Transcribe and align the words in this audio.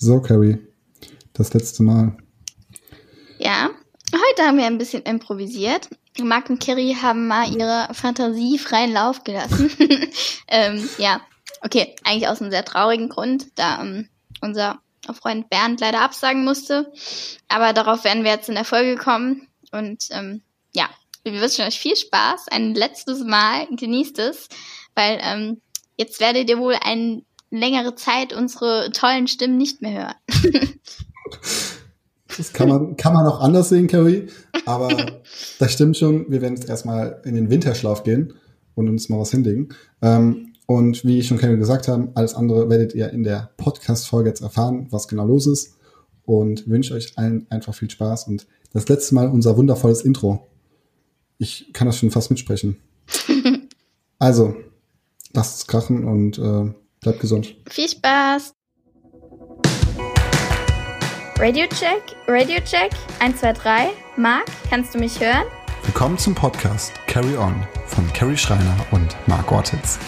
So, 0.00 0.20
Carrie, 0.20 0.58
das 1.32 1.52
letzte 1.54 1.82
Mal. 1.82 2.16
Ja, 3.40 3.68
heute 4.12 4.46
haben 4.46 4.56
wir 4.56 4.66
ein 4.66 4.78
bisschen 4.78 5.02
improvisiert. 5.02 5.88
Mark 6.20 6.50
und 6.50 6.64
Carrie 6.64 6.94
haben 6.94 7.26
mal 7.26 7.52
ihre 7.52 7.92
Fantasie 7.94 8.58
freien 8.58 8.92
Lauf 8.92 9.24
gelassen. 9.24 9.72
ähm, 10.46 10.88
ja, 10.98 11.20
okay, 11.62 11.96
eigentlich 12.04 12.28
aus 12.28 12.40
einem 12.40 12.52
sehr 12.52 12.64
traurigen 12.64 13.08
Grund, 13.08 13.48
da 13.56 13.82
ähm, 13.82 14.08
unser 14.40 14.78
Freund 15.20 15.50
Bernd 15.50 15.80
leider 15.80 16.00
absagen 16.00 16.44
musste. 16.44 16.92
Aber 17.48 17.72
darauf 17.72 18.04
werden 18.04 18.22
wir 18.22 18.30
jetzt 18.30 18.48
in 18.48 18.54
der 18.54 18.64
Folge 18.64 18.94
kommen. 18.94 19.48
Und 19.72 20.06
ähm, 20.12 20.42
ja, 20.76 20.88
wir 21.24 21.40
wünschen 21.40 21.64
euch 21.64 21.80
viel 21.80 21.96
Spaß. 21.96 22.46
Ein 22.52 22.76
letztes 22.76 23.24
Mal. 23.24 23.66
Genießt 23.66 24.20
es, 24.20 24.48
weil 24.94 25.18
ähm, 25.20 25.60
jetzt 25.96 26.20
werdet 26.20 26.48
ihr 26.48 26.58
wohl 26.58 26.76
eine 26.80 27.24
längere 27.50 27.94
Zeit 27.94 28.32
unsere 28.32 28.90
tollen 28.92 29.26
Stimmen 29.26 29.56
nicht 29.56 29.82
mehr 29.82 30.16
hören. 30.32 30.54
das 32.36 32.52
kann 32.52 32.68
man, 32.68 32.96
kann 32.96 33.12
man 33.12 33.26
auch 33.26 33.40
anders 33.40 33.68
sehen, 33.68 33.86
Carrie. 33.86 34.28
Aber 34.66 34.88
das 35.58 35.72
stimmt 35.72 35.96
schon. 35.96 36.30
Wir 36.30 36.42
werden 36.42 36.56
jetzt 36.56 36.68
erstmal 36.68 37.20
in 37.24 37.34
den 37.34 37.50
Winterschlaf 37.50 38.04
gehen 38.04 38.34
und 38.74 38.88
uns 38.88 39.08
mal 39.08 39.18
was 39.18 39.30
hinlegen. 39.30 39.70
Ähm, 40.02 40.52
und 40.66 41.04
wie 41.06 41.18
ich 41.18 41.26
schon 41.26 41.38
gesagt 41.38 41.88
haben, 41.88 42.10
alles 42.14 42.34
andere 42.34 42.68
werdet 42.68 42.94
ihr 42.94 43.10
in 43.10 43.22
der 43.22 43.50
Podcast-Folge 43.56 44.28
jetzt 44.28 44.42
erfahren, 44.42 44.86
was 44.90 45.08
genau 45.08 45.24
los 45.24 45.46
ist. 45.46 45.76
Und 46.24 46.68
wünsche 46.68 46.92
euch 46.92 47.16
allen 47.16 47.46
einfach 47.50 47.74
viel 47.74 47.88
Spaß. 47.88 48.28
Und 48.28 48.46
das 48.74 48.86
letzte 48.86 49.14
Mal 49.14 49.28
unser 49.28 49.56
wundervolles 49.56 50.02
Intro. 50.02 50.46
Ich 51.38 51.72
kann 51.72 51.86
das 51.86 51.96
schon 51.96 52.10
fast 52.10 52.30
mitsprechen. 52.30 52.76
also, 54.18 54.56
lasst 55.32 55.60
es 55.60 55.66
krachen 55.66 56.04
und 56.04 56.38
äh, 56.38 56.74
bleibt 57.00 57.20
gesund. 57.20 57.54
Viel 57.68 57.88
Spaß! 57.88 58.54
Radio 61.38 61.66
Check, 61.68 62.02
Radio 62.26 62.58
Check, 62.64 62.90
1, 63.20 63.38
2, 63.40 63.52
3. 63.52 63.90
Marc, 64.16 64.46
kannst 64.68 64.94
du 64.94 64.98
mich 64.98 65.20
hören? 65.20 65.44
Willkommen 65.84 66.18
zum 66.18 66.34
Podcast 66.34 66.92
Carry 67.06 67.36
On 67.36 67.64
von 67.86 68.12
Carrie 68.12 68.36
Schreiner 68.36 68.76
und 68.90 69.16
Marc 69.28 69.50
Ortiz. 69.52 69.98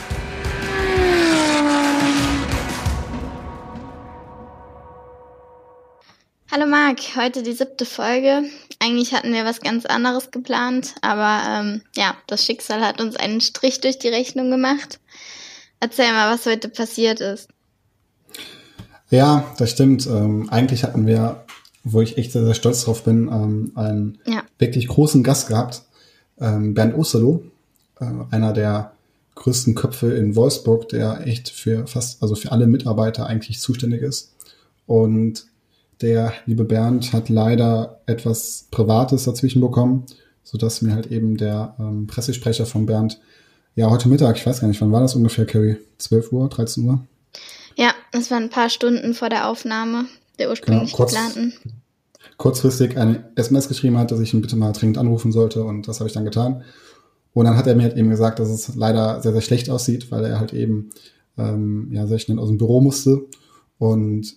Hallo 6.50 6.66
Marc, 6.66 7.14
heute 7.14 7.44
die 7.44 7.52
siebte 7.52 7.86
Folge. 7.86 8.42
Eigentlich 8.80 9.14
hatten 9.14 9.32
wir 9.32 9.44
was 9.44 9.60
ganz 9.60 9.86
anderes 9.86 10.32
geplant, 10.32 10.96
aber 11.00 11.42
ähm, 11.48 11.82
ja, 11.94 12.16
das 12.26 12.44
Schicksal 12.44 12.84
hat 12.84 13.00
uns 13.00 13.14
einen 13.14 13.40
Strich 13.40 13.80
durch 13.80 14.00
die 14.00 14.08
Rechnung 14.08 14.50
gemacht. 14.50 14.98
Erzähl 15.80 16.12
mal, 16.12 16.32
was 16.32 16.46
heute 16.46 16.68
passiert 16.68 17.20
ist. 17.20 17.48
Ja, 19.08 19.52
das 19.58 19.70
stimmt. 19.70 20.06
Ähm, 20.06 20.48
eigentlich 20.50 20.84
hatten 20.84 21.06
wir, 21.06 21.44
wo 21.82 22.00
ich 22.00 22.16
echt 22.16 22.32
sehr, 22.32 22.44
sehr 22.44 22.54
stolz 22.54 22.84
drauf 22.84 23.02
bin, 23.02 23.28
ähm, 23.28 23.72
einen 23.74 24.18
ja. 24.26 24.42
wirklich 24.58 24.86
großen 24.88 25.24
Gast 25.24 25.48
gehabt, 25.48 25.82
ähm, 26.38 26.74
Bernd 26.74 26.94
Osterloh, 26.96 27.42
äh, 27.98 28.04
einer 28.30 28.52
der 28.52 28.92
größten 29.34 29.74
Köpfe 29.74 30.12
in 30.12 30.36
Wolfsburg, 30.36 30.88
der 30.90 31.26
echt 31.26 31.48
für 31.48 31.86
fast, 31.86 32.22
also 32.22 32.34
für 32.34 32.52
alle 32.52 32.66
Mitarbeiter 32.66 33.26
eigentlich 33.26 33.58
zuständig 33.58 34.02
ist. 34.02 34.34
Und 34.86 35.46
der 36.02 36.32
liebe 36.46 36.64
Bernd 36.64 37.12
hat 37.12 37.28
leider 37.28 38.00
etwas 38.06 38.66
Privates 38.70 39.24
dazwischen 39.24 39.60
bekommen, 39.60 40.04
sodass 40.44 40.82
mir 40.82 40.94
halt 40.94 41.06
eben 41.06 41.36
der 41.36 41.74
ähm, 41.78 42.06
Pressesprecher 42.06 42.66
von 42.66 42.86
Bernd, 42.86 43.20
ja, 43.80 43.88
heute 43.88 44.10
Mittag, 44.10 44.36
ich 44.36 44.46
weiß 44.46 44.60
gar 44.60 44.68
nicht, 44.68 44.78
wann 44.82 44.92
war 44.92 45.00
das 45.00 45.14
ungefähr, 45.14 45.46
Carrie? 45.46 45.78
12 45.96 46.32
Uhr, 46.32 46.50
13 46.50 46.84
Uhr? 46.84 47.00
Ja, 47.76 47.94
es 48.12 48.30
waren 48.30 48.42
ein 48.42 48.50
paar 48.50 48.68
Stunden 48.68 49.14
vor 49.14 49.30
der 49.30 49.48
Aufnahme 49.48 50.04
der 50.38 50.50
ursprünglich 50.50 50.90
genau, 50.90 50.96
kurz, 50.98 51.12
geplanten. 51.12 51.54
Kurzfristig 52.36 52.98
eine 52.98 53.24
SMS 53.36 53.68
geschrieben 53.68 53.96
hat, 53.96 54.10
dass 54.10 54.20
ich 54.20 54.34
ihn 54.34 54.42
bitte 54.42 54.56
mal 54.56 54.72
dringend 54.72 54.98
anrufen 54.98 55.32
sollte 55.32 55.64
und 55.64 55.88
das 55.88 55.98
habe 55.98 56.08
ich 56.08 56.12
dann 56.12 56.26
getan. 56.26 56.62
Und 57.32 57.46
dann 57.46 57.56
hat 57.56 57.66
er 57.66 57.74
mir 57.74 57.84
halt 57.84 57.96
eben 57.96 58.10
gesagt, 58.10 58.38
dass 58.38 58.50
es 58.50 58.74
leider 58.74 59.22
sehr, 59.22 59.32
sehr 59.32 59.40
schlecht 59.40 59.70
aussieht, 59.70 60.10
weil 60.10 60.26
er 60.26 60.38
halt 60.38 60.52
eben 60.52 60.90
ähm, 61.38 61.88
ja, 61.90 62.06
sehr 62.06 62.18
schnell 62.18 62.38
aus 62.38 62.48
dem 62.48 62.58
Büro 62.58 62.82
musste. 62.82 63.22
Und 63.78 64.36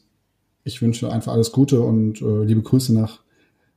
ich 0.63 0.81
wünsche 0.81 1.11
einfach 1.11 1.33
alles 1.33 1.51
Gute 1.51 1.81
und 1.81 2.21
äh, 2.21 2.45
liebe 2.45 2.61
Grüße 2.61 2.93
nach 2.93 3.19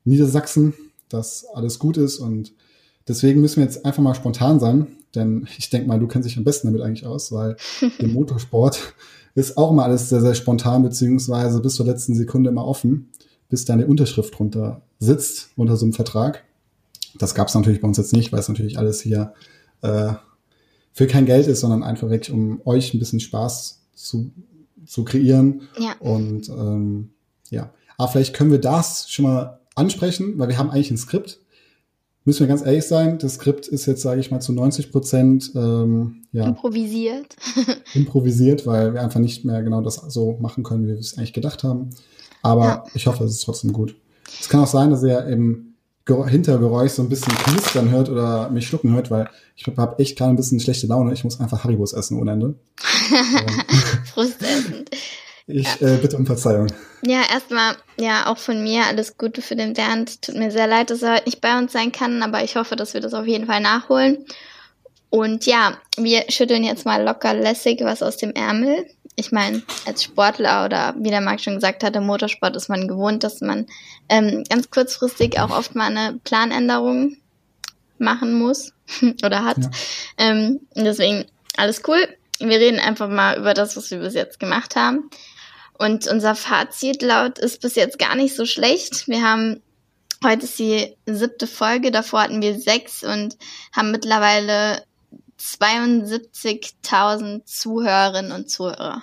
Niedersachsen, 0.04 0.74
dass 1.08 1.44
alles 1.54 1.80
gut 1.80 1.96
ist. 1.96 2.18
Und 2.18 2.52
deswegen 3.08 3.41
müssen 3.41 3.56
wir 3.56 3.64
jetzt 3.64 3.84
einfach 3.84 4.02
mal 4.02 4.14
spontan 4.14 4.60
sein, 4.60 4.86
denn 5.16 5.49
ich 5.59 5.71
denke 5.71 5.88
mal, 5.88 5.99
du 5.99 6.06
kennst 6.06 6.28
dich 6.28 6.37
am 6.37 6.44
besten 6.44 6.69
damit 6.69 6.82
eigentlich 6.82 7.06
aus, 7.06 7.32
weil 7.32 7.56
im 7.99 8.12
Motorsport 8.12 8.94
ist 9.34 9.59
auch 9.59 9.71
immer 9.71 9.84
alles 9.84 10.09
sehr, 10.09 10.21
sehr 10.21 10.34
spontan, 10.34 10.82
beziehungsweise 10.82 11.60
bis 11.60 11.75
zur 11.75 11.87
letzten 11.87 12.15
Sekunde 12.15 12.50
immer 12.50 12.66
offen, 12.66 13.10
bis 13.49 13.65
deine 13.65 13.87
Unterschrift 13.87 14.38
drunter 14.38 14.82
sitzt 14.99 15.50
unter 15.56 15.77
so 15.77 15.84
einem 15.84 15.93
Vertrag. 15.93 16.44
Das 17.19 17.34
gab 17.34 17.49
es 17.49 17.54
natürlich 17.54 17.81
bei 17.81 17.88
uns 17.88 17.99
jetzt 17.99 18.12
nicht, 18.12 18.32
weil 18.32 18.41
es 18.41 18.49
natürlich 18.49 18.78
alles 18.78 19.00
hier 19.00 19.34
äh, 19.82 20.12
für 20.93 21.06
kein 21.06 21.27
Geld 21.27 21.47
ist, 21.47 21.60
sondern 21.60 21.83
einfach 21.83 22.09
wirklich, 22.09 22.34
um 22.34 22.60
euch 22.65 22.94
ein 22.94 22.98
bisschen 22.98 23.21
Spaß 23.21 23.83
zu 23.94 24.31
zu 24.87 25.04
kreieren. 25.04 25.69
Ja. 25.78 25.94
Und 25.98 26.48
ähm, 26.48 27.10
ja, 27.50 27.71
aber 27.98 28.12
vielleicht 28.12 28.34
können 28.34 28.50
wir 28.50 28.60
das 28.60 29.10
schon 29.10 29.25
mal 29.25 29.60
ansprechen, 29.75 30.38
weil 30.38 30.48
wir 30.48 30.59
haben 30.59 30.71
eigentlich 30.71 30.91
ein 30.91 30.97
Skript. 30.98 31.41
Müssen 32.26 32.41
wir 32.41 32.48
ganz 32.48 32.66
ehrlich 32.66 32.84
sein, 32.84 33.19
das 33.19 33.34
Skript 33.34 33.69
ist 33.69 33.87
jetzt, 33.87 34.03
sage 34.03 34.20
ich 34.20 34.32
mal, 34.32 34.41
zu 34.41 34.53
90 34.53 34.91
Prozent 34.91 35.53
ähm, 35.54 36.25
ja, 36.32 36.48
improvisiert. 36.48 37.37
improvisiert, 37.94 38.66
weil 38.66 38.94
wir 38.94 39.00
einfach 39.00 39.20
nicht 39.20 39.44
mehr 39.44 39.62
genau 39.62 39.81
das 39.81 39.94
so 40.09 40.36
machen 40.41 40.65
können, 40.65 40.82
wie 40.82 40.88
wir 40.88 40.98
es 40.98 41.16
eigentlich 41.16 41.32
gedacht 41.32 41.62
haben. 41.62 41.91
Aber 42.42 42.65
ja. 42.65 42.84
ich 42.94 43.06
hoffe, 43.06 43.22
es 43.22 43.31
ist 43.31 43.44
trotzdem 43.44 43.72
gut. 43.72 43.94
Es 44.41 44.48
kann 44.48 44.59
auch 44.59 44.66
sein, 44.66 44.91
dass 44.91 45.04
ihr 45.04 45.25
im 45.26 45.75
Hintergeräusch 46.09 46.92
so 46.92 47.03
ein 47.03 47.09
bisschen 47.09 47.32
knistern 47.32 47.91
hört 47.91 48.09
oder 48.09 48.50
mich 48.50 48.66
schlucken 48.66 48.92
hört, 48.92 49.09
weil 49.12 49.28
ich 49.54 49.65
habe 49.65 49.94
echt 49.98 50.19
gerade 50.19 50.32
ein 50.32 50.36
bisschen 50.36 50.59
schlechte 50.59 50.88
Laune. 50.88 51.12
Ich 51.12 51.22
muss 51.22 51.38
einfach 51.38 51.62
Haribos 51.62 51.92
essen 51.92 52.19
ohne 52.19 52.32
Ende. 52.32 52.54
Ich 55.46 55.80
ja. 55.80 55.88
äh, 55.88 55.96
bitte 55.98 56.16
um 56.16 56.26
Verzeihung. 56.26 56.66
Ja, 57.02 57.22
erstmal, 57.32 57.76
ja, 57.98 58.26
auch 58.26 58.38
von 58.38 58.62
mir 58.62 58.84
alles 58.86 59.16
Gute 59.16 59.42
für 59.42 59.54
den 59.54 59.74
Bernd. 59.74 60.22
Tut 60.22 60.34
mir 60.34 60.50
sehr 60.50 60.66
leid, 60.66 60.90
dass 60.90 61.02
er 61.02 61.14
heute 61.14 61.26
nicht 61.26 61.40
bei 61.40 61.56
uns 61.56 61.72
sein 61.72 61.92
kann, 61.92 62.22
aber 62.22 62.42
ich 62.42 62.56
hoffe, 62.56 62.74
dass 62.74 62.94
wir 62.94 63.00
das 63.00 63.14
auf 63.14 63.26
jeden 63.26 63.46
Fall 63.46 63.60
nachholen. 63.60 64.26
Und 65.08 65.46
ja, 65.46 65.78
wir 65.96 66.24
schütteln 66.28 66.64
jetzt 66.64 66.84
mal 66.84 67.02
locker 67.02 67.32
lässig 67.32 67.80
was 67.82 68.02
aus 68.02 68.16
dem 68.16 68.32
Ärmel. 68.32 68.86
Ich 69.14 69.30
meine, 69.30 69.62
als 69.86 70.02
Sportler 70.02 70.64
oder 70.64 70.94
wie 70.98 71.10
der 71.10 71.20
Marc 71.20 71.40
schon 71.40 71.54
gesagt 71.54 71.84
hat, 71.84 71.94
im 71.96 72.06
Motorsport 72.06 72.56
ist 72.56 72.68
man 72.68 72.88
gewohnt, 72.88 73.22
dass 73.22 73.40
man 73.40 73.66
ähm, 74.08 74.44
ganz 74.50 74.68
kurzfristig 74.70 75.38
auch 75.38 75.50
oft 75.50 75.74
mal 75.74 75.86
eine 75.86 76.18
Planänderung 76.24 77.16
machen 77.98 78.34
muss 78.34 78.72
oder 79.24 79.44
hat. 79.44 79.58
Ja. 79.58 79.70
Ähm, 80.18 80.60
deswegen 80.74 81.24
alles 81.56 81.82
cool. 81.86 82.08
Wir 82.38 82.58
reden 82.58 82.80
einfach 82.80 83.08
mal 83.08 83.38
über 83.38 83.54
das, 83.54 83.76
was 83.76 83.90
wir 83.90 84.00
bis 84.00 84.14
jetzt 84.14 84.38
gemacht 84.40 84.76
haben. 84.76 85.08
Und 85.78 86.06
unser 86.06 86.34
Fazit 86.34 87.03
laut 87.03 87.38
ist 87.38 87.60
bis 87.60 87.75
jetzt 87.75 87.98
gar 87.98 88.16
nicht 88.16 88.34
so 88.34 88.47
schlecht. 88.47 89.09
Wir 89.09 89.22
haben 89.22 89.60
heute 90.25 90.44
ist 90.44 90.59
die 90.59 90.97
siebte 91.06 91.47
Folge, 91.47 91.91
davor 91.91 92.22
hatten 92.22 92.42
wir 92.42 92.59
sechs 92.59 93.04
und 93.04 93.37
haben 93.72 93.91
mittlerweile 93.91 94.82
72.000 95.38 97.44
Zuhörerinnen 97.44 98.32
und 98.32 98.50
Zuhörer. 98.50 99.03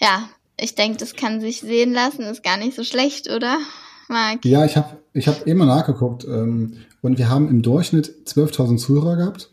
Ja, 0.00 0.28
ich 0.58 0.74
denke, 0.74 0.98
das 0.98 1.14
kann 1.14 1.40
sich 1.40 1.60
sehen 1.60 1.92
lassen, 1.92 2.22
ist 2.22 2.42
gar 2.42 2.56
nicht 2.56 2.74
so 2.74 2.84
schlecht, 2.84 3.30
oder, 3.30 3.58
Marc? 4.08 4.44
Ja, 4.44 4.64
ich 4.64 4.76
habe 4.76 4.98
ich 5.12 5.28
hab 5.28 5.46
immer 5.46 5.66
nachgeguckt 5.66 6.24
ähm, 6.24 6.78
und 7.02 7.18
wir 7.18 7.28
haben 7.28 7.48
im 7.48 7.62
Durchschnitt 7.62 8.26
12.000 8.26 8.78
Zuhörer 8.78 9.16
gehabt 9.16 9.50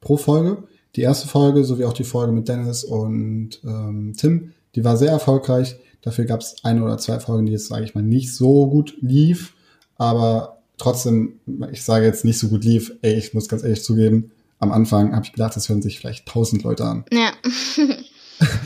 pro 0.00 0.16
Folge. 0.16 0.64
Die 0.96 1.02
erste 1.02 1.28
Folge 1.28 1.64
sowie 1.64 1.84
auch 1.84 1.92
die 1.92 2.04
Folge 2.04 2.32
mit 2.32 2.48
Dennis 2.48 2.84
und 2.84 3.60
ähm, 3.64 4.14
Tim, 4.16 4.54
die 4.74 4.84
war 4.84 4.96
sehr 4.96 5.10
erfolgreich. 5.10 5.76
Dafür 6.02 6.24
gab 6.24 6.40
es 6.40 6.56
eine 6.62 6.82
oder 6.84 6.98
zwei 6.98 7.20
Folgen, 7.20 7.46
die 7.46 7.52
jetzt, 7.52 7.68
sage 7.68 7.84
ich 7.84 7.94
mal, 7.94 8.02
nicht 8.02 8.34
so 8.34 8.68
gut 8.68 8.96
lief, 9.00 9.54
aber 9.96 10.58
trotzdem, 10.78 11.40
ich 11.72 11.84
sage 11.84 12.06
jetzt 12.06 12.24
nicht 12.24 12.38
so 12.38 12.48
gut 12.48 12.64
lief. 12.64 12.92
Ey, 13.02 13.14
ich 13.14 13.34
muss 13.34 13.48
ganz 13.48 13.62
ehrlich 13.62 13.82
zugeben, 13.82 14.30
am 14.58 14.72
Anfang 14.72 15.14
habe 15.14 15.24
ich 15.24 15.32
gedacht, 15.32 15.56
das 15.56 15.68
hören 15.68 15.82
sich 15.82 15.98
vielleicht 15.98 16.26
tausend 16.26 16.62
Leute 16.62 16.84
an. 16.84 17.04
Ja. 17.12 17.32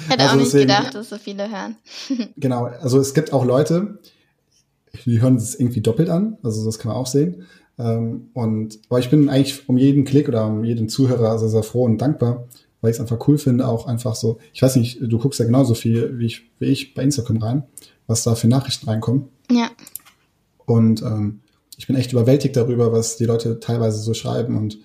Hätte 0.08 0.22
also 0.22 0.32
auch 0.32 0.36
nicht 0.36 0.46
deswegen, 0.52 0.68
gedacht, 0.68 0.94
dass 0.94 1.08
so 1.08 1.18
viele 1.18 1.50
hören. 1.50 1.76
genau, 2.36 2.64
also 2.64 2.98
es 2.98 3.14
gibt 3.14 3.32
auch 3.32 3.44
Leute, 3.44 3.98
die 5.06 5.20
hören 5.20 5.36
es 5.36 5.54
irgendwie 5.54 5.80
doppelt 5.80 6.10
an, 6.10 6.36
also 6.42 6.64
das 6.64 6.78
kann 6.78 6.90
man 6.90 6.98
auch 6.98 7.06
sehen. 7.06 7.46
Ähm, 7.78 8.28
und 8.34 8.78
aber 8.90 8.98
ich 8.98 9.08
bin 9.08 9.30
eigentlich 9.30 9.66
um 9.68 9.78
jeden 9.78 10.04
Klick 10.04 10.28
oder 10.28 10.46
um 10.46 10.64
jeden 10.64 10.90
Zuhörer 10.90 11.38
sehr, 11.38 11.48
sehr 11.48 11.62
froh 11.62 11.84
und 11.84 11.98
dankbar, 11.98 12.48
weil 12.82 12.90
ich 12.90 12.96
es 12.96 13.00
einfach 13.00 13.26
cool 13.26 13.38
finde, 13.38 13.66
auch 13.66 13.86
einfach 13.86 14.14
so, 14.14 14.38
ich 14.52 14.60
weiß 14.60 14.76
nicht, 14.76 14.98
du 15.00 15.18
guckst 15.18 15.40
ja 15.40 15.46
genauso 15.46 15.74
viel 15.74 16.18
wie 16.18 16.26
ich, 16.26 16.42
wie 16.58 16.66
ich 16.66 16.92
bei 16.92 17.02
Instagram 17.02 17.38
rein, 17.38 17.62
was 18.06 18.24
da 18.24 18.34
für 18.34 18.48
Nachrichten 18.48 18.88
reinkommen. 18.88 19.28
Ja. 19.50 19.70
Und 20.66 21.00
ähm, 21.02 21.40
ich 21.78 21.86
bin 21.86 21.96
echt 21.96 22.12
überwältigt 22.12 22.56
darüber, 22.56 22.92
was 22.92 23.16
die 23.16 23.24
Leute 23.24 23.60
teilweise 23.60 23.98
so 23.98 24.12
schreiben 24.12 24.58
und 24.58 24.78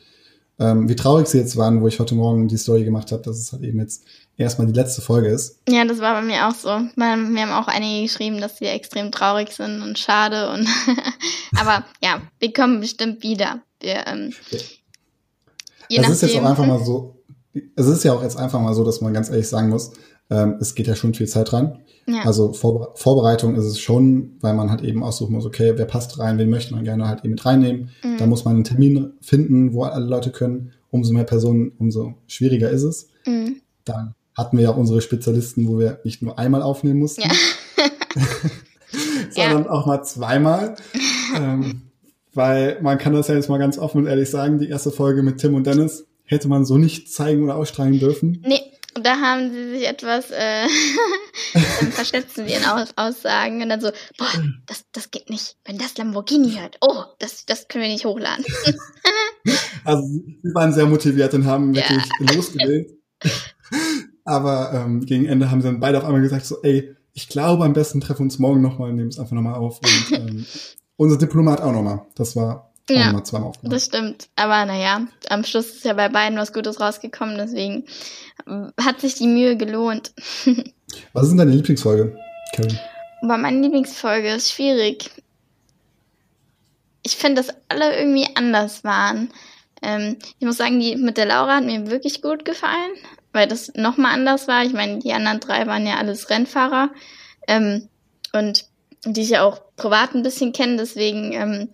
ähm, 0.59 0.89
wie 0.89 0.95
traurig 0.95 1.27
sie 1.27 1.39
jetzt 1.39 1.57
waren, 1.57 1.81
wo 1.81 1.88
ich 1.88 1.99
heute 1.99 2.15
Morgen 2.15 2.47
die 2.47 2.57
Story 2.57 2.83
gemacht 2.83 3.11
habe, 3.11 3.21
dass 3.21 3.38
es 3.38 3.51
halt 3.51 3.63
eben 3.63 3.79
jetzt 3.79 4.03
erstmal 4.38 4.67
die 4.67 4.73
letzte 4.73 5.01
Folge 5.01 5.27
ist. 5.27 5.59
Ja, 5.67 5.85
das 5.85 5.99
war 5.99 6.13
bei 6.13 6.21
mir 6.21 6.47
auch 6.47 6.55
so. 6.55 6.69
Wir 6.69 7.05
haben 7.05 7.51
auch 7.51 7.67
einige 7.67 8.03
geschrieben, 8.03 8.41
dass 8.41 8.57
sie 8.57 8.65
extrem 8.65 9.11
traurig 9.11 9.51
sind 9.51 9.81
und 9.81 9.99
schade 9.99 10.51
und 10.51 10.67
aber 11.59 11.83
ja, 12.01 12.21
wir 12.39 12.53
kommen 12.53 12.79
bestimmt 12.79 13.23
wieder. 13.23 13.61
Wir, 13.79 14.07
ähm, 14.07 14.33
je 15.89 15.99
es 15.99 16.09
ist 16.09 16.21
jetzt 16.21 16.38
auch 16.38 16.45
einfach 16.45 16.65
mal 16.65 16.83
so, 16.83 17.17
es 17.75 17.88
ist 17.88 18.04
ja 18.04 18.13
auch 18.13 18.24
jetzt 18.24 18.38
einfach 18.38 18.59
mal 18.62 18.74
so, 18.74 18.83
dass 18.83 19.01
man 19.01 19.13
ganz 19.13 19.30
ehrlich 19.30 19.48
sagen 19.48 19.69
muss, 19.69 19.92
ähm, 20.30 20.56
es 20.59 20.75
geht 20.75 20.88
ja 20.88 20.95
schon 20.95 21.13
viel 21.13 21.27
Zeit 21.27 21.51
dran. 21.51 21.80
Ja. 22.07 22.21
Also 22.24 22.54
Vor 22.54 22.94
Vorbereitung 22.95 23.56
ist 23.56 23.65
es 23.65 23.80
schon, 23.80 24.38
weil 24.39 24.54
man 24.54 24.69
halt 24.69 24.81
eben 24.81 25.04
aussuchen 25.04 25.33
muss, 25.33 25.45
okay, 25.45 25.74
wer 25.75 25.86
passt 25.86 26.19
rein, 26.19 26.38
wen 26.38 26.50
möchte 26.50 26.74
man 26.74 26.83
gerne 26.83 27.07
halt 27.07 27.19
eben 27.19 27.31
mit 27.31 27.45
reinnehmen. 27.45 27.89
Mhm. 28.04 28.18
Da 28.18 28.25
muss 28.25 28.45
man 28.45 28.56
einen 28.56 28.63
Termin 28.63 29.13
finden, 29.21 29.74
wo 29.74 29.83
alle 29.83 30.06
Leute 30.06 30.31
können. 30.31 30.71
Umso 30.89 31.13
mehr 31.13 31.25
Personen, 31.25 31.74
umso 31.77 32.13
schwieriger 32.27 32.69
ist 32.69 32.83
es. 32.83 33.09
Mhm. 33.25 33.57
Dann 33.83 34.15
hatten 34.36 34.57
wir 34.57 34.63
ja 34.65 34.69
unsere 34.69 35.01
Spezialisten, 35.01 35.68
wo 35.68 35.80
wir 35.80 36.00
nicht 36.06 36.21
nur 36.21 36.39
einmal 36.39 36.62
aufnehmen 36.62 37.00
mussten, 37.00 37.21
ja. 37.21 37.30
sondern 39.30 39.65
ja. 39.65 39.69
auch 39.69 39.86
mal 39.86 40.04
zweimal. 40.04 40.75
ähm, 41.36 41.81
weil 42.33 42.77
man 42.81 43.00
kann 43.00 43.13
das 43.13 43.27
ja 43.27 43.36
jetzt 43.36 43.50
mal 43.50 43.57
ganz 43.57 43.77
offen 43.77 43.98
und 43.98 44.07
ehrlich 44.07 44.30
sagen, 44.30 44.59
die 44.59 44.69
erste 44.69 44.92
Folge 44.92 45.24
mit 45.24 45.39
Tim 45.39 45.56
und 45.56 45.65
Dennis 45.65 46.06
hätte 46.27 46.47
man 46.47 46.65
so 46.65 46.77
nicht 46.77 47.12
zeigen 47.12 47.44
oder 47.44 47.56
ausstrahlen 47.56 48.00
dürfen. 48.00 48.44
Nee, 48.45 48.62
da 49.01 49.19
haben 49.19 49.51
sie 49.51 49.69
sich 49.71 49.88
etwas, 49.88 50.31
äh, 50.31 50.68
verschätzen 51.91 52.47
in 52.47 52.65
Aus 52.65 52.89
Aussagen 52.95 53.62
und 53.62 53.69
dann 53.69 53.81
so, 53.81 53.89
boah, 54.18 54.31
das, 54.65 54.85
das 54.91 55.12
geht 55.12 55.29
nicht, 55.29 55.57
wenn 55.65 55.77
das 55.77 55.97
Lamborghini 55.97 56.57
hört. 56.59 56.77
Oh, 56.81 57.03
das, 57.19 57.45
das 57.45 57.68
können 57.68 57.83
wir 57.83 57.91
nicht 57.91 58.06
hochladen. 58.06 58.45
also 59.83 60.03
sie 60.03 60.53
waren 60.53 60.74
sehr 60.74 60.85
motiviert 60.85 61.33
und 61.33 61.45
haben 61.45 61.75
wirklich 61.75 62.03
ja. 62.19 62.33
losgelegt. 62.35 62.91
Aber 64.23 64.71
ähm, 64.73 65.06
gegen 65.06 65.25
Ende 65.25 65.50
haben 65.50 65.62
sie 65.62 65.68
dann 65.68 65.80
beide 65.80 65.97
auf 65.97 66.06
einmal 66.06 66.21
gesagt, 66.21 66.45
so, 66.45 66.62
ey, 66.63 66.95
ich 67.13 67.30
glaube, 67.30 67.63
am 67.63 67.73
besten 67.73 68.01
treffen 68.01 68.19
wir 68.19 68.25
uns 68.25 68.39
morgen 68.39 68.62
nochmal, 68.62 68.94
nehmen 68.94 69.09
es 69.09 69.19
einfach 69.19 69.33
nochmal 69.33 69.56
auf. 69.56 69.80
Und 69.80 70.19
ähm, 70.19 70.45
unser 70.97 71.18
Diplomat 71.18 71.62
auch 71.62 71.71
nochmal. 71.71 72.06
Das 72.15 72.35
war 72.35 72.67
ja, 72.95 73.12
mal 73.12 73.24
zweimal. 73.24 73.51
Das 73.63 73.86
stimmt. 73.86 74.30
Aber 74.36 74.66
naja, 74.66 75.07
am 75.30 75.44
Schluss 75.44 75.68
ist 75.68 75.86
ja 75.86 75.94
bei 75.94 76.10
beiden 76.10 76.38
was 76.38 76.54
Gutes 76.54 76.80
rausgekommen, 76.80 77.38
deswegen 77.38 77.86
hat 78.80 79.01
sich 79.01 79.16
die 79.16 79.28
Mühe 79.28 79.57
gelohnt. 79.57 80.13
was 81.13 81.24
ist 81.24 81.30
denn 81.30 81.38
deine 81.38 81.51
Lieblingsfolge, 81.51 82.18
Kevin? 82.54 82.80
Aber 83.22 83.38
meine 83.38 83.62
Lieblingsfolge 83.62 84.30
ist 84.30 84.51
schwierig. 84.51 85.10
Ich 87.04 87.16
finde, 87.16 87.42
dass 87.42 87.56
alle 87.69 87.98
irgendwie 87.98 88.28
anders 88.36 88.84
waren. 88.84 89.30
Ähm, 89.81 90.18
ich 90.40 90.45
muss 90.45 90.57
sagen, 90.57 90.80
die 90.80 90.95
mit 90.95 91.18
der 91.18 91.25
Laura 91.25 91.57
hat 91.57 91.63
mir 91.63 91.90
wirklich 91.90 92.22
gut 92.22 92.45
gefallen, 92.45 92.92
weil 93.33 93.48
das 93.48 93.74
nochmal 93.75 94.13
anders 94.13 94.48
war. 94.48 94.63
Ich 94.63 94.74
meine, 94.74 95.00
die 95.00 95.13
anderen 95.13 95.40
drei 95.40 95.68
waren 95.68 95.86
ja 95.86 95.95
alles 95.98 96.30
Rennfahrer. 96.30 96.90
Ähm, 97.48 97.90
und 98.33 98.66
die 99.06 99.22
ich 99.22 99.30
ja 99.30 99.44
auch 99.44 99.62
privat 99.78 100.16
ein 100.16 100.24
bisschen 100.24 100.54
kenne, 100.54 100.78
deswegen 100.78 101.33
ähm, 101.33 101.69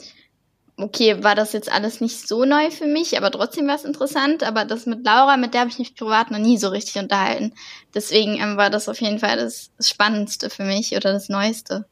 okay, 0.77 1.23
war 1.23 1.35
das 1.35 1.53
jetzt 1.53 1.71
alles 1.71 2.01
nicht 2.01 2.27
so 2.27 2.45
neu 2.45 2.71
für 2.71 2.87
mich, 2.87 3.17
aber 3.17 3.31
trotzdem 3.31 3.67
war 3.67 3.75
es 3.75 3.83
interessant. 3.83 4.43
Aber 4.43 4.65
das 4.65 4.85
mit 4.85 5.05
Laura, 5.05 5.37
mit 5.37 5.53
der 5.53 5.61
habe 5.61 5.69
ich 5.69 5.79
mich 5.79 5.95
privat 5.95 6.31
noch 6.31 6.39
nie 6.39 6.57
so 6.57 6.69
richtig 6.69 7.01
unterhalten. 7.01 7.53
Deswegen 7.93 8.39
ähm, 8.39 8.57
war 8.57 8.69
das 8.69 8.89
auf 8.89 8.99
jeden 8.99 9.19
Fall 9.19 9.37
das, 9.37 9.71
das 9.77 9.89
Spannendste 9.89 10.49
für 10.49 10.63
mich 10.63 10.95
oder 10.95 11.13
das 11.13 11.29
Neueste. 11.29 11.85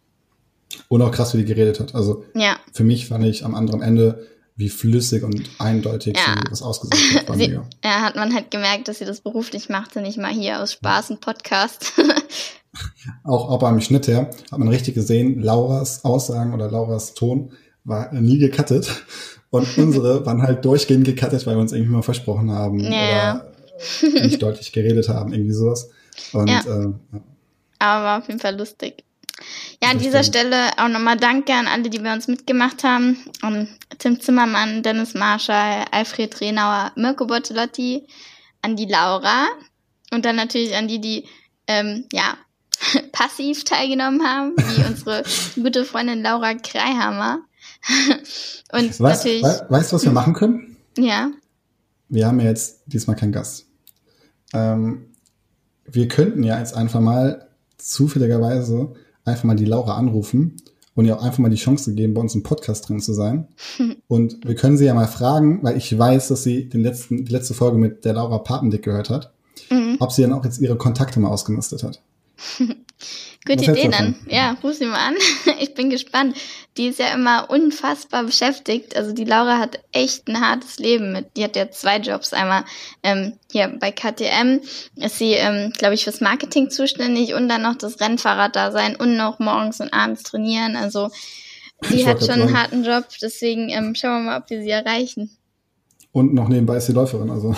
Und 0.87 1.01
auch 1.01 1.11
krass, 1.11 1.33
wie 1.33 1.39
die 1.39 1.45
geredet 1.45 1.79
hat. 1.79 1.95
Also 1.95 2.23
ja. 2.33 2.55
für 2.73 2.83
mich 2.83 3.07
fand 3.07 3.25
ich 3.25 3.45
am 3.45 3.55
anderen 3.55 3.81
Ende, 3.81 4.27
wie 4.55 4.69
flüssig 4.69 5.23
und 5.23 5.49
eindeutig 5.59 6.15
ja. 6.17 6.35
sie 6.35 6.49
das 6.49 6.61
ausgesucht 6.61 7.27
hat. 7.27 7.37
sie, 7.37 7.59
ja, 7.83 8.01
hat 8.01 8.15
man 8.15 8.33
halt 8.33 8.51
gemerkt, 8.51 8.87
dass 8.87 8.99
sie 8.99 9.05
das 9.05 9.21
beruflich 9.21 9.69
machte, 9.69 10.01
nicht 10.01 10.17
mal 10.17 10.31
hier 10.31 10.61
aus 10.61 10.73
Spaß 10.73 11.11
ein 11.11 11.19
Podcast. 11.19 11.93
auch, 13.23 13.49
auch 13.49 13.59
beim 13.59 13.81
Schnitt 13.81 14.07
her 14.07 14.29
hat 14.51 14.59
man 14.59 14.67
richtig 14.69 14.95
gesehen, 14.95 15.41
Lauras 15.41 16.05
Aussagen 16.05 16.53
oder 16.53 16.69
Lauras 16.69 17.13
Ton 17.13 17.51
war 17.83 18.11
nie 18.13 18.37
gecuttet. 18.37 19.03
Und 19.49 19.67
unsere 19.77 20.25
waren 20.25 20.41
halt 20.41 20.63
durchgehend 20.65 21.05
gecuttet, 21.05 21.45
weil 21.45 21.55
wir 21.55 21.61
uns 21.61 21.73
irgendwie 21.73 21.91
mal 21.91 22.01
versprochen 22.01 22.51
haben 22.51 22.79
ja. 22.79 23.45
oder 24.01 24.23
nicht 24.23 24.41
deutlich 24.41 24.71
geredet 24.71 25.09
haben, 25.09 25.33
irgendwie 25.33 25.53
sowas. 25.53 25.89
Und, 26.33 26.47
ja. 26.47 26.59
Äh, 26.59 26.93
ja. 27.11 27.21
Aber 27.79 28.03
war 28.03 28.19
auf 28.19 28.27
jeden 28.27 28.39
Fall 28.39 28.57
lustig. 28.57 29.03
Ja, 29.83 29.89
an 29.89 29.97
dieser 29.97 30.23
Stelle 30.23 30.69
auch 30.77 30.87
nochmal 30.87 31.17
Danke 31.17 31.53
an 31.53 31.67
alle, 31.67 31.89
die 31.89 31.97
bei 31.97 32.13
uns 32.13 32.27
mitgemacht 32.27 32.83
haben. 32.83 33.17
Um, 33.41 33.67
Tim 33.97 34.19
Zimmermann, 34.19 34.83
Dennis 34.83 35.15
Marschall, 35.15 35.85
Alfred 35.91 36.39
Renauer, 36.39 36.91
Mirko 36.95 37.25
Bortolotti, 37.25 38.05
an 38.61 38.75
die 38.75 38.85
Laura 38.85 39.47
und 40.11 40.25
dann 40.25 40.35
natürlich 40.35 40.75
an 40.75 40.87
die, 40.87 41.01
die 41.01 41.25
ähm, 41.67 42.05
ja, 42.11 42.37
passiv 43.11 43.63
teilgenommen 43.63 44.23
haben, 44.23 44.55
wie 44.57 44.83
unsere 44.87 45.23
gute 45.55 45.85
Freundin 45.85 46.21
Laura 46.21 46.53
Kreihammer. 46.53 47.39
und 48.71 48.99
weißt, 48.99 49.25
natürlich. 49.25 49.43
We 49.43 49.65
weißt 49.69 49.91
du, 49.91 49.95
was 49.95 50.03
wir 50.03 50.11
machen 50.11 50.33
können? 50.33 50.77
Ja. 50.97 51.31
Wir 52.09 52.27
haben 52.27 52.39
ja 52.39 52.47
jetzt 52.47 52.81
diesmal 52.85 53.15
keinen 53.15 53.31
Gast. 53.31 53.67
Ähm, 54.53 55.05
wir 55.85 56.07
könnten 56.07 56.43
ja 56.43 56.59
jetzt 56.59 56.75
einfach 56.75 56.99
mal 56.99 57.47
zufälligerweise 57.77 58.93
einfach 59.25 59.43
mal 59.43 59.55
die 59.55 59.65
Laura 59.65 59.95
anrufen 59.95 60.57
und 60.95 61.05
ihr 61.05 61.17
auch 61.17 61.23
einfach 61.23 61.39
mal 61.39 61.49
die 61.49 61.57
Chance 61.57 61.93
geben, 61.93 62.13
bei 62.13 62.21
uns 62.21 62.35
im 62.35 62.43
Podcast 62.43 62.87
drin 62.89 62.99
zu 62.99 63.13
sein. 63.13 63.47
und 64.07 64.45
wir 64.45 64.55
können 64.55 64.77
sie 64.77 64.85
ja 64.85 64.93
mal 64.93 65.07
fragen, 65.07 65.63
weil 65.63 65.77
ich 65.77 65.97
weiß, 65.97 66.27
dass 66.29 66.43
sie 66.43 66.69
den 66.69 66.81
letzten, 66.81 67.25
die 67.25 67.31
letzte 67.31 67.53
Folge 67.53 67.77
mit 67.77 68.05
der 68.05 68.13
Laura 68.13 68.39
Papendick 68.39 68.83
gehört 68.83 69.09
hat, 69.09 69.33
mhm. 69.69 69.97
ob 69.99 70.11
sie 70.11 70.21
dann 70.21 70.33
auch 70.33 70.43
jetzt 70.43 70.59
ihre 70.59 70.77
Kontakte 70.77 71.19
mal 71.19 71.29
ausgemistet 71.29 71.83
hat. 71.83 72.01
Gute 73.45 73.71
Idee 73.71 73.87
dann. 73.87 74.15
Ja, 74.27 74.55
ruf 74.63 74.75
sie 74.75 74.85
mal 74.85 75.07
an. 75.07 75.15
Ich 75.59 75.73
bin 75.73 75.89
gespannt. 75.89 76.37
Die 76.77 76.87
ist 76.87 76.99
ja 76.99 77.13
immer 77.13 77.49
unfassbar 77.49 78.23
beschäftigt. 78.23 78.95
Also 78.95 79.13
die 79.13 79.25
Laura 79.25 79.57
hat 79.57 79.79
echt 79.91 80.27
ein 80.27 80.39
hartes 80.39 80.77
Leben 80.77 81.11
mit. 81.11 81.35
Die 81.35 81.43
hat 81.43 81.55
ja 81.55 81.71
zwei 81.71 81.97
Jobs. 81.97 82.33
Einmal 82.33 82.65
ähm, 83.03 83.33
hier 83.51 83.75
bei 83.79 83.91
KTM 83.91 84.59
ist 84.95 85.17
sie, 85.17 85.33
ähm, 85.33 85.71
glaube 85.75 85.95
ich, 85.95 86.03
fürs 86.03 86.21
Marketing 86.21 86.69
zuständig 86.69 87.33
und 87.33 87.49
dann 87.49 87.63
noch 87.63 87.75
das 87.75 87.99
Rennfahrrad 87.99 88.55
da 88.55 88.71
sein 88.71 88.95
und 88.95 89.17
noch 89.17 89.39
morgens 89.39 89.79
und 89.79 89.91
abends 89.91 90.23
trainieren. 90.23 90.75
Also 90.75 91.09
die 91.89 92.05
hat 92.05 92.19
schon 92.19 92.41
einen 92.41 92.57
harten 92.57 92.83
Job. 92.83 93.05
Deswegen 93.21 93.69
ähm, 93.69 93.95
schauen 93.95 94.23
wir 94.23 94.31
mal, 94.31 94.39
ob 94.39 94.49
wir 94.49 94.61
sie 94.61 94.69
erreichen. 94.69 95.31
Und 96.11 96.33
noch 96.33 96.49
nebenbei 96.49 96.77
ist 96.77 96.87
sie 96.87 96.93
Läuferin. 96.93 97.29
Also, 97.29 97.55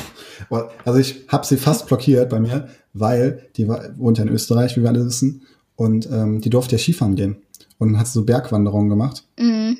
also 0.85 0.99
ich 0.99 1.25
habe 1.27 1.45
sie 1.45 1.57
fast 1.57 1.87
blockiert 1.87 2.29
bei 2.29 2.39
mir, 2.39 2.69
weil 2.93 3.49
die 3.57 3.67
war, 3.67 3.97
wohnt 3.97 4.17
ja 4.17 4.23
in 4.23 4.29
Österreich, 4.29 4.77
wie 4.77 4.81
wir 4.81 4.89
alle 4.89 5.05
wissen. 5.05 5.43
Und 5.75 6.09
ähm, 6.11 6.41
die 6.41 6.49
durfte 6.49 6.75
ja 6.75 6.79
Skifahren 6.79 7.15
gehen. 7.15 7.37
Und 7.79 7.91
dann 7.91 7.99
hat 7.99 8.07
sie 8.07 8.13
so 8.13 8.23
Bergwanderungen 8.23 8.89
gemacht. 8.89 9.23
Mhm. 9.39 9.77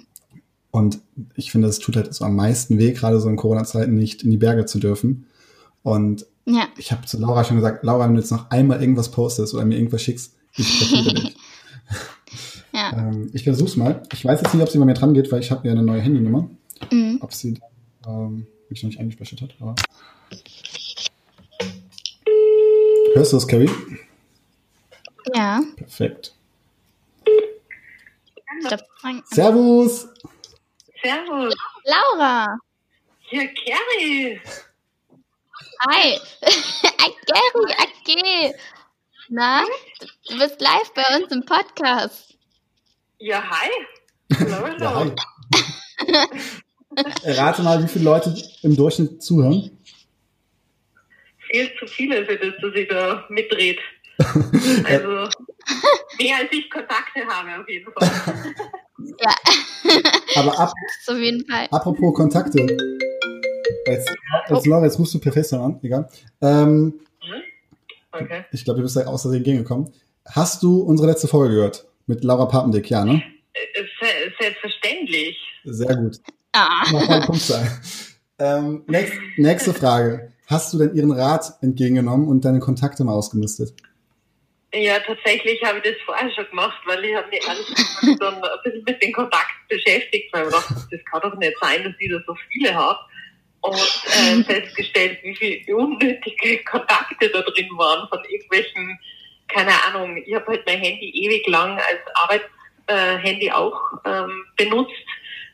Und 0.72 1.00
ich 1.36 1.52
finde, 1.52 1.68
es 1.68 1.78
tut 1.78 1.96
halt 1.96 2.14
so 2.14 2.26
am 2.26 2.36
meisten 2.36 2.80
weh, 2.80 2.94
gerade 2.94 3.20
so 3.20 3.30
in 3.30 3.36
Corona-Zeiten 3.36 3.94
nicht 3.94 4.24
in 4.24 4.32
die 4.32 4.38
Berge 4.38 4.66
zu 4.66 4.80
dürfen. 4.80 5.28
Und 5.84 6.26
ja. 6.46 6.68
ich 6.78 6.92
habe 6.92 7.06
zu 7.06 7.20
Laura 7.20 7.44
schon 7.44 7.58
gesagt, 7.58 7.84
Laura, 7.84 8.08
wenn 8.08 8.16
du 8.16 8.22
jetzt 8.22 8.32
noch 8.32 8.50
einmal 8.50 8.82
irgendwas 8.82 9.12
postest 9.12 9.54
oder 9.54 9.66
mir 9.66 9.76
irgendwas 9.76 10.02
schickst, 10.02 10.34
ich 10.56 10.80
dich. 10.80 11.36
ja. 12.74 12.94
ähm, 12.98 13.30
ich 13.34 13.44
versuch's 13.44 13.76
mal. 13.76 14.02
Ich 14.12 14.26
weiß 14.26 14.42
jetzt 14.42 14.54
nicht, 14.54 14.64
ob 14.64 14.70
sie 14.70 14.80
bei 14.80 14.86
mir 14.86 14.96
dran 14.96 15.14
geht, 15.14 15.32
weil 15.32 15.42
ich 15.42 15.52
habe 15.52 15.68
ja 15.68 15.74
eine 15.74 15.84
neue 15.84 16.02
Handynummer. 16.02 16.50
Mhm. 16.92 17.20
Ob 17.22 17.34
sie 17.34 17.60
ähm, 18.08 18.48
mich 18.70 18.82
noch 18.82 18.90
nicht 18.90 19.00
eingespeichert 19.00 19.42
hat, 19.42 19.56
aber. 19.60 19.76
Hörst 23.14 23.32
du 23.32 23.38
das, 23.38 23.48
Carrie? 23.48 23.70
Ja. 25.36 25.62
Perfekt. 25.78 26.34
Servus. 29.26 30.08
Servus. 31.04 31.56
Laura. 31.86 32.58
Ja, 33.30 33.42
Kerry. 33.46 34.42
Hi. 35.88 36.20
Kerry, 37.28 37.76
okay. 37.84 38.56
Na, 39.30 39.64
du 40.28 40.38
bist 40.40 40.60
live 40.60 40.94
bei 40.96 41.18
uns 41.18 41.32
im 41.32 41.46
Podcast. 41.46 42.36
Ja, 43.20 43.44
hi. 43.48 43.70
Hallo, 44.40 44.68
hallo. 44.82 45.16
Ja, 46.08 46.28
hi. 46.28 47.34
Rate 47.38 47.62
mal, 47.62 47.84
wie 47.84 47.88
viele 47.88 48.06
Leute 48.06 48.36
im 48.64 48.76
Durchschnitt 48.76 49.22
zuhören. 49.24 49.78
Viel 51.54 51.70
zu 51.78 51.86
viele 51.86 52.26
für 52.26 52.36
das, 52.36 52.54
dass 52.62 52.74
ich 52.74 52.88
da 52.88 53.26
mitdreht. 53.30 53.80
Also 54.86 55.30
mehr 56.20 56.38
als 56.38 56.52
ich 56.52 56.70
Kontakte 56.70 57.26
habe 57.28 57.62
auf 57.62 57.68
jeden 57.68 57.92
Fall. 57.94 58.54
ja. 59.20 59.36
Aber 60.36 60.60
ab, 60.60 60.74
auf 61.08 61.18
jeden 61.18 61.46
Fall. 61.48 61.68
apropos 61.72 62.14
Kontakte. 62.14 62.60
Jetzt, 63.88 64.14
jetzt, 64.50 64.66
Laura, 64.68 64.86
jetzt 64.86 65.00
rufst 65.00 65.14
du 65.14 65.20
Professor 65.20 65.64
an, 65.64 65.80
egal. 65.84 66.10
Ähm, 66.42 66.86
mhm. 66.86 67.42
okay. 68.12 68.46
Ich 68.52 68.64
glaube, 68.64 68.80
du 68.80 68.84
bist 68.84 68.96
da 68.96 69.06
aus 69.06 69.22
Versehen 69.24 69.44
gegengekommen. 69.44 69.92
Hast 70.26 70.64
du 70.64 70.82
unsere 70.82 71.10
letzte 71.10 71.28
Folge 71.28 71.56
gehört? 71.56 71.86
Mit 72.06 72.24
Laura 72.24 72.46
Papendick, 72.46 72.90
ja, 72.90 73.06
ne? 73.06 73.24
Äh, 73.54 73.84
selbstverständlich. 74.40 75.38
Sehr 75.64 75.96
gut. 75.96 76.18
Ah. 76.54 76.84
Mal 76.92 77.22
Punkt 77.26 77.42
sein. 77.42 77.70
Ähm, 78.40 78.84
nächst, 78.88 79.14
nächste 79.38 79.74
Frage. 79.74 80.33
Hast 80.48 80.74
du 80.74 80.78
denn 80.78 80.96
ihren 80.96 81.12
Rat 81.12 81.54
entgegengenommen 81.62 82.28
und 82.28 82.44
deine 82.44 82.60
Kontakte 82.60 83.04
mal 83.04 83.14
ausgemistet? 83.14 83.74
Ja, 84.76 85.00
tatsächlich 85.00 85.64
habe 85.64 85.78
ich 85.78 85.84
das 85.84 86.02
vorher 86.04 86.32
schon 86.34 86.50
gemacht, 86.50 86.82
weil 86.86 87.06
ich 87.06 87.16
habe 87.16 87.28
mich 87.30 87.40
gesagt 87.40 88.22
dann 88.22 88.36
ein 88.36 88.50
bisschen 88.64 88.84
mit 88.84 89.04
den 89.04 89.14
Kontakten 89.14 89.68
beschäftigt, 89.70 90.34
weil 90.34 90.48
ich 90.48 90.52
dachte, 90.52 90.74
das 90.90 91.06
kann 91.06 91.22
doch 91.22 91.38
nicht 91.38 91.54
sein, 91.62 91.84
dass 91.84 91.94
ich 92.00 92.10
da 92.10 92.18
so 92.26 92.36
viele 92.50 92.74
habe. 92.74 93.00
Und 93.62 94.04
äh, 94.08 94.44
festgestellt, 94.44 95.20
wie 95.24 95.36
viele 95.36 95.76
unnötige 95.78 96.64
Kontakte 96.66 97.30
da 97.30 97.42
drin 97.42 97.70
waren 97.78 98.10
von 98.10 98.20
irgendwelchen, 98.28 99.00
keine 99.48 99.72
Ahnung, 99.86 100.18
ich 100.18 100.34
habe 100.34 100.48
halt 100.48 100.66
mein 100.66 100.80
Handy 100.80 101.10
ewig 101.24 101.48
lang 101.48 101.78
als 101.78 102.42
Arbeitshandy 102.88 103.48
äh, 103.48 103.52
auch 103.52 103.80
ähm, 104.06 104.46
benutzt 104.58 104.92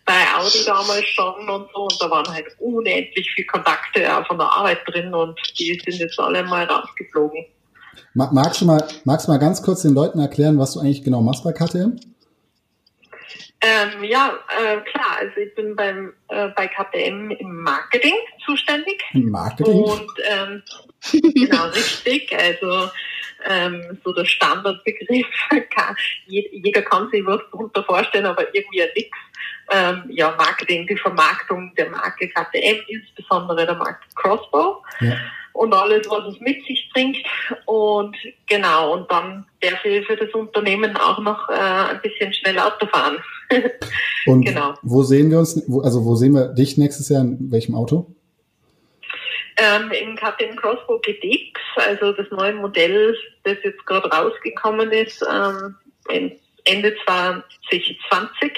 bei 0.10 0.26
Audi 0.36 0.66
damals 0.66 1.06
schon 1.06 1.48
und 1.48 1.70
so. 1.72 1.84
Und 1.84 2.02
da 2.02 2.10
waren 2.10 2.28
halt 2.34 2.48
unendlich 2.58 3.30
viele 3.36 3.46
Kontakte 3.46 4.26
von 4.28 4.40
der 4.40 4.52
Arbeit 4.52 4.80
drin 4.88 5.14
und 5.14 5.40
die 5.60 5.80
sind 5.86 6.00
jetzt 6.00 6.20
alle 6.20 6.44
mal 6.44 6.66
rausgeflogen. 6.66 7.46
Magst 8.16 8.62
du 8.62 8.66
mal, 8.66 8.84
magst 9.06 9.28
du 9.28 9.32
mal 9.32 9.38
ganz 9.38 9.62
kurz 9.62 9.84
den 9.84 9.94
Leuten 9.94 10.20
erklären, 10.20 10.58
was 10.58 10.74
du 10.74 10.80
eigentlich 10.80 11.04
genau 11.04 11.22
machst 11.22 11.44
bei 11.44 11.54
KTM? 11.54 12.00
Ähm, 13.62 14.04
ja, 14.04 14.40
äh, 14.58 14.78
klar. 14.90 15.18
Also 15.20 15.38
ich 15.38 15.54
bin 15.54 15.76
beim, 15.76 16.14
äh, 16.30 16.48
bei 16.56 16.68
KTM 16.68 17.30
im 17.30 17.62
Marketing 17.62 18.16
zuständig. 18.46 19.04
Im 19.14 19.30
Marketing? 19.30 19.84
Und 19.84 20.10
ähm, 20.28 20.64
genau, 21.36 21.66
richtig. 21.76 22.36
Also 22.36 22.90
ähm, 23.46 24.00
so 24.04 24.12
der 24.14 24.26
Standardbegriff. 24.26 25.28
jeder 26.26 26.82
kann 26.82 27.10
sich 27.12 27.24
was 27.26 27.42
darunter 27.52 27.84
vorstellen, 27.84 28.26
aber 28.26 28.44
irgendwie 28.56 28.84
nichts. 28.96 29.18
Ähm, 29.72 30.04
ja, 30.10 30.36
Marketing, 30.38 30.88
die 30.88 30.98
Vermarktung 30.98 31.74
der 31.76 31.90
Marke 31.90 32.28
KTM, 32.30 32.80
insbesondere 32.88 33.66
der 33.66 33.76
Marke 33.76 34.06
Crossbow. 34.16 34.84
Ja. 35.00 35.16
Und 35.54 35.74
alles, 35.74 36.10
was 36.10 36.34
es 36.34 36.40
mit 36.40 36.66
sich 36.66 36.90
bringt. 36.94 37.18
Und 37.66 38.16
genau, 38.48 38.94
und 38.94 39.12
dann 39.12 39.46
darf 39.62 39.84
ich 39.84 40.06
für 40.06 40.16
das 40.16 40.32
Unternehmen 40.34 40.96
auch 40.96 41.20
noch 41.20 41.50
äh, 41.50 41.54
ein 41.54 42.02
bisschen 42.02 42.34
schnell 42.34 42.58
Auto 42.60 42.86
fahren. 42.88 43.18
und 44.26 44.46
genau. 44.46 44.74
wo 44.82 45.04
sehen 45.04 45.32
wir 45.32 45.40
uns, 45.40 45.56
also 45.84 46.06
wo 46.06 46.16
sehen 46.16 46.34
wir 46.34 46.50
dich 46.50 46.78
nächstes 46.78 47.10
Jahr, 47.10 47.22
in 47.22 47.52
welchem 47.52 47.76
Auto? 47.76 48.08
Ähm, 49.58 49.92
Im 49.92 50.16
KTM 50.16 50.56
Crossbow 50.56 51.00
GTX, 51.00 51.60
also 51.76 52.14
das 52.14 52.28
neue 52.32 52.54
Modell, 52.54 53.14
das 53.44 53.58
jetzt 53.64 53.86
gerade 53.86 54.10
rausgekommen 54.10 54.92
ist, 54.92 55.22
ähm, 55.30 55.76
Ende 56.64 56.96
2020. 57.06 58.54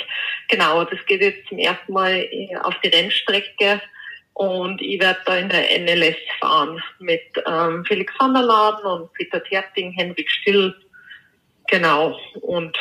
Genau, 0.51 0.83
das 0.83 0.99
geht 1.07 1.21
jetzt 1.21 1.47
zum 1.47 1.57
ersten 1.59 1.93
Mal 1.93 2.27
äh, 2.29 2.55
auf 2.57 2.73
die 2.83 2.89
Rennstrecke 2.89 3.81
und 4.33 4.81
ich 4.81 4.99
werde 4.99 5.19
da 5.25 5.37
in 5.37 5.47
der 5.47 5.63
NLS 5.79 6.17
fahren 6.41 6.81
mit 6.99 7.21
ähm, 7.47 7.85
Felix 7.85 8.13
van 8.19 8.33
der 8.33 8.43
Laden 8.43 8.85
und 8.85 9.13
Peter 9.13 9.41
Terting, 9.41 9.91
Henrik 9.93 10.29
Still. 10.29 10.75
Genau. 11.69 12.17
Und 12.41 12.75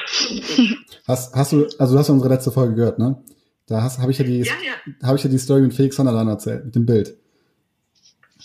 hast, 1.07 1.35
hast 1.35 1.53
du, 1.53 1.69
also 1.79 1.95
du 1.95 1.99
hast 2.01 2.09
ja 2.09 2.15
unsere 2.15 2.35
letzte 2.35 2.51
Folge 2.51 2.75
gehört, 2.75 2.99
ne? 2.99 3.23
Da 3.69 3.83
habe 3.83 4.11
ich 4.11 4.19
ja 4.19 4.25
die, 4.25 4.41
ja, 4.41 4.55
ja. 4.65 5.07
habe 5.07 5.17
ich 5.17 5.23
ja 5.23 5.31
die 5.31 5.39
Story 5.39 5.61
mit 5.61 5.73
Felix 5.73 5.97
van 5.97 6.07
der 6.07 6.15
Laden 6.15 6.29
erzählt, 6.29 6.65
mit 6.65 6.75
dem 6.75 6.87
Bild. 6.87 7.17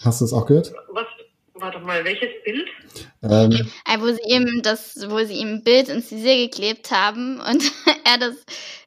Hast 0.03 0.21
du 0.21 0.25
das 0.25 0.33
auch 0.33 0.45
gehört? 0.45 0.71
Was? 0.89 1.07
Warte 1.65 1.79
mal, 1.79 2.05
welches 2.05 2.29
Bild? 2.43 2.67
Ähm, 3.23 3.71
äh, 3.85 3.99
wo 3.99 4.05
sie 4.05 4.21
ihm 4.27 4.61
das, 4.61 5.03
wo 5.09 5.17
sie 5.25 5.33
ihm 5.33 5.55
ein 5.55 5.63
Bild 5.63 5.89
ins 5.89 6.11
Visier 6.11 6.47
geklebt 6.47 6.91
haben 6.91 7.41
und 7.41 7.63
er 8.05 8.19
das, 8.19 8.35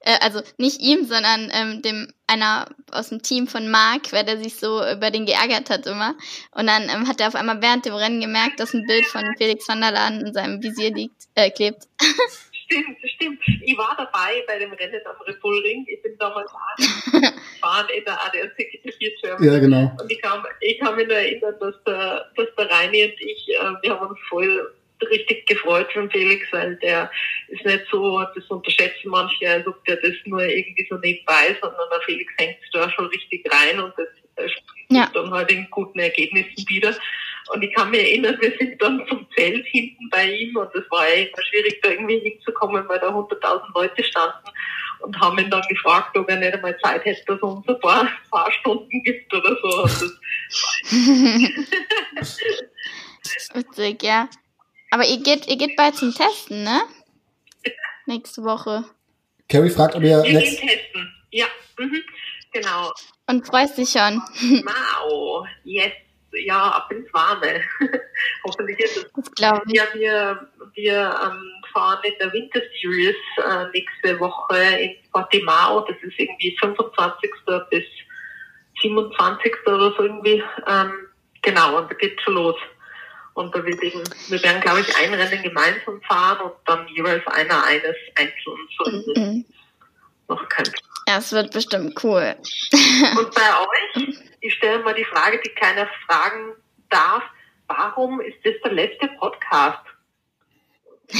äh, 0.03 0.17
also 0.21 0.43
nicht 0.59 0.81
ihm, 0.81 1.05
sondern 1.05 1.51
ähm, 1.53 1.83
dem 1.83 2.13
einer 2.29 2.69
aus 2.93 3.09
dem 3.09 3.21
Team 3.21 3.49
von 3.49 3.69
Mark, 3.69 4.13
weil 4.13 4.25
der 4.25 4.39
sich 4.39 4.55
so 4.55 4.81
über 4.81 5.11
den 5.11 5.27
geärgert 5.27 5.71
hat 5.71 5.89
immer. 5.89 6.15
Und 6.53 6.69
dann 6.69 6.85
ähm, 6.85 7.09
hat 7.09 7.21
er 7.21 7.27
auf 7.27 7.35
einmal 7.35 7.61
während 7.61 7.85
dem 7.85 7.95
Rennen 7.95 8.21
gemerkt, 8.21 8.61
dass 8.61 8.73
ein 8.73 8.87
Bild 8.87 9.07
von 9.07 9.25
Felix 9.39 9.67
van 9.67 9.81
der 9.81 9.91
Laden 9.91 10.25
in 10.25 10.33
seinem 10.33 10.63
Visier 10.63 10.95
liegt, 10.95 11.25
äh, 11.35 11.51
klebt. 11.51 11.89
stimmt, 12.69 12.99
stimmt. 13.05 13.41
Ich 13.63 13.77
war 13.77 13.95
dabei 13.97 14.45
bei 14.47 14.59
dem 14.59 14.73
Rennen 14.73 15.01
am 15.05 15.21
Red 15.27 15.41
Bull 15.41 15.59
Ring. 15.61 15.87
Ich 15.89 16.03
bin 16.03 16.17
damals 16.19 16.51
gefahren 17.11 17.87
in 17.97 18.05
der 18.05 18.19
64 18.57 19.21
Germany. 19.23 19.47
Ja, 19.47 19.59
genau. 19.59 19.97
Und 20.01 20.11
ich 20.11 20.21
kann, 20.21 20.45
ich 20.61 20.79
kann 20.79 20.97
mich 20.97 21.09
erinnern, 21.09 21.55
dass 21.61 21.75
der, 21.85 22.31
dass 22.37 22.49
der 22.57 22.71
Reini 22.71 23.05
und 23.05 23.21
ich, 23.21 23.49
äh, 23.49 23.83
wir 23.83 23.99
haben 23.99 24.09
uns 24.09 24.19
voll 24.29 24.75
richtig 25.11 25.47
gefreut 25.47 25.91
von 25.93 26.11
Felix, 26.11 26.47
weil 26.53 26.77
der 26.77 27.11
ist 27.49 27.65
nicht 27.65 27.85
so, 27.91 28.21
das 28.35 28.45
unterschätzen 28.47 29.09
manche, 29.09 29.49
als 29.49 29.67
ob 29.67 29.83
der 29.85 29.97
das 29.97 30.15
nur 30.25 30.43
irgendwie 30.43 30.87
so 30.91 30.97
nebenbei, 30.97 31.57
sondern 31.61 31.89
der 31.91 32.01
Felix 32.01 32.33
hängt 32.37 32.59
da 32.73 32.91
schon 32.91 33.07
richtig 33.07 33.49
rein 33.53 33.81
und 33.81 33.95
das 33.97 34.09
äh, 34.37 34.49
spricht 34.49 34.91
ja. 34.91 35.09
dann 35.15 35.31
halt 35.31 35.51
in 35.53 35.69
guten 35.71 35.99
Ergebnissen 36.01 36.69
wieder. 36.69 36.95
Und 37.49 37.63
ich 37.63 37.75
kann 37.75 37.91
mich 37.91 38.01
erinnern, 38.01 38.37
wir 38.41 38.53
sind 38.59 38.81
dann 38.81 39.05
zum 39.09 39.27
Zelt 39.37 39.67
hinten 39.67 40.09
bei 40.11 40.31
ihm 40.31 40.57
und 40.57 40.75
es 40.75 40.91
war 40.91 41.07
echt 41.09 41.35
schwierig, 41.49 41.81
da 41.83 41.91
irgendwie 41.91 42.19
hinzukommen, 42.19 42.89
weil 42.89 42.99
da 42.99 43.09
100.000 43.09 43.63
Leute 43.75 44.05
standen 44.05 44.51
und 45.01 45.19
haben 45.21 45.39
ihn 45.39 45.51
dann 45.51 45.63
gefragt, 45.69 46.17
ob 46.17 46.29
er 46.29 46.37
nicht 46.37 46.53
einmal 46.53 46.79
Zeit 46.81 47.05
hätte, 47.05 47.25
dass 47.27 47.41
er 47.41 47.49
uns 47.49 47.69
ein 47.69 47.81
paar, 47.81 48.09
paar 48.31 48.53
Stunden 48.53 49.03
gibt 49.03 49.33
oder 49.33 49.57
so. 49.63 49.85
Witzig, 53.55 54.03
ja. 54.03 54.29
Aber 54.91 55.07
ihr 55.07 55.23
geht, 55.23 55.47
ihr 55.49 55.57
geht 55.57 55.77
bald 55.77 55.97
zum 55.97 56.15
Testen, 56.15 56.65
ne? 56.65 56.83
Nächste 58.07 58.43
Woche. 58.43 58.85
Carrie 59.49 59.71
fragt, 59.71 59.95
ob 59.95 60.03
ihr. 60.03 60.23
Wir 60.23 60.41
gehen 60.41 60.57
testen. 60.57 61.15
Ja, 61.31 61.47
mhm. 61.79 62.03
genau. 62.53 62.91
Und 63.27 63.47
freust 63.47 63.77
dich 63.77 63.91
schon. 63.91 64.23
Wow, 64.65 65.47
yes 65.65 65.93
ja, 66.33 66.69
ab 66.71 66.91
ins 66.93 67.09
Warme. 67.13 67.63
Hoffentlich 68.45 68.79
ist 68.79 68.97
es. 68.97 69.13
Das 69.15 69.31
glaube 69.33 69.63
ich. 69.67 69.75
Ja, 69.75 69.85
wir, 69.95 70.49
wir 70.75 71.21
ähm, 71.25 71.43
fahren 71.73 72.01
in 72.05 72.15
der 72.21 72.33
Winter 72.33 72.61
Series 72.81 73.17
äh, 73.39 73.67
nächste 73.73 74.21
Woche 74.21 74.57
in 74.57 74.97
Portimao. 75.13 75.81
Das 75.81 75.97
ist 76.03 76.19
irgendwie 76.19 76.57
25. 76.59 77.31
bis 77.71 77.85
27. 78.81 79.53
oder 79.67 79.93
so 79.97 80.03
irgendwie. 80.03 80.43
Ähm, 80.67 80.93
genau, 81.43 81.79
und 81.79 81.91
da 81.91 81.95
geht's 81.95 82.23
schon 82.23 82.35
los. 82.35 82.57
Und 83.35 83.55
da 83.55 83.65
wird 83.65 83.81
eben, 83.83 84.03
wir 84.29 84.43
werden, 84.43 84.61
glaube 84.61 84.81
ich, 84.81 84.97
ein 84.97 85.15
Rennen 85.15 85.43
gemeinsam 85.43 86.01
fahren 86.03 86.41
und 86.41 86.55
dann 86.67 86.89
jeweils 86.89 87.25
einer 87.29 87.65
eines 87.65 87.97
einzeln. 88.17 88.69
So 88.77 88.91
mhm. 89.15 89.45
Noch 90.29 90.49
kein 90.49 90.67
Ja, 91.07 91.19
es 91.19 91.33
wird 91.33 91.53
bestimmt 91.53 92.03
cool. 92.05 92.37
Und 93.19 93.35
bei 93.35 93.61
euch? 93.61 94.19
ich 94.41 94.55
stelle 94.55 94.83
mal 94.83 94.95
die 94.95 95.05
Frage, 95.05 95.41
die 95.45 95.51
keiner 95.51 95.89
fragen 96.07 96.55
darf. 96.91 97.23
Warum 97.67 98.21
ist 98.21 98.39
das 98.45 98.55
der 98.65 98.73
letzte 98.73 99.09
Podcast? 99.19 99.85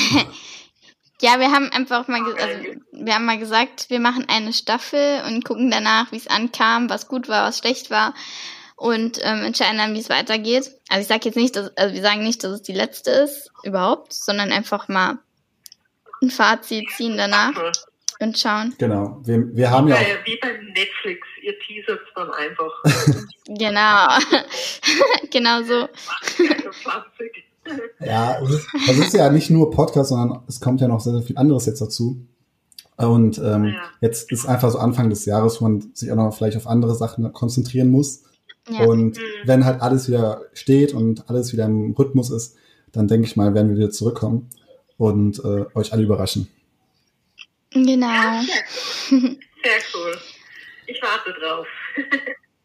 ja, 1.21 1.39
wir 1.39 1.51
haben 1.51 1.71
einfach 1.73 2.09
mal, 2.09 2.21
also, 2.21 2.81
wir 2.93 3.15
haben 3.15 3.25
mal 3.25 3.39
gesagt, 3.39 3.91
wir 3.91 4.01
machen 4.01 4.27
eine 4.29 4.53
Staffel 4.53 5.23
und 5.27 5.45
gucken 5.45 5.71
danach, 5.71 6.13
wie 6.13 6.17
es 6.17 6.27
ankam, 6.27 6.91
was 6.91 7.09
gut 7.09 7.29
war, 7.29 7.47
was 7.47 7.59
schlecht 7.59 7.91
war 7.91 8.15
und 8.77 9.19
ähm, 9.23 9.45
entscheiden 9.45 9.79
dann, 9.79 9.95
wie 9.95 10.01
es 10.01 10.09
weitergeht. 10.09 10.71
Also 10.89 11.03
ich 11.03 11.09
sage 11.09 11.25
jetzt 11.25 11.37
nicht, 11.37 11.57
dass, 11.57 11.77
also 11.77 11.95
wir 11.95 12.03
sagen 12.03 12.23
nicht, 12.23 12.45
dass 12.45 12.53
es 12.53 12.63
die 12.63 12.75
letzte 12.75 13.11
ist, 13.11 13.51
überhaupt, 13.65 14.13
sondern 14.13 14.53
einfach 14.53 14.89
mal 14.89 15.19
ein 16.23 16.31
Fazit 16.31 16.89
ziehen 16.97 17.17
danach 17.17 17.53
und 18.21 18.39
schauen. 18.39 18.75
Genau, 18.79 19.21
wir, 19.25 19.55
wir 19.55 19.71
haben 19.71 19.89
ja. 19.89 19.97
Auch 19.97 20.01
wie 20.25 20.39
beim 20.41 20.67
Netflix, 20.67 21.27
ihr 21.43 21.55
teasert 21.61 22.01
dann 22.15 22.31
einfach. 22.31 22.73
genau, 23.47 24.09
genau 25.31 25.63
so. 25.63 25.89
ja, 28.01 28.41
das 28.87 28.99
ist 28.99 29.15
ja 29.15 29.31
nicht 29.31 29.51
nur 29.51 29.71
Podcast, 29.71 30.11
sondern 30.11 30.43
es 30.49 30.61
kommt 30.61 30.81
ja 30.81 30.89
noch 30.89 31.01
sehr, 31.01 31.15
sehr 31.15 31.23
viel 31.23 31.39
anderes 31.39 31.67
jetzt 31.67 31.81
dazu. 31.81 32.27
Und 32.97 33.39
ähm, 33.39 33.67
ja. 33.67 33.75
jetzt 34.01 34.33
ist 34.33 34.47
einfach 34.47 34.71
so 34.71 34.79
Anfang 34.79 35.09
des 35.09 35.25
Jahres, 35.25 35.61
wo 35.61 35.69
man 35.69 35.93
sich 35.95 36.11
auch 36.11 36.17
noch 36.17 36.37
vielleicht 36.37 36.57
auf 36.57 36.67
andere 36.67 36.97
Sachen 36.97 37.33
konzentrieren 37.33 37.91
muss. 37.91 38.25
Ja. 38.69 38.85
Und 38.87 39.17
mhm. 39.17 39.23
wenn 39.45 39.65
halt 39.65 39.81
alles 39.81 40.09
wieder 40.09 40.43
steht 40.53 40.93
und 40.95 41.31
alles 41.31 41.53
wieder 41.53 41.67
im 41.67 41.93
Rhythmus 41.93 42.31
ist, 42.31 42.57
dann 42.91 43.07
denke 43.07 43.27
ich 43.27 43.37
mal, 43.37 43.55
werden 43.55 43.71
wir 43.71 43.77
wieder 43.77 43.91
zurückkommen 43.91 44.51
und 44.97 45.39
äh, 45.45 45.67
euch 45.75 45.93
alle 45.93 46.03
überraschen. 46.03 46.49
Genau. 47.87 48.07
Ja, 48.07 48.43
sehr, 49.11 49.81
cool. 49.95 50.19
Ich 50.87 51.01
warte 51.03 51.33
drauf. 51.35 51.67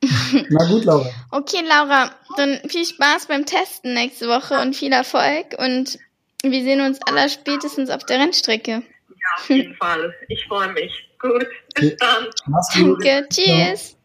Na 0.50 0.66
gut, 0.68 0.86
Laura. 0.86 1.10
Okay, 1.32 1.62
Laura, 1.66 2.12
dann 2.38 2.60
viel 2.68 2.86
Spaß 2.86 3.28
beim 3.28 3.46
Testen 3.46 3.94
nächste 3.94 4.28
Woche 4.28 4.60
und 4.60 4.76
viel 4.76 4.92
Erfolg 4.92 5.56
und 5.58 5.98
wir 6.44 6.64
sehen 6.64 6.82
uns 6.82 7.02
aller 7.04 7.30
spätestens 7.30 7.90
auf 7.90 8.06
der 8.06 8.20
Rennstrecke. 8.20 8.72
Ja, 8.72 9.30
auf 9.38 9.50
jeden 9.50 9.76
Fall. 9.80 10.14
Ich 10.28 10.46
freue 10.46 10.72
mich. 10.74 10.92
Gut, 11.20 11.48
bis 11.76 11.96
dann. 11.98 12.28
Danke, 12.74 13.28
tschüss. 13.30 13.96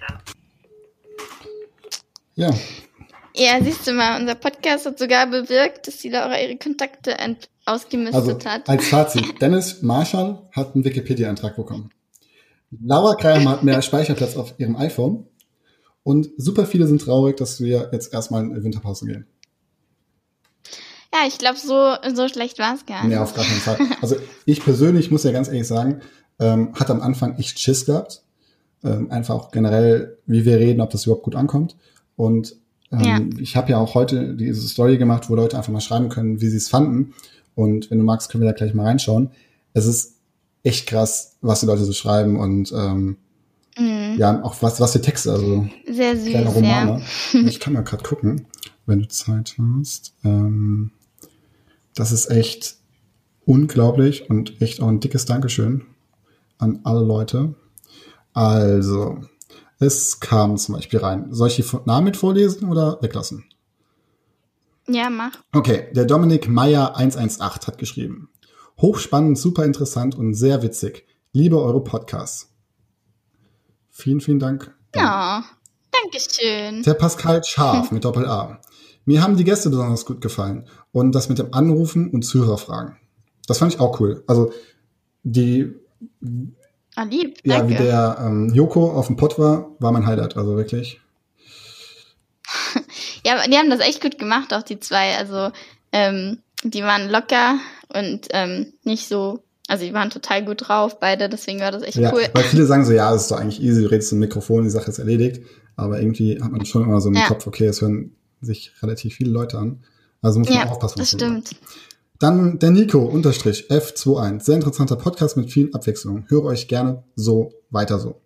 Ja. 0.00 0.18
Ja, 2.50 2.54
siehst 3.62 3.86
du 3.86 3.92
mal, 3.92 4.20
unser 4.20 4.34
Podcast 4.34 4.86
hat 4.86 4.98
sogar 4.98 5.26
bewirkt, 5.26 5.86
dass 5.86 5.98
die 5.98 6.08
Laura 6.08 6.40
ihre 6.40 6.56
Kontakte 6.56 7.16
ausgemistet 7.64 8.14
also, 8.14 8.44
hat. 8.44 8.68
Als 8.68 8.88
Fazit, 8.88 9.24
Dennis 9.40 9.82
Marshall 9.82 10.42
hat 10.52 10.74
einen 10.74 10.84
Wikipedia-Eintrag 10.84 11.56
bekommen. 11.56 11.90
Laura 12.70 13.14
Kreier 13.14 13.44
hat 13.48 13.62
mehr 13.62 13.80
Speicherplatz 13.80 14.36
auf 14.36 14.54
ihrem 14.58 14.76
iPhone 14.76 15.26
Und 16.02 16.28
super 16.36 16.66
viele 16.66 16.86
sind 16.86 17.00
traurig, 17.00 17.36
dass 17.36 17.60
wir 17.60 17.90
jetzt 17.92 18.12
erstmal 18.12 18.42
in 18.44 18.64
Winterpause 18.64 19.06
gehen. 19.06 19.26
Ja, 21.14 21.20
ich 21.26 21.38
glaube, 21.38 21.58
so, 21.58 21.94
so 22.14 22.28
schlecht 22.28 22.58
war 22.58 22.74
es 22.74 22.84
gar 22.84 23.02
nicht. 23.02 23.14
Nee, 23.14 23.16
auf 23.16 23.34
gar 23.34 23.44
keinen 23.44 23.60
Fall. 23.60 23.78
Also 24.02 24.16
ich 24.44 24.62
persönlich 24.62 25.10
muss 25.10 25.24
ja 25.24 25.32
ganz 25.32 25.48
ehrlich 25.48 25.66
sagen, 25.66 26.02
ähm, 26.38 26.74
hatte 26.74 26.92
am 26.92 27.00
Anfang 27.00 27.38
echt 27.38 27.58
Schiss 27.58 27.86
gehabt. 27.86 28.22
Ähm, 28.84 29.10
einfach 29.10 29.34
auch 29.34 29.50
generell, 29.50 30.18
wie 30.26 30.44
wir 30.44 30.58
reden, 30.58 30.80
ob 30.80 30.90
das 30.90 31.06
überhaupt 31.06 31.24
gut 31.24 31.34
ankommt. 31.34 31.76
Und 32.16 32.56
ja. 32.90 33.20
ich 33.38 33.56
habe 33.56 33.70
ja 33.70 33.78
auch 33.78 33.94
heute 33.94 34.34
diese 34.34 34.66
Story 34.66 34.98
gemacht, 34.98 35.28
wo 35.28 35.34
Leute 35.34 35.56
einfach 35.56 35.72
mal 35.72 35.80
schreiben 35.80 36.08
können, 36.08 36.40
wie 36.40 36.48
sie 36.48 36.56
es 36.56 36.68
fanden. 36.68 37.14
Und 37.54 37.90
wenn 37.90 37.98
du 37.98 38.04
magst, 38.04 38.30
können 38.30 38.44
wir 38.44 38.50
da 38.50 38.56
gleich 38.56 38.74
mal 38.74 38.84
reinschauen. 38.84 39.30
Es 39.74 39.86
ist 39.86 40.14
echt 40.62 40.86
krass, 40.86 41.36
was 41.40 41.60
die 41.60 41.66
Leute 41.66 41.84
so 41.84 41.92
schreiben 41.92 42.38
und 42.38 42.72
ähm, 42.72 43.16
mhm. 43.76 44.16
ja, 44.16 44.42
auch 44.42 44.56
was, 44.60 44.80
was 44.80 44.92
für 44.92 45.00
Texte, 45.00 45.32
also 45.32 45.68
Sehr 45.90 46.16
süß, 46.16 46.30
kleine 46.30 46.48
Romane. 46.48 47.02
Ja. 47.32 47.40
ich 47.46 47.60
kann 47.60 47.72
mal 47.72 47.82
gerade 47.82 48.02
gucken, 48.02 48.46
wenn 48.86 49.00
du 49.00 49.08
Zeit 49.08 49.56
hast. 49.58 50.14
Ähm, 50.24 50.92
das 51.94 52.12
ist 52.12 52.30
echt 52.30 52.76
unglaublich 53.44 54.30
und 54.30 54.60
echt 54.60 54.80
auch 54.80 54.88
ein 54.88 55.00
dickes 55.00 55.24
Dankeschön 55.24 55.82
an 56.58 56.80
alle 56.84 57.04
Leute. 57.04 57.54
Also, 58.34 59.18
es 59.78 60.20
kam 60.20 60.56
zum 60.56 60.74
Beispiel 60.74 60.98
rein. 61.00 61.28
Soll 61.30 61.48
ich 61.48 61.56
die 61.56 61.76
Namen 61.84 62.06
mit 62.06 62.16
vorlesen 62.16 62.68
oder 62.68 62.98
weglassen? 63.00 63.44
Ja, 64.88 65.10
mach. 65.10 65.32
Okay, 65.52 65.88
der 65.92 66.04
Dominik 66.04 66.48
Meyer 66.48 66.96
118 66.96 67.66
hat 67.66 67.78
geschrieben. 67.78 68.30
Hochspannend, 68.80 69.38
super 69.38 69.64
interessant 69.64 70.14
und 70.14 70.34
sehr 70.34 70.62
witzig. 70.62 71.06
Liebe 71.32 71.60
eure 71.60 71.82
Podcasts. 71.84 72.50
Vielen, 73.90 74.20
vielen 74.20 74.38
Dank. 74.38 74.74
Ja, 74.94 75.44
danke 75.90 76.18
schön. 76.18 76.82
Der 76.82 76.94
Pascal 76.94 77.44
Scharf 77.44 77.90
mit 77.90 78.04
Doppel 78.04 78.26
A. 78.26 78.60
Mir 79.04 79.22
haben 79.22 79.36
die 79.36 79.44
Gäste 79.44 79.70
besonders 79.70 80.06
gut 80.06 80.20
gefallen 80.20 80.66
und 80.92 81.12
das 81.14 81.28
mit 81.28 81.38
dem 81.38 81.52
Anrufen 81.52 82.10
und 82.10 82.22
Zuhörerfragen. 82.22 82.96
Das 83.46 83.58
fand 83.58 83.74
ich 83.74 83.80
auch 83.80 84.00
cool. 84.00 84.22
Also 84.26 84.52
die 85.22 85.74
Ah, 86.98 87.04
lieb, 87.04 87.38
ja, 87.44 87.68
wie 87.68 87.76
der 87.76 88.18
ähm, 88.20 88.52
Joko 88.52 88.90
auf 88.90 89.06
dem 89.06 89.14
Pott 89.14 89.38
war, 89.38 89.70
war 89.78 89.92
mein 89.92 90.04
Highlight, 90.04 90.36
also 90.36 90.56
wirklich. 90.56 91.00
ja, 93.24 93.46
die 93.46 93.56
haben 93.56 93.70
das 93.70 93.78
echt 93.78 94.02
gut 94.02 94.18
gemacht, 94.18 94.52
auch 94.52 94.64
die 94.64 94.80
zwei. 94.80 95.16
Also 95.16 95.52
ähm, 95.92 96.38
die 96.64 96.82
waren 96.82 97.08
locker 97.08 97.60
und 97.94 98.26
ähm, 98.30 98.72
nicht 98.82 99.06
so, 99.06 99.44
also 99.68 99.84
die 99.84 99.94
waren 99.94 100.10
total 100.10 100.44
gut 100.44 100.66
drauf, 100.66 100.98
beide, 100.98 101.28
deswegen 101.28 101.60
war 101.60 101.70
das 101.70 101.84
echt 101.84 101.98
ja, 101.98 102.12
cool. 102.12 102.26
Weil 102.32 102.42
viele 102.42 102.66
sagen 102.66 102.84
so, 102.84 102.92
ja, 102.92 103.14
es 103.14 103.22
ist 103.22 103.30
doch 103.30 103.38
eigentlich 103.38 103.62
easy, 103.62 103.82
du 103.82 103.92
redest 103.92 104.10
im 104.10 104.18
Mikrofon, 104.18 104.64
die 104.64 104.70
Sache 104.70 104.90
ist 104.90 104.98
erledigt. 104.98 105.46
Aber 105.76 106.00
irgendwie 106.00 106.42
hat 106.42 106.50
man 106.50 106.66
schon 106.66 106.82
immer 106.82 107.00
so 107.00 107.10
im 107.10 107.14
ja. 107.14 107.28
Kopf, 107.28 107.46
okay, 107.46 107.66
es 107.66 107.80
hören 107.80 108.16
sich 108.40 108.72
relativ 108.82 109.14
viele 109.14 109.30
Leute 109.30 109.56
an. 109.56 109.84
Also 110.20 110.40
muss 110.40 110.48
man 110.48 110.58
ja, 110.58 110.66
aufpassen. 110.66 110.98
Das 110.98 111.10
stimmt. 111.10 111.46
Sagt. 111.46 111.60
Dann 112.18 112.58
der 112.58 112.72
Nico 112.72 112.98
unterstrich 112.98 113.70
F21. 113.70 114.40
Sehr 114.40 114.56
interessanter 114.56 114.96
Podcast 114.96 115.36
mit 115.36 115.52
vielen 115.52 115.72
Abwechslungen. 115.72 116.24
Höre 116.28 116.44
euch 116.44 116.66
gerne 116.66 117.04
so 117.14 117.52
weiter 117.70 118.00
so. 118.00 118.20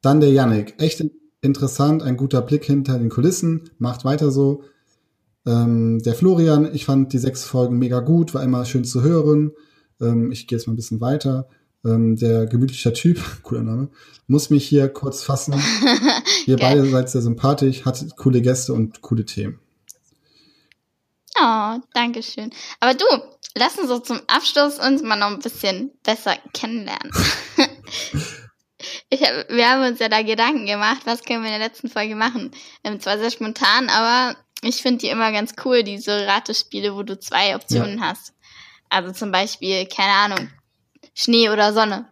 Dann 0.00 0.20
der 0.20 0.30
Yannick. 0.30 0.74
Echt 0.78 1.04
interessant, 1.42 2.02
ein 2.02 2.16
guter 2.16 2.40
Blick 2.40 2.64
hinter 2.64 2.98
den 2.98 3.10
Kulissen. 3.10 3.70
Macht 3.78 4.06
weiter 4.06 4.30
so. 4.30 4.62
Ähm, 5.44 6.00
der 6.02 6.14
Florian, 6.14 6.74
ich 6.74 6.86
fand 6.86 7.12
die 7.12 7.18
sechs 7.18 7.44
Folgen 7.44 7.78
mega 7.78 8.00
gut, 8.00 8.32
war 8.32 8.42
immer 8.42 8.64
schön 8.64 8.84
zu 8.84 9.02
hören. 9.02 9.52
Ähm, 10.00 10.32
ich 10.32 10.46
gehe 10.46 10.56
jetzt 10.56 10.66
mal 10.66 10.72
ein 10.72 10.76
bisschen 10.76 11.00
weiter. 11.00 11.48
Ähm, 11.84 12.16
der 12.16 12.46
gemütliche 12.46 12.94
Typ, 12.94 13.20
cooler 13.42 13.62
Name, 13.62 13.90
muss 14.26 14.48
mich 14.48 14.66
hier 14.66 14.88
kurz 14.88 15.22
fassen. 15.22 15.54
Ihr 16.46 16.56
beide 16.56 16.88
seid 16.88 17.10
sehr 17.10 17.22
sympathisch, 17.22 17.84
hattet 17.84 18.16
coole 18.16 18.40
Gäste 18.40 18.72
und 18.72 19.02
coole 19.02 19.26
Themen. 19.26 19.58
Oh, 21.42 21.80
danke 21.92 22.22
schön. 22.22 22.52
Aber 22.78 22.94
du, 22.94 23.04
lass 23.56 23.76
uns 23.76 23.88
so 23.88 23.98
zum 23.98 24.20
Abschluss 24.28 24.78
uns 24.78 25.02
mal 25.02 25.16
noch 25.16 25.28
ein 25.28 25.40
bisschen 25.40 25.90
besser 26.04 26.36
kennenlernen. 26.52 27.10
hab, 29.12 29.48
wir 29.48 29.68
haben 29.68 29.82
uns 29.82 29.98
ja 29.98 30.08
da 30.08 30.22
Gedanken 30.22 30.66
gemacht, 30.66 31.02
was 31.04 31.24
können 31.24 31.42
wir 31.42 31.52
in 31.52 31.58
der 31.58 31.66
letzten 31.66 31.88
Folge 31.88 32.14
machen. 32.14 32.52
Ähm, 32.84 33.00
zwar 33.00 33.18
sehr 33.18 33.32
spontan, 33.32 33.88
aber 33.88 34.36
ich 34.62 34.82
finde 34.82 35.00
die 35.00 35.08
immer 35.08 35.32
ganz 35.32 35.54
cool, 35.64 35.82
diese 35.82 36.28
Ratespiele, 36.28 36.94
wo 36.94 37.02
du 37.02 37.18
zwei 37.18 37.56
Optionen 37.56 37.98
ja. 37.98 38.10
hast. 38.10 38.34
Also 38.88 39.12
zum 39.12 39.32
Beispiel, 39.32 39.86
keine 39.86 40.12
Ahnung, 40.12 40.48
Schnee 41.14 41.50
oder 41.50 41.72
Sonne. 41.72 42.08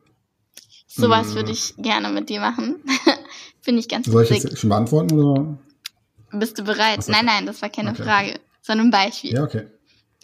Sowas 0.88 1.28
hm. 1.28 1.34
würde 1.36 1.52
ich 1.52 1.74
gerne 1.76 2.08
mit 2.08 2.28
dir 2.30 2.40
machen. 2.40 2.82
finde 3.62 3.80
ich 3.80 3.88
ganz 3.88 4.06
Soll 4.06 4.24
ich 4.24 4.30
jetzt 4.30 4.58
schon 4.58 4.70
beantworten 4.70 5.20
oder? 5.20 5.58
Bist 6.32 6.58
du 6.58 6.64
bereit? 6.64 7.06
Nein, 7.06 7.26
nein, 7.26 7.46
das 7.46 7.62
war 7.62 7.68
keine 7.68 7.90
okay. 7.90 8.02
Frage 8.02 8.40
sondern 8.70 8.86
ein 8.86 8.90
Beispiel. 8.92 9.34
Ja, 9.34 9.42
okay. 9.42 9.66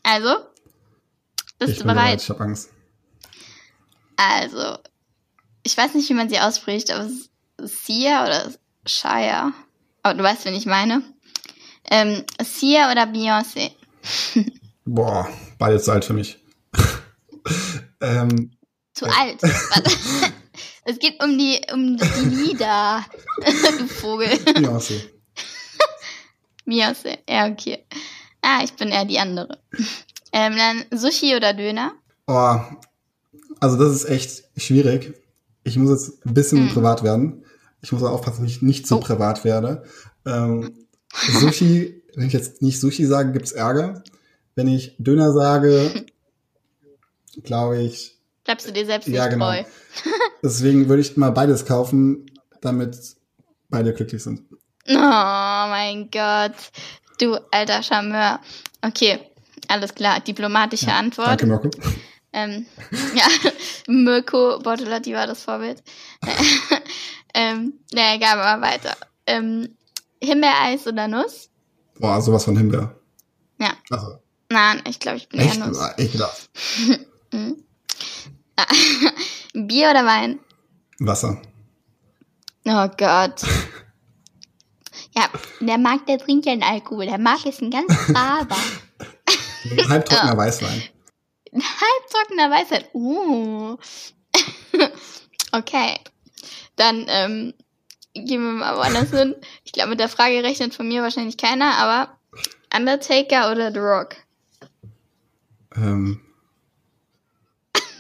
Also, 0.05 0.37
bist 1.59 1.73
ich 1.73 1.79
du 1.79 1.85
bereit? 1.85 1.97
bereit? 1.97 2.23
Ich 2.23 2.31
habe 2.31 2.45
Angst. 2.45 2.71
Also, 4.15 4.79
ich 5.65 5.77
weiß 5.77 5.95
nicht, 5.95 6.09
wie 6.09 6.15
man 6.15 6.29
sie 6.29 6.39
ausspricht, 6.39 6.93
aber 6.93 7.11
Sia 7.61 8.25
oder 8.25 8.53
Shia. 8.87 9.53
Aber 10.05 10.15
du 10.15 10.23
weißt, 10.23 10.45
wen 10.45 10.55
ich 10.55 10.67
meine. 10.67 11.03
Ähm, 11.91 12.23
Sia 12.41 12.93
oder 12.93 13.03
Beyoncé? 13.03 13.73
Boah, 14.85 15.29
beides 15.59 15.87
zu 15.87 15.91
alt 15.91 16.05
für 16.05 16.13
mich. 16.13 16.39
ähm, 18.01 18.53
zu 18.95 19.07
äh. 19.07 19.11
alt. 19.11 19.43
es 20.85 21.01
geht 21.01 21.21
um 21.21 21.37
die, 21.37 21.61
um 21.73 21.97
die 21.97 22.29
Lieder, 22.29 23.05
du 23.79 23.89
Vogel. 23.89 24.29
Beyoncé. 24.29 25.01
Beyoncé, 26.65 27.19
ja, 27.29 27.49
okay. 27.49 27.85
Ah, 28.49 28.61
ich 28.63 28.75
bin 28.75 28.91
eher 28.91 29.05
die 29.05 29.19
andere. 29.19 29.59
Ähm, 30.33 30.55
dann 30.57 30.85
Sushi 30.97 31.35
oder 31.35 31.53
Döner? 31.53 31.95
Oh, 32.29 32.61
also 33.59 33.77
das 33.77 33.93
ist 33.93 34.05
echt 34.05 34.45
schwierig. 34.57 35.15
Ich 35.65 35.77
muss 35.77 35.91
jetzt 35.91 36.25
ein 36.25 36.33
bisschen 36.33 36.69
hm. 36.69 36.73
privat 36.73 37.03
werden. 37.03 37.45
Ich 37.83 37.91
muss 37.91 38.05
auch 38.05 38.13
aufpassen, 38.13 38.45
dass 38.45 38.53
ich 38.53 38.63
nicht 38.63 38.87
zu 38.87 38.99
oh. 38.99 39.01
privat 39.01 39.43
werde. 39.45 39.83
Ähm, 40.25 40.87
Sushi, 41.13 42.05
wenn 42.15 42.29
ich 42.29 42.33
jetzt 42.35 42.63
nicht 42.63 42.79
Sushi 42.79 43.05
sage, 43.05 43.33
gibt's 43.33 43.51
Ärger. 43.51 44.05
Wenn 44.55 44.69
ich 44.69 44.95
Döner 44.99 45.33
sage, 45.33 46.07
glaube 47.43 47.83
ich. 47.83 48.17
Bleibst 48.45 48.69
du 48.69 48.73
dir 48.73 48.87
selbst 48.87 49.09
ja, 49.09 49.25
nicht 49.25 49.33
genau. 49.33 49.51
treu. 49.51 49.65
Deswegen 50.45 50.89
würde 50.89 51.03
ich 51.03 51.17
mal 51.17 51.31
beides 51.31 51.65
kaufen, 51.65 52.31
damit 52.61 52.97
beide 53.71 53.93
glücklich 53.93 54.23
sind. 54.23 54.43
Oh 54.89 54.93
mein 54.93 56.09
Gott. 56.13 56.55
Du 57.19 57.37
alter 57.51 57.83
Charmeur. 57.83 58.41
Okay, 58.83 59.19
alles 59.69 59.95
klar. 59.95 60.21
Diplomatische 60.21 60.87
ja, 60.87 60.99
Antwort. 60.99 61.29
Danke, 61.29 61.47
Mirko. 61.47 61.71
Ähm, 62.33 62.67
ja, 63.15 63.27
Mirko 63.87 64.59
Bortolotti 64.59 65.15
war 65.15 65.27
das 65.27 65.43
Vorbild. 65.43 65.83
ähm, 67.35 67.75
naja, 67.93 68.15
egal, 68.17 68.37
mal 68.37 68.61
weiter. 68.61 68.97
Ähm, 69.27 69.77
Himbeereis 70.23 70.87
oder 70.87 71.09
Nuss? 71.09 71.51
Boah, 71.99 72.21
sowas 72.21 72.45
von 72.45 72.57
Himbeer. 72.57 72.95
Ja. 73.59 73.73
Also. 73.91 74.19
Nein, 74.51 74.83
ich 74.87 75.01
glaube, 75.01 75.17
ich 75.17 75.29
bin 75.29 75.41
Echt? 75.41 75.57
eher 75.57 75.67
Nuss. 75.67 75.79
Ich 75.97 76.13
gedacht. 76.13 76.51
Mhm. 77.33 77.57
Bier 79.53 79.91
oder 79.91 80.07
Wein? 80.07 80.39
Wasser. 81.01 81.43
Oh 82.65 82.89
Gott. 82.97 83.43
Ja, 85.11 85.29
der 85.61 85.79
mag, 85.79 86.07
der 86.07 86.19
trinkt 86.19 86.47
ja 86.47 86.53
einen 86.53 86.63
Alkohol. 86.63 87.07
Der 87.07 87.19
mag 87.19 87.45
ist 87.47 87.63
ein 87.63 87.71
ganz 87.71 87.93
braver. 88.07 88.57
Halbtrockener 89.89 90.35
oh. 90.35 90.37
Weißwein. 90.37 90.83
Halbtrockener 91.53 92.51
Weißwein. 92.51 92.85
Uh. 92.93 93.77
okay. 95.53 95.99
Dann 96.77 97.07
ähm, 97.09 97.55
gehen 98.15 98.43
wir 98.43 98.53
mal 98.53 98.77
woanders 98.77 99.11
hin. 99.11 99.35
Ich 99.65 99.73
glaube, 99.73 99.91
mit 99.91 100.01
der 100.01 100.09
Frage 100.09 100.43
rechnet 100.43 100.75
von 100.75 100.89
mir 100.89 101.03
wahrscheinlich 101.03 101.37
keiner, 101.37 101.77
aber 101.79 102.19
Undertaker 102.75 103.51
oder 103.53 103.73
The 103.73 103.79
Rock? 103.79 104.17
Ähm. 105.75 106.21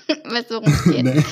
weißt 0.24 0.50
du, 0.50 0.54
worum 0.56 0.72
es 0.72 0.84
geht? 0.84 1.04
nee. 1.04 1.24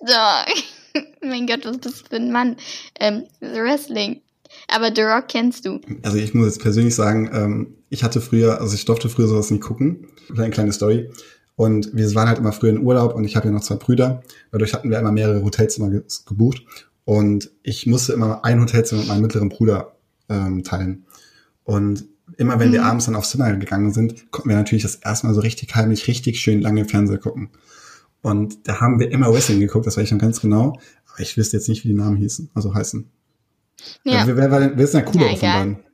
So. 0.00 1.00
mein 1.22 1.46
Gott, 1.46 1.64
was 1.64 1.78
bist 1.78 2.00
du 2.02 2.08
für 2.08 2.16
ein 2.16 2.32
Mann? 2.32 2.56
Ähm, 2.98 3.26
Wrestling. 3.40 4.22
Aber 4.68 4.90
The 4.94 5.02
Rock 5.02 5.28
kennst 5.28 5.64
du. 5.64 5.80
Also 6.02 6.18
ich 6.18 6.34
muss 6.34 6.46
jetzt 6.46 6.60
persönlich 6.60 6.94
sagen, 6.94 7.30
ähm, 7.32 7.74
ich 7.88 8.04
hatte 8.04 8.20
früher, 8.20 8.60
also 8.60 8.74
ich 8.74 8.84
durfte 8.84 9.08
früher 9.08 9.26
sowas 9.26 9.50
nie 9.50 9.60
gucken. 9.60 10.08
Eine 10.36 10.50
kleine 10.50 10.72
Story. 10.72 11.10
Und 11.56 11.90
wir 11.94 12.14
waren 12.14 12.28
halt 12.28 12.38
immer 12.38 12.52
früher 12.52 12.70
in 12.70 12.82
Urlaub 12.82 13.14
und 13.14 13.24
ich 13.24 13.34
habe 13.34 13.46
ja 13.48 13.52
noch 13.52 13.62
zwei 13.62 13.76
Brüder. 13.76 14.22
Dadurch 14.52 14.74
hatten 14.74 14.90
wir 14.90 14.98
immer 14.98 15.10
mehrere 15.10 15.42
Hotelzimmer 15.42 15.90
ge 15.90 16.02
gebucht. 16.26 16.62
Und 17.04 17.50
ich 17.62 17.86
musste 17.86 18.12
immer 18.12 18.44
ein 18.44 18.60
Hotelzimmer 18.60 19.00
mit 19.00 19.08
meinem 19.08 19.22
mittleren 19.22 19.48
Bruder 19.48 19.96
ähm, 20.28 20.62
teilen. 20.62 21.06
Und 21.64 22.04
immer 22.36 22.60
wenn 22.60 22.68
mhm. 22.68 22.74
wir 22.74 22.84
abends 22.84 23.06
dann 23.06 23.16
aufs 23.16 23.30
Zimmer 23.30 23.52
gegangen 23.56 23.92
sind, 23.92 24.30
konnten 24.30 24.50
wir 24.50 24.56
natürlich 24.56 24.82
das 24.82 24.96
erstmal 24.96 25.34
so 25.34 25.40
richtig 25.40 25.74
heimlich, 25.74 26.06
richtig 26.06 26.40
schön 26.40 26.60
lange 26.60 26.84
Fernseher 26.84 27.18
gucken. 27.18 27.50
Und 28.20 28.68
da 28.68 28.80
haben 28.80 29.00
wir 29.00 29.10
immer 29.10 29.32
Wrestling 29.32 29.60
geguckt, 29.60 29.86
das 29.86 29.96
weiß 29.96 30.04
ich 30.04 30.12
noch 30.12 30.20
ganz 30.20 30.40
genau. 30.40 30.78
Aber 31.10 31.20
ich 31.20 31.36
wüsste 31.36 31.56
jetzt 31.56 31.68
nicht, 31.68 31.84
wie 31.84 31.88
die 31.88 31.94
Namen 31.94 32.16
hießen, 32.16 32.50
also 32.54 32.74
heißen. 32.74 33.10
Ja. 34.04 34.20
Also, 34.20 34.36
wer, 34.36 34.50
wer, 34.50 34.76
wer 34.76 34.84
ist 34.84 34.94
denn 34.94 35.04
der 35.04 35.12
coolere 35.12 35.30
ja, 35.30 35.36
von 35.36 35.48
beiden? 35.48 35.84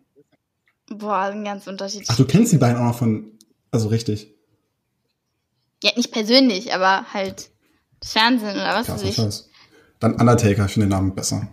Boah, 0.99 1.19
ein 1.21 1.45
ganz 1.45 1.67
unterschiedlich. 1.67 2.09
Ach, 2.11 2.17
du 2.17 2.27
kennst 2.27 2.53
die 2.53 2.59
beiden 2.59 2.77
auch 2.77 2.85
noch 2.85 2.99
von, 2.99 3.39
also 3.71 3.89
richtig. 3.89 4.35
Ja, 5.83 5.91
nicht 5.97 6.13
persönlich, 6.13 6.75
aber 6.75 7.13
halt 7.13 7.51
Fernsehen 8.03 8.57
oder 8.57 8.75
was 8.75 8.89
weiß 8.89 9.03
ich. 9.03 9.17
Scheiß. 9.17 9.51
Dann 10.01 10.15
Undertaker, 10.15 10.67
ich 10.67 10.73
finde 10.73 10.87
den 10.87 10.91
Namen 10.91 11.15
besser. 11.15 11.49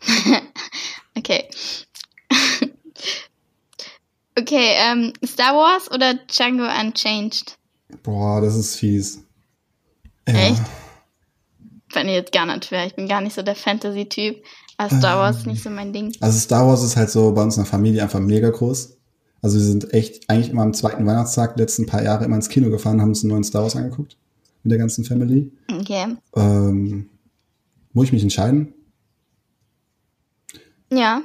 okay. 1.14 1.48
okay, 4.38 4.74
ähm, 4.76 5.12
Star 5.24 5.54
Wars 5.54 5.90
oder 5.90 6.14
Django 6.14 6.64
Unchanged? 6.64 7.58
Boah, 8.02 8.40
das 8.40 8.56
ist 8.56 8.76
fies. 8.76 9.22
Ja. 10.28 10.34
Echt? 10.34 10.62
Fand 11.88 12.08
ich 12.08 12.14
jetzt 12.14 12.32
gar 12.32 12.46
nicht 12.46 12.66
schwer. 12.66 12.86
Ich 12.86 12.94
bin 12.94 13.08
gar 13.08 13.20
nicht 13.20 13.34
so 13.34 13.42
der 13.42 13.54
Fantasy-Typ. 13.54 14.42
Aber 14.76 14.96
Star 14.96 15.18
Wars 15.18 15.38
ist 15.38 15.46
nicht 15.46 15.62
so 15.62 15.70
mein 15.70 15.92
Ding. 15.92 16.12
Also 16.20 16.38
Star 16.38 16.66
Wars 16.66 16.82
ist 16.82 16.96
halt 16.96 17.10
so 17.10 17.32
bei 17.32 17.42
uns 17.42 17.56
in 17.56 17.62
der 17.62 17.70
Familie 17.70 18.02
einfach 18.02 18.20
mega 18.20 18.50
groß. 18.50 18.96
Also 19.40 19.58
wir 19.58 19.64
sind 19.64 19.92
echt 19.92 20.28
eigentlich 20.28 20.50
immer 20.50 20.62
am 20.62 20.74
zweiten 20.74 21.06
Weihnachtstag 21.06 21.58
letzten 21.58 21.86
paar 21.86 22.02
Jahre 22.02 22.24
immer 22.24 22.36
ins 22.36 22.48
Kino 22.48 22.70
gefahren, 22.70 23.00
haben 23.00 23.10
uns 23.10 23.22
einen 23.22 23.32
neuen 23.32 23.44
Star 23.44 23.62
Wars 23.62 23.76
angeguckt. 23.76 24.16
Mit 24.62 24.70
der 24.70 24.78
ganzen 24.78 25.04
Family. 25.04 25.52
Okay. 25.70 26.16
Ähm, 26.34 27.10
muss 27.92 28.06
ich 28.06 28.12
mich 28.12 28.22
entscheiden? 28.22 28.72
Ja. 30.90 31.20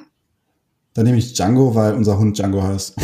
Dann 0.94 1.06
nehme 1.06 1.18
ich 1.18 1.34
Django, 1.34 1.74
weil 1.74 1.94
unser 1.94 2.20
Hund 2.20 2.38
Django 2.38 2.62
heißt. 2.62 2.96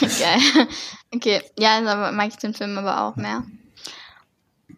Geil. 0.00 0.66
Okay, 1.14 1.40
ja, 1.56 1.76
also 1.76 2.16
mag 2.16 2.28
ich 2.28 2.36
den 2.36 2.52
Film 2.52 2.76
aber 2.76 3.02
auch 3.02 3.16
mehr. 3.16 3.44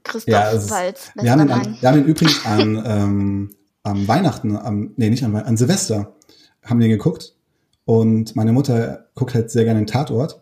Christoph 0.04 0.32
ja, 0.32 0.50
ist, 0.50 0.70
Walz. 0.70 1.10
Wir 1.14 1.32
haben, 1.32 1.40
ihn 1.40 1.50
an, 1.50 1.76
wir 1.80 1.88
haben 1.88 1.98
ihn 1.98 2.04
übrigens 2.04 2.46
an, 2.46 2.82
ähm, 2.86 3.50
am 3.88 4.08
Weihnachten, 4.08 4.56
am, 4.56 4.92
nee, 4.96 5.10
nicht 5.10 5.24
an, 5.24 5.34
an 5.34 5.56
Silvester, 5.56 6.14
haben 6.64 6.80
wir 6.80 6.88
geguckt. 6.88 7.34
Und 7.84 8.36
meine 8.36 8.52
Mutter 8.52 9.08
guckt 9.14 9.34
halt 9.34 9.50
sehr 9.50 9.64
gerne 9.64 9.80
den 9.80 9.86
Tatort. 9.86 10.40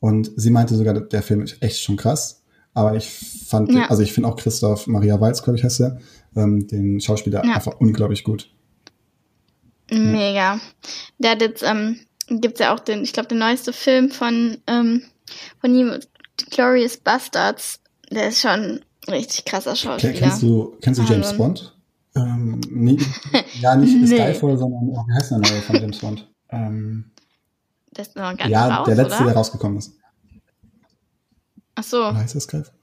Und 0.00 0.30
sie 0.36 0.50
meinte 0.50 0.76
sogar, 0.76 0.94
der 0.94 1.22
Film 1.22 1.42
ist 1.42 1.62
echt 1.62 1.80
schon 1.80 1.96
krass. 1.96 2.42
Aber 2.74 2.96
ich 2.96 3.08
fand, 3.08 3.72
ja. 3.72 3.88
also 3.88 4.02
ich 4.02 4.12
finde 4.12 4.28
auch 4.28 4.36
Christoph 4.36 4.86
Maria 4.86 5.20
Walz, 5.20 5.42
glaube 5.42 5.58
ich, 5.58 5.64
heißt 5.64 5.80
er, 5.80 5.98
ähm, 6.36 6.66
den 6.66 7.00
Schauspieler 7.00 7.44
ja. 7.44 7.54
einfach 7.54 7.78
unglaublich 7.80 8.24
gut. 8.24 8.50
Mega. 9.90 10.58
Der 11.18 11.32
hat 11.32 11.42
jetzt, 11.42 11.62
ähm, 11.62 12.00
gibt's 12.28 12.60
ja 12.60 12.74
auch 12.74 12.80
den, 12.80 13.02
ich 13.02 13.12
glaube, 13.12 13.28
der 13.28 13.38
neueste 13.38 13.72
Film 13.72 14.10
von, 14.10 14.58
ähm, 14.66 15.02
von 15.60 15.74
ihm, 15.74 15.98
Glorious 16.50 16.96
Bastards. 16.96 17.80
Der 18.10 18.28
ist 18.28 18.40
schon 18.40 18.80
richtig 19.08 19.44
krasser 19.44 19.76
Schauspieler. 19.76 20.14
Kennst 20.14 20.42
du, 20.42 20.76
kennst 20.80 21.00
du 21.00 21.04
James 21.04 21.36
Bond? 21.36 21.76
Ähm, 22.14 22.60
nee, 22.68 22.98
ja, 23.60 23.74
nicht 23.74 23.94
nee. 24.00 24.06
Skyfall, 24.06 24.58
sondern, 24.58 24.88
oh, 24.88 25.04
wie 25.06 25.14
heißt 25.14 25.30
der 25.30 25.38
neue 25.38 25.62
von 25.62 25.76
James 25.76 25.98
Bond? 25.98 26.30
Ähm, 26.50 27.10
das 27.92 28.08
ist 28.08 28.16
noch 28.16 28.36
gar 28.36 28.48
ja, 28.48 28.76
raus, 28.76 28.86
der 28.86 28.96
letzte, 28.96 29.16
oder? 29.16 29.26
der 29.26 29.34
rausgekommen 29.34 29.78
ist. 29.78 29.92
Ach 31.74 31.82
so. 31.82 31.98
Oder 31.98 32.16
heißt 32.16 32.34
das 32.34 32.44
Skyfall? 32.44 32.74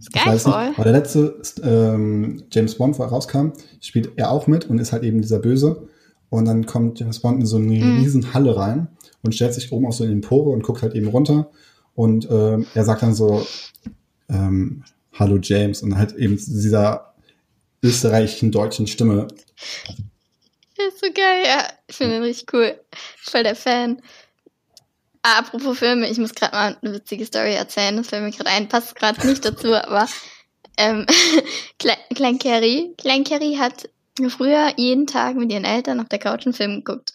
Skyfall? 0.00 0.72
Aber 0.74 0.84
der 0.84 0.92
letzte 0.92 1.40
ähm, 1.62 2.42
James 2.50 2.76
Bond, 2.76 2.98
wo 2.98 3.04
er 3.04 3.08
rauskam, 3.08 3.52
spielt 3.80 4.18
er 4.18 4.30
auch 4.30 4.46
mit 4.46 4.68
und 4.68 4.78
ist 4.78 4.92
halt 4.92 5.04
eben 5.04 5.20
dieser 5.20 5.38
Böse. 5.38 5.88
Und 6.30 6.46
dann 6.46 6.66
kommt 6.66 6.98
James 6.98 7.20
Bond 7.20 7.40
in 7.40 7.46
so 7.46 7.56
eine 7.56 7.78
mm. 7.78 7.98
riesen 7.98 8.34
Halle 8.34 8.56
rein 8.56 8.88
und 9.22 9.34
stellt 9.34 9.54
sich 9.54 9.70
oben 9.70 9.86
auf 9.86 9.94
so 9.94 10.02
eine 10.02 10.12
Empore 10.12 10.50
und 10.50 10.64
guckt 10.64 10.82
halt 10.82 10.94
eben 10.94 11.08
runter. 11.08 11.50
Und 11.94 12.28
ähm, 12.28 12.66
er 12.74 12.84
sagt 12.84 13.02
dann 13.02 13.14
so, 13.14 13.46
ähm, 14.28 14.82
Hallo 15.12 15.38
James 15.40 15.82
und 15.82 15.96
halt 15.96 16.14
eben 16.16 16.36
dieser 16.36 17.13
österreichischen 17.84 18.50
deutschen 18.50 18.86
Stimme. 18.86 19.28
Ist 20.76 21.00
so 21.00 21.12
geil, 21.12 21.44
ja. 21.46 21.68
Ich 21.86 21.96
finde 21.96 22.14
den 22.14 22.22
richtig 22.24 22.52
cool. 22.52 22.80
Voll 23.22 23.44
der 23.44 23.54
Fan. 23.54 24.02
Ah, 25.22 25.38
apropos 25.38 25.78
Filme, 25.78 26.10
ich 26.10 26.18
muss 26.18 26.34
gerade 26.34 26.54
mal 26.54 26.76
eine 26.82 26.94
witzige 26.94 27.24
Story 27.24 27.54
erzählen. 27.54 27.96
Das 27.96 28.08
fällt 28.08 28.24
mir 28.24 28.30
gerade 28.30 28.50
ein, 28.50 28.68
passt 28.68 28.94
gerade 28.96 29.26
nicht 29.26 29.44
dazu, 29.44 29.74
aber 29.74 30.08
ähm, 30.76 31.06
Klein, 31.78 31.98
Klein 32.14 32.38
Carrie. 32.38 32.94
Klein 32.98 33.24
Carrie 33.24 33.58
hat 33.58 33.88
früher 34.28 34.72
jeden 34.76 35.06
Tag 35.06 35.36
mit 35.36 35.52
ihren 35.52 35.64
Eltern 35.64 36.00
auf 36.00 36.08
der 36.08 36.18
Couch 36.18 36.46
einen 36.46 36.54
Film 36.54 36.84
geguckt. 36.84 37.14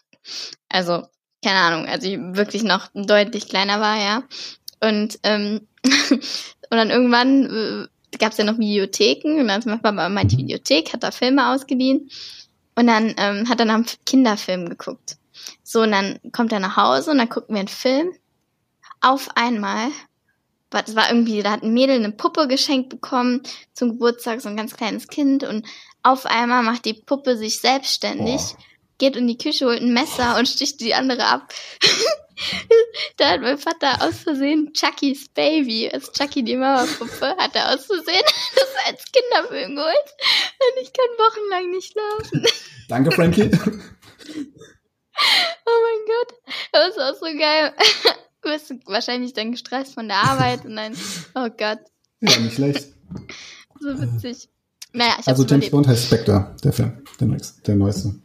Also, 0.69 1.05
keine 1.43 1.59
Ahnung, 1.59 1.87
als 1.87 2.03
ich 2.03 2.17
wirklich 2.19 2.63
noch 2.63 2.87
deutlich 2.93 3.47
kleiner 3.47 3.79
war, 3.79 3.97
ja. 3.97 4.23
Und 4.81 5.19
ähm, 5.23 5.67
und 6.09 6.77
dann 6.77 6.89
irgendwann 6.89 7.45
äh, 7.45 7.87
gab 8.17 8.31
es 8.31 8.37
ja 8.37 8.43
noch 8.43 8.57
Videotheken 8.57 9.39
und 9.39 9.47
dann 9.47 9.59
ist 9.59 9.65
mein 9.65 9.81
Papa 9.81 10.07
in 10.07 10.27
die 10.27 10.37
Videothek, 10.37 10.93
hat 10.93 11.03
da 11.03 11.11
Filme 11.11 11.53
ausgeliehen 11.53 12.09
und 12.75 12.87
dann 12.87 13.13
ähm, 13.17 13.49
hat 13.49 13.59
er 13.59 13.65
nach 13.65 13.75
einem 13.75 13.85
Kinderfilm 14.05 14.69
geguckt. 14.69 15.17
So, 15.63 15.81
und 15.81 15.91
dann 15.91 16.19
kommt 16.31 16.51
er 16.51 16.59
nach 16.59 16.77
Hause 16.77 17.11
und 17.11 17.17
dann 17.17 17.29
gucken 17.29 17.55
wir 17.55 17.59
einen 17.59 17.67
Film. 17.67 18.13
Auf 19.01 19.29
einmal, 19.35 19.89
das 20.69 20.95
war 20.95 21.09
irgendwie, 21.09 21.43
da 21.43 21.51
hat 21.51 21.63
ein 21.63 21.73
Mädel 21.73 21.97
eine 21.97 22.11
Puppe 22.11 22.47
geschenkt 22.47 22.89
bekommen 22.89 23.43
zum 23.73 23.89
Geburtstag, 23.89 24.41
so 24.41 24.49
ein 24.49 24.57
ganz 24.57 24.75
kleines 24.75 25.07
Kind 25.07 25.43
und 25.43 25.65
auf 26.03 26.25
einmal 26.25 26.63
macht 26.63 26.85
die 26.85 26.93
Puppe 26.93 27.37
sich 27.37 27.59
selbstständig, 27.59 28.41
oh. 28.53 28.61
geht 28.97 29.15
in 29.15 29.27
die 29.27 29.37
Küche, 29.37 29.65
holt 29.65 29.81
ein 29.81 29.93
Messer 29.93 30.37
und 30.37 30.47
sticht 30.47 30.79
die 30.79 30.93
andere 30.93 31.25
ab. 31.25 31.53
da 33.17 33.31
hat 33.31 33.41
mein 33.41 33.57
Vater 33.57 34.01
aus 34.01 34.19
Versehen 34.19 34.71
Chuckys 34.73 35.29
Baby, 35.29 35.89
als 35.91 36.11
Chucky 36.11 36.43
die 36.43 36.55
Mauerpuppe, 36.55 37.35
hat 37.37 37.55
er 37.55 37.73
aus 37.73 37.85
Versehen 37.85 38.23
das 38.55 38.85
als 38.85 39.03
Kinderfilm 39.11 39.75
geholt. 39.75 40.13
Und 40.59 40.81
ich 40.81 40.91
kann 40.93 41.05
wochenlang 41.17 41.71
nicht 41.71 41.91
schlafen. 41.91 42.45
Danke, 42.87 43.11
Frankie. 43.11 43.51
Oh 45.65 45.79
mein 45.83 46.05
Gott, 46.07 46.33
das 46.71 46.89
ist 46.89 46.99
auch 46.99 47.15
so 47.15 47.37
geil. 47.37 47.73
Du 48.41 48.49
bist 48.49 48.73
wahrscheinlich 48.85 49.33
dann 49.33 49.51
gestresst 49.51 49.93
von 49.93 50.07
der 50.07 50.17
Arbeit 50.17 50.63
und 50.63 50.77
dann, 50.77 50.93
oh 51.35 51.49
Gott. 51.49 51.79
Ja, 52.21 52.39
nicht 52.39 52.55
schlecht. 52.55 52.87
So 53.81 54.01
witzig. 54.01 54.49
Naja, 54.93 55.17
ich 55.19 55.27
also 55.27 55.45
James 55.45 55.69
Bond 55.69 55.87
heißt 55.87 56.05
Spectre, 56.05 56.55
der 56.63 56.73
Film, 56.73 57.03
der, 57.19 57.27
nächste, 57.27 57.61
der 57.63 57.75
neueste. 57.75 58.15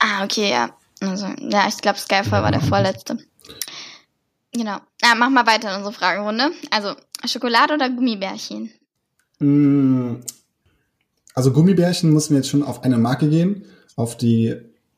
Ah, 0.00 0.24
okay, 0.24 0.50
ja. 0.50 0.76
Also, 1.00 1.26
ja, 1.38 1.68
ich 1.68 1.78
glaube, 1.78 1.98
Skyfall 1.98 2.42
war 2.42 2.50
der 2.50 2.60
vorletzte. 2.60 3.18
Genau. 4.54 4.76
Ja, 5.02 5.14
mach 5.16 5.30
mal 5.30 5.46
weiter 5.46 5.70
in 5.70 5.76
unsere 5.76 5.92
Fragerunde. 5.92 6.50
Also, 6.70 6.94
Schokolade 7.24 7.74
oder 7.74 7.90
Gummibärchen? 7.90 8.70
Mm, 9.40 10.16
also 11.34 11.52
Gummibärchen 11.52 12.12
müssen 12.12 12.30
wir 12.30 12.36
jetzt 12.38 12.48
schon 12.48 12.62
auf 12.62 12.84
eine 12.84 12.98
Marke 12.98 13.28
gehen, 13.28 13.64
auf 13.96 14.16
die 14.16 14.54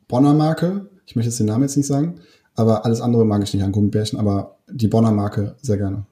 Bonner 0.08 0.34
Marke. 0.34 0.90
Ich 1.06 1.16
möchte 1.16 1.30
jetzt 1.30 1.38
den 1.38 1.46
Namen 1.46 1.62
jetzt 1.62 1.76
nicht 1.76 1.86
sagen, 1.86 2.20
aber 2.54 2.84
alles 2.84 3.00
andere 3.00 3.24
mag 3.24 3.42
ich 3.42 3.54
nicht 3.54 3.62
an 3.62 3.72
Gummibärchen, 3.72 4.18
aber 4.18 4.58
die 4.68 4.88
Bonner 4.88 5.12
Marke 5.12 5.56
sehr 5.62 5.78
gerne. 5.78 6.04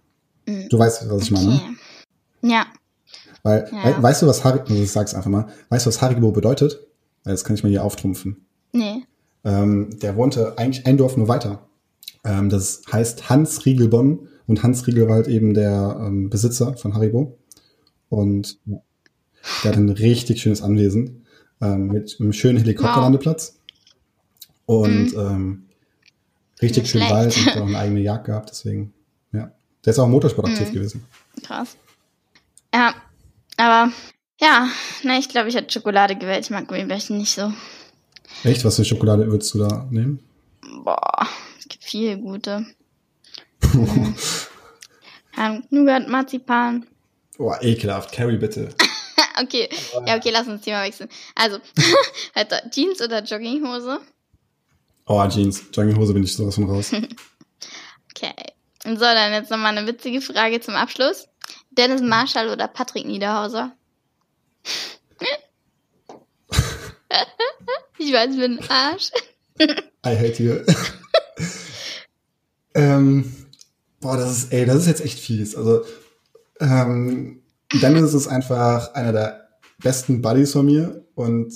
Mm. 0.46 0.68
Du 0.70 0.78
weißt, 0.78 1.10
was 1.10 1.22
ich 1.24 1.32
okay. 1.32 1.44
meine. 1.44 1.60
Ja. 2.40 2.66
Weil, 3.42 3.68
ja. 3.70 3.98
We 3.98 4.02
weißt 4.02 4.22
du, 4.22 4.26
was 4.26 4.42
Haribo, 4.42 4.70
also 4.70 4.82
ich 4.82 4.90
sag's 4.90 5.14
einfach 5.14 5.30
mal, 5.30 5.48
weißt 5.68 5.84
du, 5.84 5.88
was 5.88 6.00
Haribo 6.00 6.32
bedeutet? 6.32 6.80
Das 7.24 7.44
kann 7.44 7.56
ich 7.56 7.62
mal 7.62 7.68
hier 7.68 7.84
auftrumpfen. 7.84 8.46
Nee. 8.72 9.04
Ähm, 9.44 9.98
der 10.00 10.16
wohnte 10.16 10.56
eigentlich 10.56 10.86
ein 10.86 10.96
Dorf 10.96 11.16
nur 11.16 11.28
weiter. 11.28 11.66
Ähm, 12.24 12.48
das 12.48 12.82
heißt 12.90 13.28
Hans 13.28 13.64
Riegelbonn 13.66 14.28
und 14.46 14.62
Hans 14.62 14.86
Riegel 14.86 15.08
war 15.08 15.16
halt 15.16 15.28
eben 15.28 15.54
der 15.54 16.00
ähm, 16.00 16.30
Besitzer 16.30 16.76
von 16.76 16.94
Haribo. 16.94 17.38
Und 18.08 18.58
der 19.62 19.72
hat 19.72 19.78
ein 19.78 19.88
richtig 19.88 20.40
schönes 20.40 20.62
Anwesen 20.62 21.26
ähm, 21.60 21.88
mit 21.88 22.16
einem 22.20 22.32
schönen 22.32 22.58
Helikopterlandeplatz. 22.58 23.58
Wow. 24.66 24.86
Und 24.86 25.12
mhm. 25.12 25.18
ähm, 25.18 25.62
richtig 26.62 26.88
schön 26.88 27.02
Wald 27.02 27.36
und 27.36 27.62
auch 27.62 27.66
eine 27.66 27.78
eigene 27.78 28.00
Jagd 28.00 28.26
gehabt, 28.26 28.50
deswegen, 28.50 28.92
ja. 29.32 29.52
Der 29.84 29.90
ist 29.90 29.98
auch 29.98 30.06
im 30.06 30.12
Motorsport 30.12 30.48
aktiv 30.48 30.68
mhm. 30.68 30.72
gewesen. 30.72 31.04
Krass. 31.42 31.76
Ja, 32.74 32.94
aber 33.56 33.92
ja, 34.40 34.68
na, 35.02 35.18
ich 35.18 35.28
glaube, 35.28 35.48
ich 35.48 35.54
hätte 35.54 35.72
Schokolade 35.72 36.16
gewählt. 36.16 36.44
Ich 36.44 36.50
mag 36.50 36.66
Gummibärchen 36.66 37.18
nicht 37.18 37.34
so. 37.34 37.52
Echt? 38.42 38.64
Was 38.64 38.76
für 38.76 38.84
Schokolade 38.84 39.30
würdest 39.30 39.54
du 39.54 39.58
da 39.58 39.86
nehmen? 39.90 40.20
Boah, 40.82 41.28
viele 41.84 42.18
gute. 42.18 42.66
ja, 45.36 45.60
Nougat, 45.70 46.08
Marzipan. 46.08 46.86
Boah, 47.36 47.62
ekelhaft. 47.62 48.12
Carrie, 48.12 48.38
bitte. 48.38 48.74
okay, 49.42 49.68
ja, 50.06 50.16
okay, 50.16 50.30
lass 50.30 50.46
uns 50.46 50.62
Thema 50.62 50.82
wechseln. 50.82 51.08
Also, 51.34 51.58
Jeans 52.70 53.00
oder 53.00 53.22
Jogginghose? 53.22 54.00
Oh, 55.06 55.26
Jeans. 55.28 55.64
Jogginghose 55.72 56.14
bin 56.14 56.24
ich 56.24 56.34
sowas 56.34 56.54
von 56.54 56.70
raus. 56.70 56.92
okay. 58.10 58.34
So, 58.84 58.94
dann 59.00 59.32
jetzt 59.32 59.50
nochmal 59.50 59.76
eine 59.76 59.86
witzige 59.86 60.20
Frage 60.20 60.60
zum 60.60 60.74
Abschluss. 60.74 61.28
Dennis 61.70 62.02
Marshall 62.02 62.48
oder 62.50 62.68
Patrick 62.68 63.06
Niederhauser? 63.06 63.72
ich 67.98 68.12
weiß, 68.12 68.32
ich 68.32 68.38
bin 68.38 68.58
ein 68.58 68.70
Arsch. 68.70 69.10
I 70.06 70.16
hate 70.16 70.42
you. 70.42 70.60
Ähm, 72.74 73.32
boah, 74.00 74.16
das 74.16 74.30
ist, 74.36 74.52
ey, 74.52 74.66
das 74.66 74.76
ist 74.76 74.86
jetzt 74.86 75.04
echt 75.04 75.18
fies. 75.18 75.56
Also, 75.56 75.82
ähm, 76.60 77.40
Dennis 77.80 78.14
ist 78.14 78.28
einfach 78.28 78.94
einer 78.94 79.12
der 79.12 79.48
besten 79.82 80.22
Buddies 80.22 80.52
von 80.52 80.66
mir 80.66 81.04
und 81.14 81.52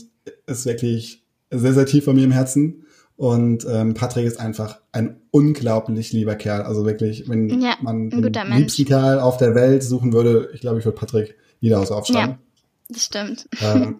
ist 0.47 0.67
wirklich 0.67 1.25
sehr, 1.51 1.75
sehr 1.75 1.87
tief 1.87 2.07
bei 2.07 2.13
mir 2.13 2.25
im 2.25 2.33
Herzen. 2.33 2.85
Und 3.17 3.67
ähm, 3.69 3.95
Patrick 3.95 4.27
ist 4.27 4.39
einfach 4.39 4.81
ein 4.93 5.21
unglaublich 5.33 6.13
lieber 6.13 6.37
Kerl. 6.37 6.63
Also 6.63 6.85
wirklich, 6.87 7.29
wenn 7.29 7.49
Ja, 7.61 7.75
man 7.83 8.11
den 8.11 8.21
Mensch. 8.21 8.57
liebsten 8.57 8.85
Kerl 8.85 9.19
auf 9.19 9.39
der 9.39 9.55
Welt 9.57 9.83
suchen 9.83 10.13
würde, 10.13 10.51
ich 10.55 10.61
glaube, 10.61 10.79
ich 10.79 10.85
würde 10.85 10.97
Patrick 10.99 11.37
Niederhaus 11.61 11.91
aufschreiben. 11.91 12.39
Das 12.89 13.05
stimmt. 13.05 13.49
Ähm, 13.61 13.97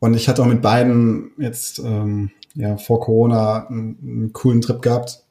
und 0.00 0.14
ich 0.14 0.28
hatte 0.28 0.42
auch 0.42 0.46
mit 0.46 0.62
beiden 0.62 1.32
jetzt 1.38 1.78
ähm, 1.80 2.30
ja 2.54 2.76
vor 2.78 3.00
Corona 3.00 3.66
einen, 3.68 3.98
einen 4.02 4.32
coolen 4.32 4.60
Trip 4.62 4.80
gehabt. 4.80 5.22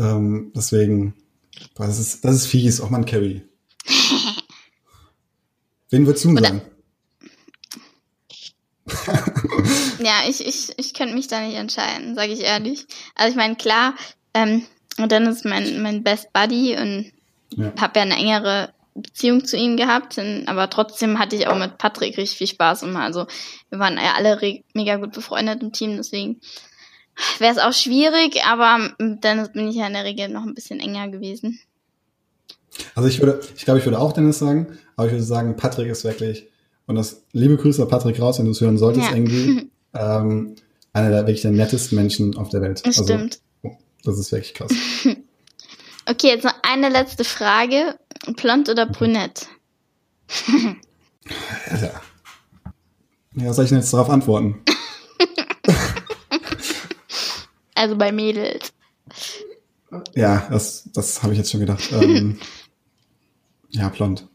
Ähm, 0.00 0.52
deswegen, 0.56 1.14
das 1.74 1.98
ist, 1.98 2.24
das 2.24 2.36
ist 2.36 2.46
fies, 2.46 2.80
auch 2.80 2.88
mal 2.90 2.98
ein 2.98 3.04
Carry. 3.04 3.42
Wen 5.90 6.06
würdest 6.06 6.24
du 6.24 6.34
sagen? 6.36 6.62
Ja, 10.02 10.22
ich, 10.28 10.44
ich, 10.46 10.72
ich 10.78 10.94
könnte 10.94 11.14
mich 11.14 11.28
da 11.28 11.40
nicht 11.40 11.56
entscheiden, 11.56 12.14
sage 12.14 12.32
ich 12.32 12.40
ehrlich. 12.40 12.86
Also 13.14 13.30
ich 13.30 13.36
meine, 13.36 13.56
klar, 13.56 13.94
ähm, 14.32 14.64
Dennis 14.98 15.36
ist 15.36 15.44
mein, 15.44 15.82
mein 15.82 16.02
Best 16.02 16.32
Buddy 16.32 16.76
und 16.78 17.12
Ja. 17.54 17.72
habe 17.78 17.98
ja 17.98 18.02
eine 18.06 18.16
engere 18.16 18.72
Beziehung 18.94 19.44
zu 19.44 19.56
ihm 19.56 19.76
gehabt, 19.76 20.18
und, 20.18 20.48
aber 20.48 20.70
trotzdem 20.70 21.18
hatte 21.18 21.36
ich 21.36 21.46
auch 21.46 21.58
mit 21.58 21.78
Patrick 21.78 22.16
richtig 22.16 22.38
viel 22.38 22.46
Spaß 22.46 22.82
immer. 22.82 23.02
Also 23.02 23.26
wir 23.68 23.78
waren 23.78 23.96
ja 23.96 24.14
alle 24.14 24.38
mega 24.74 24.96
gut 24.96 25.12
befreundet 25.12 25.62
im 25.62 25.72
Team, 25.72 25.96
deswegen 25.96 26.40
wäre 27.38 27.52
es 27.52 27.58
auch 27.58 27.72
schwierig, 27.72 28.40
aber 28.46 28.90
mit 28.98 29.22
Dennis 29.24 29.50
bin 29.52 29.68
ich 29.68 29.76
ja 29.76 29.86
in 29.86 29.92
der 29.94 30.04
Regel 30.04 30.28
noch 30.28 30.42
ein 30.44 30.54
bisschen 30.54 30.80
enger 30.80 31.08
gewesen. 31.08 31.58
Also 32.94 33.08
ich 33.08 33.20
würde, 33.20 33.40
ich 33.56 33.64
glaube, 33.64 33.80
ich 33.80 33.84
würde 33.86 33.98
auch 33.98 34.12
Dennis 34.12 34.38
sagen, 34.38 34.78
aber 34.96 35.06
ich 35.06 35.12
würde 35.12 35.24
sagen, 35.24 35.56
Patrick 35.56 35.88
ist 35.88 36.04
wirklich, 36.04 36.48
und 36.86 36.94
das 36.96 37.22
liebe 37.32 37.56
Grüße 37.56 37.84
Patrick 37.86 38.20
raus, 38.20 38.38
wenn 38.38 38.46
du 38.46 38.52
es 38.52 38.60
hören 38.60 38.78
solltest 38.78 39.08
Ja. 39.10 39.14
irgendwie, 39.16 39.70
ähm, 39.94 40.54
einer 40.92 41.10
der 41.10 41.20
wirklich 41.26 41.42
der 41.42 41.50
nettesten 41.52 41.96
Menschen 41.96 42.36
auf 42.36 42.48
der 42.48 42.62
Welt. 42.62 42.80
Das 42.84 42.98
Also, 42.98 43.14
stimmt. 43.14 43.40
das 44.04 44.18
ist 44.18 44.32
wirklich 44.32 44.54
krass. 44.54 44.72
Okay, 46.06 46.28
jetzt 46.28 46.44
noch 46.44 46.54
eine 46.62 46.88
letzte 46.88 47.22
Frage. 47.22 47.94
Blond 48.36 48.68
oder 48.68 48.86
brünett? 48.86 49.46
Alter. 51.70 52.00
Ja, 53.36 53.46
was 53.48 53.56
soll 53.56 53.64
ich 53.66 53.68
denn 53.68 53.78
jetzt 53.78 53.92
darauf 53.92 54.10
antworten? 54.10 54.60
Also 57.80 57.96
bei 57.96 58.12
Mädels. 58.12 58.74
Ja, 60.14 60.46
das, 60.50 60.86
das 60.92 61.22
habe 61.22 61.32
ich 61.32 61.38
jetzt 61.38 61.50
schon 61.50 61.60
gedacht. 61.60 61.90
Ähm, 61.92 62.38
ja, 63.70 63.88
blond. 63.88 64.28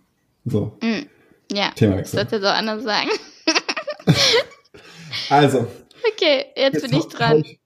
So, 0.45 0.77
Mm, 0.81 1.03
Ja, 1.51 1.69
Themawechsel. 1.75 2.17
sollte 2.17 2.37
jetzt 2.37 2.45
auch 2.45 2.53
anders 2.55 2.83
sagen. 2.83 3.09
Also, 5.29 5.67
Okay, 6.11 6.45
jetzt, 6.55 6.81
bin 6.81 6.93
ich 6.99 7.05
dran. 7.05 7.43
ich- 7.43 7.59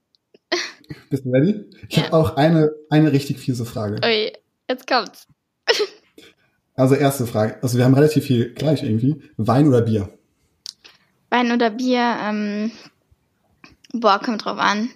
Bist 1.10 1.26
du 1.26 1.32
ready? 1.32 1.66
Ich 1.90 1.98
Ja. 1.98 2.04
habe 2.04 2.14
auch 2.18 2.36
eine, 2.38 2.72
eine 2.90 3.12
richtig 3.12 3.40
fiese 3.40 3.66
Frage. 3.66 4.00
Ui, 4.06 4.32
jetzt 4.70 4.86
kommt's. 4.88 5.28
Also 6.76 6.96
erste 6.96 7.28
Frage. 7.28 7.58
Also 7.62 7.78
wir 7.78 7.84
haben 7.84 7.94
relativ 7.94 8.24
viel 8.26 8.54
gleich 8.54 8.84
irgendwie. 8.84 9.22
Wein 9.36 9.68
oder 9.68 9.82
Bier? 9.82 10.18
Wein 11.30 11.52
oder 11.52 11.72
Bier? 11.72 12.18
Ähm, 12.22 12.72
boah, 13.92 14.18
kommt 14.20 14.46
drauf 14.46 14.58
an. 14.58 14.90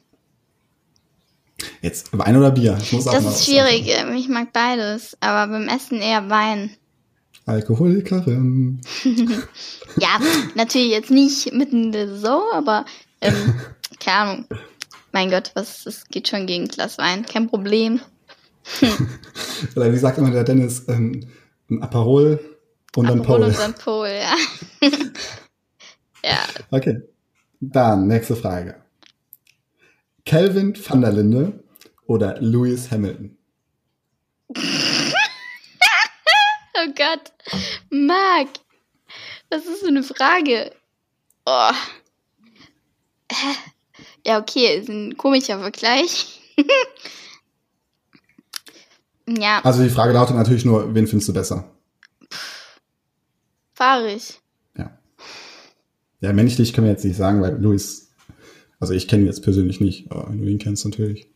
Jetzt 1.82 2.10
Wein 2.18 2.36
oder 2.38 2.52
Bier? 2.52 2.74
Das 2.74 3.26
ist 3.26 3.46
schwierig. 3.46 3.88
sagen. 3.88 4.10
ähm, 4.12 4.16
Ich 4.16 4.30
mag 4.30 4.54
beides, 4.54 5.18
aber 5.20 5.52
beim 5.52 5.68
Essen 5.68 6.00
eher 6.02 6.30
Wein. 6.30 6.72
Alkoholikerin. 7.46 8.82
Ja, 9.98 10.20
natürlich 10.56 10.90
jetzt 10.90 11.12
nicht 11.12 11.54
mitten 11.54 11.84
in 11.84 11.92
der 11.92 12.08
Saison, 12.08 12.42
aber 12.52 12.84
ähm, 13.22 13.54
keine 14.00 14.18
Ahnung. 14.18 14.46
Mein 15.12 15.30
Gott, 15.30 15.52
was 15.54 15.86
es 15.86 16.06
geht 16.06 16.28
schon 16.28 16.48
gegen 16.48 16.64
ein 16.64 16.68
Glas 16.68 16.98
Wein, 16.98 17.26
kein 17.28 17.48
Problem. 17.48 18.00
Oder 19.76 19.94
wie 19.94 19.98
sagt 20.00 20.18
immer 20.18 20.32
der 20.32 20.44
Dennis, 20.44 20.86
ähm, 20.88 21.28
ein 21.70 21.84
Aperol 21.84 22.40
und 22.96 23.06
Aperol 23.06 23.24
Paul. 23.24 23.44
und 23.44 23.60
dann 23.60 23.74
Pol, 23.76 24.08
ja. 24.08 24.90
ja, 26.24 26.40
Okay. 26.72 27.02
Dann 27.60 28.08
nächste 28.08 28.36
Frage. 28.36 28.83
Calvin 30.26 30.74
van 30.76 31.02
der 31.02 31.12
Linde 31.12 31.64
oder 32.08 32.40
Lewis 32.42 32.90
Hamilton? 32.92 33.38
oh 34.56 34.62
Gott. 36.96 37.32
Marc, 37.90 38.50
was 39.50 39.66
ist 39.66 39.82
für 39.82 39.88
eine 39.88 40.04
Frage? 40.04 40.72
Oh. 41.46 41.72
Hä? 43.32 43.56
Ja, 44.26 44.40
okay, 44.40 44.78
ist 44.78 44.90
ein 44.90 45.18
komischer 45.18 45.60
Vergleich. 45.60 46.40
ja, 49.28 49.60
Also 49.64 49.84
die 49.84 49.90
Frage 49.90 50.14
lautet 50.14 50.36
natürlich 50.36 50.66
nur, 50.66 50.94
wen 50.96 51.08
findest 51.08 51.30
du 51.30 51.34
besser? 51.34 51.70
fahrig. 53.76 54.40
Ja. 54.78 54.98
Ja, 56.22 56.32
menschlich 56.32 56.72
können 56.74 56.88
wir 56.88 56.92
jetzt 56.94 57.04
nicht 57.04 57.18
sagen, 57.18 57.42
weil 57.42 57.58
Lewis, 57.60 58.13
also 58.80 58.94
ich 58.94 59.08
kenne 59.08 59.24
ihn 59.24 59.28
jetzt 59.28 59.44
persönlich 59.44 59.80
nicht, 59.80 60.12
aber 60.12 60.32
du 60.32 60.44
ihn 60.46 60.60
kennst 60.60 60.86
natürlich. 60.86 61.28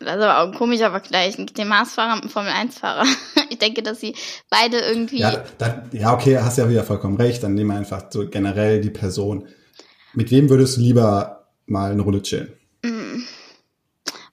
Das 0.00 0.16
ist 0.16 0.22
aber 0.22 0.40
auch 0.40 0.48
ein 0.48 0.54
komischer 0.54 0.90
Vergleich. 0.90 1.38
Ein 1.38 1.46
GT-Mars-Fahrer 1.46 2.14
und 2.14 2.24
ein 2.24 2.28
Formel-1-Fahrer. 2.28 3.06
Ich 3.50 3.58
denke, 3.58 3.82
dass 3.84 4.00
sie 4.00 4.16
beide 4.50 4.78
irgendwie. 4.78 5.20
Ja, 5.20 5.44
da, 5.58 5.84
ja, 5.92 6.12
okay, 6.12 6.38
hast 6.38 6.58
ja 6.58 6.68
wieder 6.68 6.82
vollkommen 6.82 7.16
recht. 7.16 7.42
Dann 7.42 7.54
nehmen 7.54 7.70
wir 7.70 7.76
einfach 7.76 8.10
so 8.10 8.28
generell 8.28 8.80
die 8.80 8.90
Person. 8.90 9.46
Mit 10.12 10.32
wem 10.32 10.50
würdest 10.50 10.76
du 10.76 10.80
lieber 10.80 11.46
mal 11.66 11.92
eine 11.92 12.02
Runde 12.02 12.22
chillen? 12.22 12.52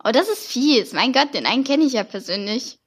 Oh, 0.03 0.11
das 0.11 0.27
ist 0.29 0.47
fies. 0.47 0.93
Mein 0.93 1.13
Gott, 1.13 1.33
den 1.33 1.45
einen 1.45 1.63
kenne 1.63 1.83
ich 1.83 1.93
ja 1.93 2.03
persönlich. 2.03 2.79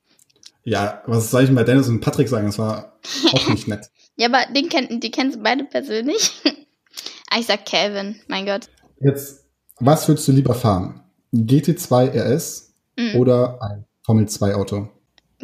Ja, 0.65 1.03
was 1.07 1.31
soll 1.31 1.43
ich 1.43 1.49
denn 1.49 1.57
bei 1.57 1.65
Dennis 1.65 1.89
und 1.89 2.01
Patrick 2.01 2.29
sagen? 2.29 2.47
Das 2.47 2.59
war 2.59 2.99
auch 3.33 3.49
nicht 3.49 3.69
nett. 3.69 3.91
Ja, 4.17 4.29
aber 4.29 4.53
den 4.53 4.69
kenn, 4.69 5.01
die 5.01 5.11
kennst 5.11 5.37
du 5.37 5.43
beide 5.43 5.65
persönlich. 5.65 6.33
ah, 7.31 7.39
ich 7.39 7.47
sag 7.47 7.67
Calvin, 7.67 8.17
mein 8.27 8.47
Gott. 8.47 8.69
Jetzt, 9.01 9.44
was 9.81 10.07
würdest 10.09 10.27
du 10.29 10.33
lieber 10.33 10.55
fahren? 10.55 11.01
GT2 11.33 12.11
RS 12.17 12.75
Mhm. 12.97 13.17
oder 13.17 13.59
ein 13.63 13.85
Formel 14.05 14.29
2 14.29 14.55
Auto? 14.55 14.89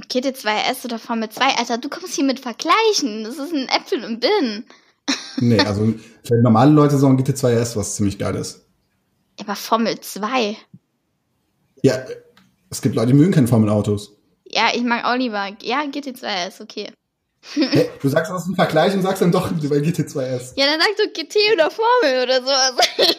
GT2 0.09 0.47
RS 0.71 0.85
oder 0.85 0.99
Formel 1.01 1.29
2, 1.29 1.57
Alter, 1.59 1.79
du 1.79 1.89
kommst 1.89 2.15
hier 2.15 2.25
mit 2.25 2.39
Vergleichen. 2.41 3.25
Das 3.25 3.39
ist 3.39 3.53
ein 3.53 3.69
Äpfel 3.69 4.05
und 4.05 4.21
Birnen. 4.21 4.65
Nee, 5.39 5.59
also 5.59 5.93
für 6.25 6.37
normale 6.43 6.71
Leute 6.71 6.97
sagen 6.97 7.19
GT2 7.19 7.57
RS, 7.61 7.77
was 7.77 7.97
ziemlich 7.97 8.19
geil 8.19 8.37
ist. 8.37 8.65
Aber 9.41 9.57
Formel 9.57 9.99
2. 9.99 10.57
Ja, 11.83 11.99
es 12.69 12.81
gibt 12.83 12.95
Leute, 12.95 13.09
die 13.09 13.15
mögen 13.15 13.33
keine 13.33 13.49
Formel-Autos. 13.49 14.13
Ja, 14.47 14.69
ich 14.75 14.83
mag 14.83 15.05
Oliver. 15.09 15.49
Ja, 15.63 15.81
GT2 15.83 16.23
RS, 16.49 16.61
okay. 16.61 16.93
Hey, 17.55 17.89
du 18.03 18.09
sagst, 18.09 18.31
das 18.31 18.43
ist 18.43 18.49
ein 18.51 18.55
Vergleich 18.55 18.95
und 18.95 19.03
sagst 19.03 19.23
dann 19.23 19.33
doch 19.33 19.51
bei 19.51 19.79
GT2 19.79 20.37
RS. 20.37 20.53
Ja, 20.57 20.67
dann 20.67 20.79
sagst 20.81 20.99
du 20.99 21.09
GT 21.11 21.37
oder 21.55 21.71
Formel 21.71 22.23
oder 22.23 22.43
so. 22.43 22.53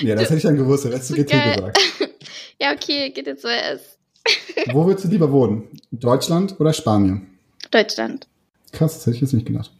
Ja, 0.00 0.14
das 0.14 0.24
hätte 0.24 0.36
ich 0.36 0.42
dann 0.42 0.56
gewusst, 0.56 0.84
du 0.84 0.96
So 0.96 1.14
GT 1.14 1.30
geil. 1.30 1.54
gesagt. 1.56 1.78
ja, 2.60 2.72
okay, 2.72 3.12
GT2 3.14 3.46
RS. 3.46 3.98
Wo 4.72 4.86
würdest 4.86 5.04
du 5.04 5.08
lieber 5.08 5.30
wohnen? 5.30 5.68
Deutschland 5.90 6.58
oder 6.60 6.72
Spanien? 6.72 7.38
Deutschland. 7.70 8.28
Krass, 8.72 8.94
das 8.94 9.06
hätte 9.06 9.16
ich 9.16 9.22
jetzt 9.22 9.32
nicht 9.32 9.46
gedacht. 9.46 9.72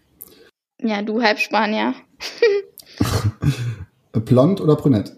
Ja, 0.81 1.03
du 1.03 1.23
halb 1.23 1.39
Spanier. 1.39 1.95
Blond 4.13 4.61
oder 4.61 4.77
brünett? 4.77 5.13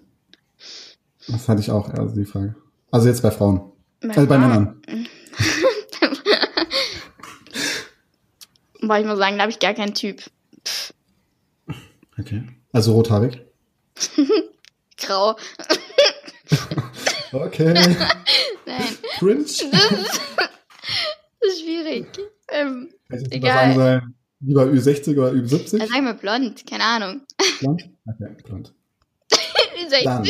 Das 1.28 1.48
hatte 1.48 1.60
ich 1.60 1.70
auch, 1.70 1.88
also 1.90 2.14
die 2.14 2.24
Frage. 2.24 2.54
Also 2.90 3.08
jetzt 3.08 3.22
bei 3.22 3.30
Frauen. 3.30 3.72
Also 4.02 4.26
bei 4.26 4.38
Männern. 4.38 4.80
Boah, 8.82 8.98
ich 8.98 9.06
muss 9.06 9.18
sagen, 9.18 9.36
da 9.36 9.42
habe 9.42 9.52
ich 9.52 9.58
gar 9.58 9.74
keinen 9.74 9.94
Typ. 9.94 10.22
Okay. 12.18 12.42
Also 12.72 12.92
rothaarig. 12.94 13.40
Grau. 14.96 15.36
Okay. 17.32 17.72
Nein, 18.66 18.98
Cringe. 19.20 19.44
das 19.44 19.60
ist 21.42 21.60
schwierig. 21.60 22.06
Ähm, 22.48 22.92
Hätte 23.08 23.30
Egal. 23.30 23.54
sagen 23.54 23.74
sollen, 23.76 24.14
lieber 24.40 24.62
Ü60 24.64 25.12
oder 25.12 25.30
Ü70? 25.30 25.78
dann 25.78 25.88
sag 25.88 26.02
mal 26.02 26.14
blond, 26.14 26.66
keine 26.68 26.82
Ahnung. 26.82 27.20
Blond? 27.60 27.88
Okay, 28.04 28.36
blond. 28.42 28.74
Sag- 29.88 30.02
Dann. 30.02 30.28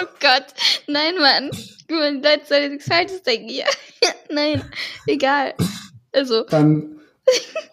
Oh 0.00 0.06
Gott. 0.20 0.46
Nein, 0.88 1.14
Mann. 1.20 1.50
Du, 1.86 1.94
Leute 1.94 2.42
soll 2.48 2.68
nichts 2.70 2.86
Falsches 2.88 3.22
denken 3.22 3.48
hier. 3.48 3.66
Nein, 4.28 4.60
egal. 5.06 5.54
Also, 6.12 6.42
Dann 6.50 7.00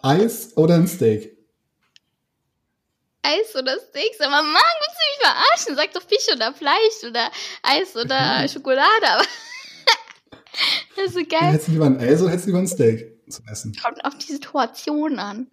Eis 0.02 0.56
oder 0.56 0.76
ein 0.76 0.86
Steak? 0.86 1.36
Eis 3.22 3.54
oder 3.56 3.72
Steaks. 3.78 4.20
Aber 4.20 4.42
Mann, 4.42 4.54
willst 4.80 4.96
du 4.96 5.04
mich 5.06 5.20
verarschen? 5.20 5.76
Sag 5.76 5.92
doch 5.92 6.02
Fisch 6.08 6.34
oder 6.34 6.52
Fleisch 6.54 7.08
oder 7.08 7.30
Eis 7.62 7.94
oder 7.96 8.48
Schokolade. 8.52 9.06
Aber 9.06 9.24
das 10.96 11.06
ist 11.06 11.14
so 11.14 11.20
geil. 11.20 11.52
Hättest 11.52 11.68
du 11.68 11.72
lieber 11.72 11.86
ein 11.86 11.98
Eis 11.98 12.20
oder 12.20 12.30
hättest 12.30 12.46
du 12.46 12.50
lieber 12.50 12.58
ein 12.60 12.66
Steak 12.68 13.20
zum 13.30 13.46
Essen? 13.48 13.74
Kommt 13.82 14.04
auf 14.04 14.16
die 14.18 14.32
Situation 14.32 15.18
an. 15.18 15.46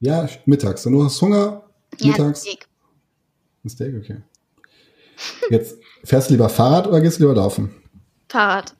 Ja, 0.00 0.28
mittags. 0.46 0.86
Und 0.86 0.92
du 0.92 1.04
hast 1.04 1.20
Hunger 1.20 1.68
Mittags? 2.00 2.44
Ja, 2.44 2.52
Steak. 2.52 2.66
Ein 3.64 3.68
Steak, 3.68 3.94
okay. 3.96 4.22
Jetzt 5.50 5.76
fährst 6.04 6.30
du 6.30 6.34
lieber 6.34 6.48
Fahrrad 6.48 6.86
oder 6.86 7.00
gehst 7.00 7.18
du 7.18 7.24
lieber 7.24 7.34
laufen? 7.34 7.74
Fahrrad. 8.28 8.74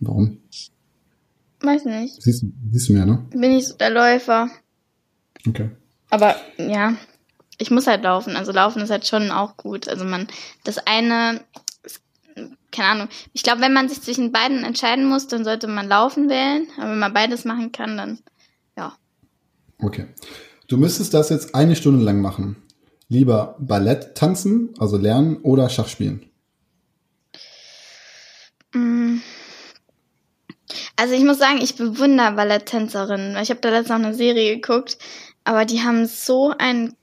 Warum? 0.00 0.40
Weiß 1.60 1.84
nicht. 1.84 2.22
Siehst, 2.22 2.42
du- 2.42 2.52
siehst 2.72 2.88
du 2.88 2.92
mir, 2.94 3.04
ne? 3.04 3.26
Bin 3.30 3.52
ich 3.52 3.66
so 3.68 3.76
der 3.76 3.90
Läufer. 3.90 4.48
Okay. 5.46 5.70
Aber 6.10 6.36
ja, 6.56 6.94
ich 7.58 7.70
muss 7.70 7.86
halt 7.86 8.02
laufen. 8.02 8.36
Also 8.36 8.52
laufen 8.52 8.82
ist 8.82 8.90
halt 8.90 9.06
schon 9.06 9.30
auch 9.30 9.56
gut. 9.56 9.88
Also 9.88 10.04
man, 10.04 10.28
das 10.64 10.78
eine, 10.78 11.40
keine 12.70 12.88
Ahnung. 12.88 13.08
Ich 13.32 13.42
glaube, 13.42 13.60
wenn 13.60 13.72
man 13.72 13.88
sich 13.88 14.00
zwischen 14.00 14.32
beiden 14.32 14.64
entscheiden 14.64 15.06
muss, 15.06 15.26
dann 15.26 15.44
sollte 15.44 15.66
man 15.66 15.88
laufen 15.88 16.28
wählen. 16.28 16.68
Aber 16.76 16.90
wenn 16.90 16.98
man 16.98 17.14
beides 17.14 17.44
machen 17.44 17.72
kann, 17.72 17.96
dann 17.96 18.18
ja. 18.76 18.96
Okay. 19.80 20.06
Du 20.68 20.76
müsstest 20.76 21.14
das 21.14 21.30
jetzt 21.30 21.54
eine 21.54 21.76
Stunde 21.76 22.04
lang 22.04 22.20
machen. 22.20 22.62
Lieber 23.08 23.56
Ballett 23.58 24.14
tanzen, 24.14 24.74
also 24.78 24.98
lernen, 24.98 25.38
oder 25.38 25.70
Schach 25.70 25.88
spielen. 25.88 26.26
Mm. 28.74 29.18
Also 30.96 31.14
ich 31.14 31.22
muss 31.22 31.38
sagen, 31.38 31.60
ich 31.62 31.76
bewundere 31.76 32.32
Balletttänzerinnen. 32.32 33.36
Ich 33.40 33.50
habe 33.50 33.60
da 33.60 33.70
letztens 33.70 33.98
noch 34.00 34.06
eine 34.06 34.14
Serie 34.14 34.56
geguckt, 34.56 34.98
aber 35.48 35.64
die 35.64 35.82
haben 35.82 36.06
so 36.06 36.52
ein, 36.58 36.94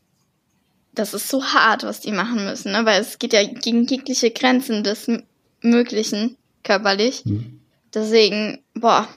das 0.93 1.15
ist 1.15 1.29
so 1.29 1.43
hart, 1.43 1.81
was 1.81 2.01
die 2.01 2.11
machen 2.11 2.45
müssen, 2.45 2.73
ne? 2.73 2.85
weil 2.85 3.01
es 3.01 3.17
geht 3.17 3.33
ja 3.33 3.43
gegen 3.43 3.87
jegliche 3.87 4.29
Grenzen 4.29 4.83
des 4.83 5.07
M 5.07 5.23
Möglichen 5.61 6.37
körperlich. 6.63 7.25
Mhm. 7.25 7.59
Deswegen, 7.91 8.63
boah, 8.75 9.07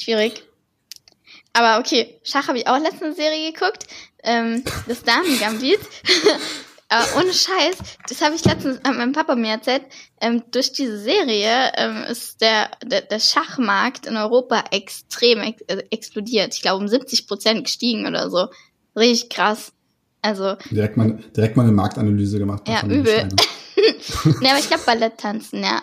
schwierig. 0.00 0.42
Aber 1.52 1.80
okay, 1.80 2.18
Schach 2.22 2.48
habe 2.48 2.56
ich 2.56 2.66
auch 2.66 2.78
letztens 2.78 3.02
eine 3.02 3.14
Serie 3.14 3.52
geguckt, 3.52 3.88
ähm, 4.22 4.64
das 4.88 5.02
Damen-Gambit. 5.02 5.80
Aber 6.88 7.04
ohne 7.16 7.32
Scheiß, 7.32 7.76
das 8.08 8.20
habe 8.20 8.34
ich 8.34 8.44
letztens 8.44 8.84
an 8.84 8.96
meinem 8.98 9.12
Papa 9.12 9.34
mir 9.34 9.52
erzählt. 9.52 9.82
Ähm, 10.20 10.42
durch 10.50 10.72
diese 10.72 10.98
Serie 10.98 11.72
ähm, 11.76 12.04
ist 12.08 12.40
der, 12.40 12.70
der, 12.84 13.00
der 13.02 13.18
Schachmarkt 13.20 14.06
in 14.06 14.16
Europa 14.16 14.64
extrem 14.70 15.40
ex 15.40 15.62
äh, 15.62 15.82
explodiert. 15.90 16.54
Ich 16.54 16.62
glaube 16.62 16.82
um 16.82 16.88
70 16.88 17.26
Prozent 17.26 17.64
gestiegen 17.64 18.06
oder 18.06 18.30
so. 18.30 18.48
Richtig 18.96 19.30
krass. 19.30 19.72
Also, 20.22 20.56
Direkt 20.70 20.96
mal, 20.96 21.18
direkt 21.36 21.56
mal 21.56 21.64
eine 21.64 21.72
Marktanalyse 21.72 22.38
gemacht. 22.38 22.62
Ja, 22.68 22.82
übel. 22.86 23.06
Steinen. 23.12 23.36
ne, 24.40 24.50
aber 24.50 24.58
ich 24.58 24.68
glaube 24.68 24.82
Ballett 24.86 25.18
tanzen, 25.18 25.62
ja. 25.62 25.82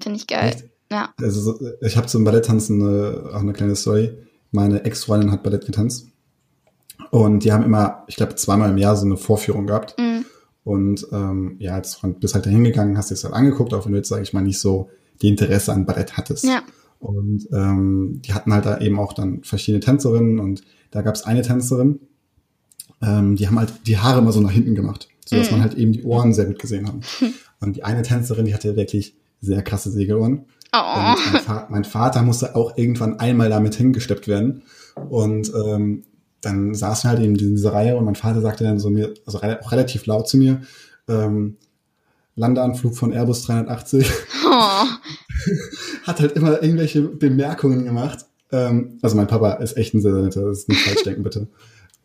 Finde 0.00 0.18
ich 0.18 0.26
geil. 0.26 0.50
Echt? 0.54 0.64
Ja. 0.90 1.12
Also, 1.20 1.40
so- 1.40 1.60
ich 1.80 1.96
habe 1.96 2.06
zum 2.06 2.24
Balletttanzen 2.24 2.80
eine, 2.82 3.30
auch 3.34 3.40
eine 3.40 3.52
kleine 3.52 3.74
Story. 3.76 4.12
Meine 4.50 4.84
Ex-Freundin 4.84 5.32
hat 5.32 5.42
Ballett 5.42 5.66
getanzt. 5.66 6.06
Und 7.10 7.40
die 7.44 7.52
haben 7.52 7.64
immer, 7.64 8.04
ich 8.06 8.16
glaube, 8.16 8.34
zweimal 8.36 8.70
im 8.70 8.78
Jahr 8.78 8.96
so 8.96 9.04
eine 9.06 9.16
Vorführung 9.16 9.66
gehabt. 9.66 9.98
Mhm. 9.98 10.11
Und 10.64 11.06
ähm, 11.12 11.56
ja, 11.58 11.74
als 11.74 11.96
Freund 11.96 12.20
bist 12.20 12.34
halt 12.34 12.46
da 12.46 12.50
hingegangen, 12.50 12.96
hast 12.96 13.10
dir 13.10 13.14
das 13.14 13.24
halt 13.24 13.34
angeguckt, 13.34 13.74
auch 13.74 13.84
wenn 13.84 13.92
du 13.92 13.98
jetzt, 13.98 14.08
sage 14.08 14.22
ich 14.22 14.32
mal, 14.32 14.42
nicht 14.42 14.60
so 14.60 14.90
die 15.20 15.28
Interesse 15.28 15.72
an 15.72 15.86
Ballett 15.86 16.16
hattest. 16.16 16.44
Ja. 16.44 16.62
Und 17.00 17.48
ähm, 17.52 18.20
die 18.24 18.32
hatten 18.32 18.52
halt 18.52 18.64
da 18.64 18.78
eben 18.78 18.98
auch 19.00 19.12
dann 19.12 19.42
verschiedene 19.42 19.80
Tänzerinnen 19.80 20.38
und 20.38 20.62
da 20.92 21.02
gab 21.02 21.14
es 21.16 21.24
eine 21.24 21.42
Tänzerin, 21.42 21.98
ähm, 23.00 23.34
die 23.34 23.48
haben 23.48 23.58
halt 23.58 23.72
die 23.86 23.98
Haare 23.98 24.20
immer 24.20 24.30
so 24.32 24.40
nach 24.40 24.52
hinten 24.52 24.74
gemacht, 24.76 25.08
sodass 25.24 25.50
Mhm. 25.50 25.56
man 25.56 25.62
halt 25.62 25.74
eben 25.74 25.92
die 25.92 26.04
Ohren 26.04 26.32
sehr 26.32 26.46
gut 26.46 26.58
gesehen 26.60 26.86
haben. 26.86 27.00
Und 27.60 27.76
die 27.76 27.84
eine 27.84 28.02
Tänzerin, 28.02 28.44
die 28.44 28.54
hatte 28.54 28.76
wirklich 28.76 29.16
sehr 29.40 29.62
krasse 29.62 29.90
Segelohren. 29.90 30.46
Oh. 30.72 30.78
Und 30.78 31.32
mein, 31.32 31.42
Fa 31.42 31.66
mein 31.70 31.84
Vater 31.84 32.22
musste 32.22 32.54
auch 32.56 32.76
irgendwann 32.76 33.18
einmal 33.20 33.48
damit 33.50 33.74
hingesteppt 33.74 34.26
werden. 34.28 34.62
Und 35.10 35.52
ähm, 35.54 36.02
dann 36.42 36.74
saßen 36.74 37.08
wir 37.08 37.16
halt 37.16 37.24
eben 37.24 37.36
in 37.36 37.54
dieser 37.54 37.72
Reihe 37.72 37.96
und 37.96 38.04
mein 38.04 38.16
Vater 38.16 38.40
sagte 38.40 38.64
dann 38.64 38.78
so 38.78 38.90
mir, 38.90 39.14
also 39.24 39.38
auch 39.38 39.72
relativ 39.72 40.06
laut 40.06 40.28
zu 40.28 40.36
mir, 40.36 40.60
ähm, 41.08 41.56
Landeanflug 42.34 42.96
von 42.96 43.12
Airbus 43.12 43.44
380, 43.44 44.10
oh. 44.46 44.84
hat 46.04 46.20
halt 46.20 46.32
immer 46.32 46.62
irgendwelche 46.62 47.02
Bemerkungen 47.02 47.84
gemacht. 47.84 48.26
Ähm, 48.50 48.98
also 49.02 49.16
mein 49.16 49.28
Papa 49.28 49.54
ist 49.54 49.76
echt 49.76 49.94
ein 49.94 50.00
sehr, 50.00 50.12
sehr 50.12 50.22
netter, 50.22 50.42
das 50.42 50.60
ist 50.60 50.68
nicht 50.68 50.80
falsch 50.82 51.04
denken, 51.04 51.22
bitte. 51.22 51.48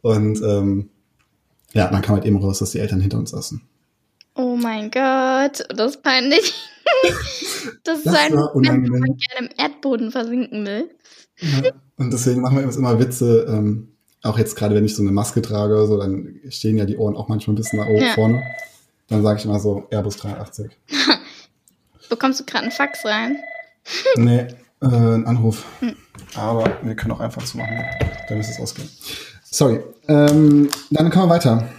Und 0.02 0.42
ähm, 0.42 0.90
ja, 1.74 1.88
dann 1.88 2.02
kam 2.02 2.16
halt 2.16 2.26
eben 2.26 2.38
raus, 2.38 2.60
dass 2.60 2.72
die 2.72 2.80
Eltern 2.80 3.02
hinter 3.02 3.18
uns 3.18 3.32
saßen. 3.32 3.62
Oh 4.36 4.56
mein 4.56 4.92
Gott, 4.92 5.66
das 5.76 5.96
ist 5.96 6.04
peinlich. 6.04 6.54
das 7.84 7.98
ist 8.00 8.06
Das 8.06 8.16
ein 8.16 8.34
war 8.36 8.54
Moment, 8.54 8.88
wo 8.88 8.98
man 8.98 9.18
gerne 9.18 9.48
im 9.48 9.50
Erdboden 9.58 10.12
versinken 10.12 10.66
will. 10.66 10.90
Ja, 11.40 11.72
und 11.98 12.14
deswegen 12.14 12.42
machen 12.42 12.58
wir 12.58 12.66
uns 12.66 12.78
immer 12.78 13.00
Witze, 13.00 13.46
ähm, 13.50 13.97
auch 14.24 14.38
jetzt 14.38 14.56
gerade, 14.56 14.76
wenn 14.76 14.86
ich 14.86 14.96
so 14.96 15.02
eine 15.04 15.12
Maske 15.12 15.42
trage 15.42 15.74
oder 15.74 15.88
so, 15.88 15.98
dann 15.98 16.40
stehen 16.50 16.78
ja 16.78 16.86
die 16.86 16.98
Ohren 16.98 17.16
auch 17.16 17.28
manchmal 17.28 17.54
ein 17.54 17.58
bisschen 17.58 17.80
nach 17.80 17.88
oben 17.88 18.02
Ja. 18.02 18.14
vorne. 18.14 18.44
Dann 19.08 19.24
sage 19.24 19.40
ich 19.40 19.46
immer 19.46 19.60
so 19.60 19.88
Airbus 19.90 20.18
380. 20.18 20.72
Bekommst 22.10 22.40
du 22.40 22.46
gerade 22.46 22.64
einen 22.64 22.72
Fax 22.72 23.06
rein? 23.06 23.38
nee, 24.18 24.48
äh, 24.82 24.86
ein 24.86 25.26
Anruf. 25.26 25.66
Hm. 25.80 25.96
Aber 26.36 26.78
wir 26.84 26.96
können 26.96 27.14
auch 27.14 27.20
einfach 27.20 27.44
zumachen. 27.44 27.78
Dann 28.28 28.40
ist 28.40 28.50
es 28.50 28.60
ausgehen. 28.60 28.90
Sorry. 29.44 29.80
Ähm, 30.08 30.70
dann 30.92 31.10
kommen 31.10 31.28
wir 31.30 31.36
weiter. 31.36 31.70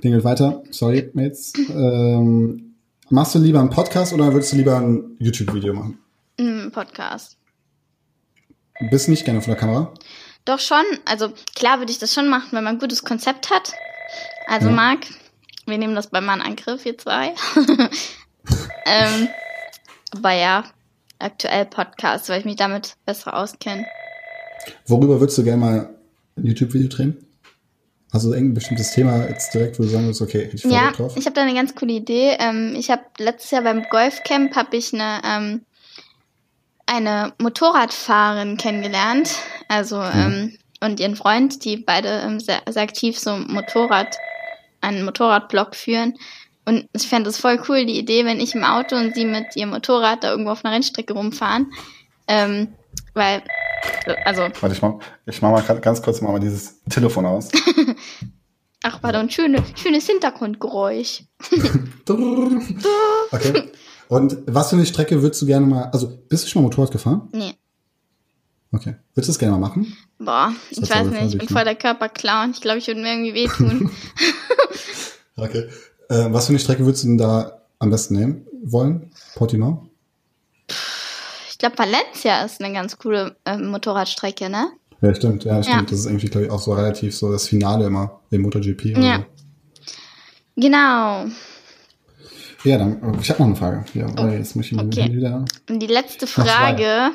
Klingelt 0.00 0.24
weiter. 0.24 0.62
Sorry, 0.70 1.10
Mates. 1.14 1.52
Ähm, 1.70 2.74
machst 3.08 3.34
du 3.34 3.38
lieber 3.38 3.60
einen 3.60 3.70
Podcast 3.70 4.12
oder 4.12 4.32
würdest 4.32 4.52
du 4.52 4.56
lieber 4.56 4.76
ein 4.76 5.16
YouTube-Video 5.18 5.72
machen? 5.72 5.98
Im 6.36 6.70
Podcast. 6.72 7.36
Bist 8.90 9.08
nicht 9.08 9.24
gerne 9.24 9.40
vor 9.40 9.54
der 9.54 9.60
Kamera? 9.60 9.94
Doch 10.44 10.58
schon, 10.58 10.84
also 11.04 11.32
klar 11.54 11.78
würde 11.78 11.92
ich 11.92 11.98
das 11.98 12.12
schon 12.14 12.28
machen, 12.28 12.48
wenn 12.52 12.64
man 12.64 12.76
ein 12.76 12.80
gutes 12.80 13.04
Konzept 13.04 13.50
hat. 13.50 13.72
Also 14.46 14.68
Ja. 14.68 14.74
Marc, 14.74 15.06
wir 15.66 15.78
nehmen 15.78 15.94
das 15.94 16.08
bei 16.08 16.20
mal 16.20 16.34
in 16.34 16.40
Angriff, 16.42 16.84
wir 16.84 16.98
zwei. 16.98 17.34
ähm, 18.86 19.28
aber 20.10 20.32
ja, 20.32 20.64
aktuell 21.18 21.64
Podcast, 21.66 22.28
weil 22.28 22.40
ich 22.40 22.44
mich 22.44 22.56
damit 22.56 22.96
besser 23.06 23.36
auskenne. 23.36 23.86
Worüber 24.86 25.20
würdest 25.20 25.38
du 25.38 25.44
gerne 25.44 25.60
mal 25.60 25.94
ein 26.36 26.44
YouTube-Video 26.46 26.88
drehen? 26.88 27.26
Du 28.12 28.18
irgendein 28.32 28.54
bestimmtes 28.54 28.90
Thema 28.92 29.26
jetzt 29.26 29.54
direkt, 29.54 29.78
wo 29.78 29.84
du 29.84 29.88
sagen 29.88 30.04
würdest, 30.04 30.20
okay, 30.20 30.50
ich 30.52 30.64
Ja, 30.64 30.90
drauf? 30.90 31.16
ich 31.16 31.24
habe 31.24 31.34
da 31.34 31.42
eine 31.42 31.54
ganz 31.54 31.74
coole 31.74 31.94
Idee. 31.94 32.36
Ähm, 32.38 32.74
ich 32.76 32.90
habe 32.90 33.02
letztes 33.18 33.52
Jahr 33.52 33.62
beim 33.62 33.84
Golfcamp 33.88 34.54
habe 34.54 34.76
ich 34.76 34.92
eine 34.92 35.22
ähm, 35.24 35.62
eine 36.92 37.32
Motorradfahrerin 37.38 38.58
kennengelernt, 38.58 39.36
also 39.68 40.02
ähm, 40.02 40.58
und 40.80 41.00
ihren 41.00 41.16
Freund, 41.16 41.64
die 41.64 41.78
beide 41.78 42.08
ähm, 42.08 42.38
sehr, 42.38 42.60
sehr 42.68 42.82
aktiv 42.82 43.18
so 43.18 43.36
Motorrad 43.36 44.16
einen 44.82 45.04
Motorradblog 45.04 45.74
führen. 45.74 46.14
Und 46.66 46.88
ich 46.92 47.08
fände 47.08 47.28
das 47.28 47.38
voll 47.38 47.62
cool, 47.68 47.86
die 47.86 47.98
Idee, 47.98 48.24
wenn 48.24 48.40
ich 48.40 48.54
im 48.54 48.64
Auto 48.64 48.96
und 48.96 49.14
sie 49.14 49.24
mit 49.24 49.56
ihrem 49.56 49.70
Motorrad 49.70 50.22
da 50.22 50.30
irgendwo 50.30 50.50
auf 50.50 50.64
einer 50.64 50.74
Rennstrecke 50.74 51.14
rumfahren. 51.14 51.72
Ähm, 52.28 52.74
weil, 53.14 53.42
also, 54.24 54.42
Warte, 54.42 54.74
ich 54.74 54.82
mach, 54.82 54.94
ich 55.26 55.40
mach 55.40 55.50
mal 55.50 55.80
ganz 55.80 56.02
kurz 56.02 56.20
mal 56.20 56.38
dieses 56.40 56.82
Telefon 56.84 57.24
aus. 57.24 57.50
ach, 58.82 59.00
pardon, 59.00 59.30
schöne, 59.30 59.62
schönes 59.76 60.06
Hintergrundgeräusch. 60.06 61.22
okay. 63.30 63.72
Und 64.12 64.36
was 64.44 64.68
für 64.68 64.76
eine 64.76 64.84
Strecke 64.84 65.22
würdest 65.22 65.40
du 65.40 65.46
gerne 65.46 65.64
mal, 65.64 65.84
also 65.84 66.06
bist 66.28 66.44
du 66.44 66.48
schon 66.48 66.60
mal 66.60 66.68
Motorrad 66.68 66.90
gefahren? 66.90 67.30
Nee. 67.32 67.54
Okay. 68.70 68.96
Würdest 69.14 69.28
du 69.28 69.32
das 69.32 69.38
gerne 69.38 69.52
mal 69.52 69.66
machen? 69.66 69.96
Boah, 70.18 70.52
ich 70.68 70.82
weiß 70.82 71.06
nicht, 71.06 71.22
ich 71.32 71.38
bin 71.38 71.48
ne? 71.48 71.54
voll 71.54 71.64
der 71.64 71.76
Körperclown. 71.76 72.50
Ich 72.50 72.60
glaube, 72.60 72.76
ich 72.76 72.86
würde 72.88 73.00
mir 73.00 73.10
irgendwie 73.10 73.32
wehtun. 73.32 73.90
Okay. 75.34 75.66
Äh, 76.10 76.26
was 76.30 76.44
für 76.44 76.50
eine 76.50 76.58
Strecke 76.58 76.84
würdest 76.84 77.04
du 77.04 77.08
denn 77.08 77.16
da 77.16 77.62
am 77.78 77.88
besten 77.88 78.16
nehmen 78.16 78.46
wollen? 78.62 79.10
Portimao? 79.34 79.88
ich 81.48 81.56
glaube, 81.56 81.78
Valencia 81.78 82.44
ist 82.44 82.62
eine 82.62 82.74
ganz 82.74 82.98
coole 82.98 83.34
ähm, 83.46 83.68
Motorradstrecke, 83.68 84.50
ne? 84.50 84.72
Ja, 85.00 85.14
stimmt, 85.14 85.44
ja, 85.44 85.62
stimmt. 85.62 85.76
Ja. 85.76 85.86
Das 85.86 86.00
ist 86.00 86.06
irgendwie, 86.06 86.28
glaube 86.28 86.46
ich, 86.46 86.52
auch 86.52 86.60
so 86.60 86.74
relativ 86.74 87.16
so 87.16 87.32
das 87.32 87.48
Finale 87.48 87.86
immer 87.86 88.20
im 88.30 88.42
MotoGP. 88.42 88.98
Ja. 88.98 89.16
so. 89.16 89.24
Genau. 90.56 91.24
Ja, 92.64 92.78
dann, 92.78 93.18
ich 93.20 93.30
habe 93.30 93.40
noch 93.40 93.46
eine 93.46 93.56
Frage. 93.56 93.84
Ja, 93.94 94.06
oh, 94.18 94.28
jetzt 94.28 94.54
muss 94.54 94.70
ich 94.70 94.78
okay. 94.78 95.12
wieder. 95.12 95.44
Und 95.68 95.80
die 95.80 95.86
letzte. 95.86 96.26
Frage. 96.26 97.10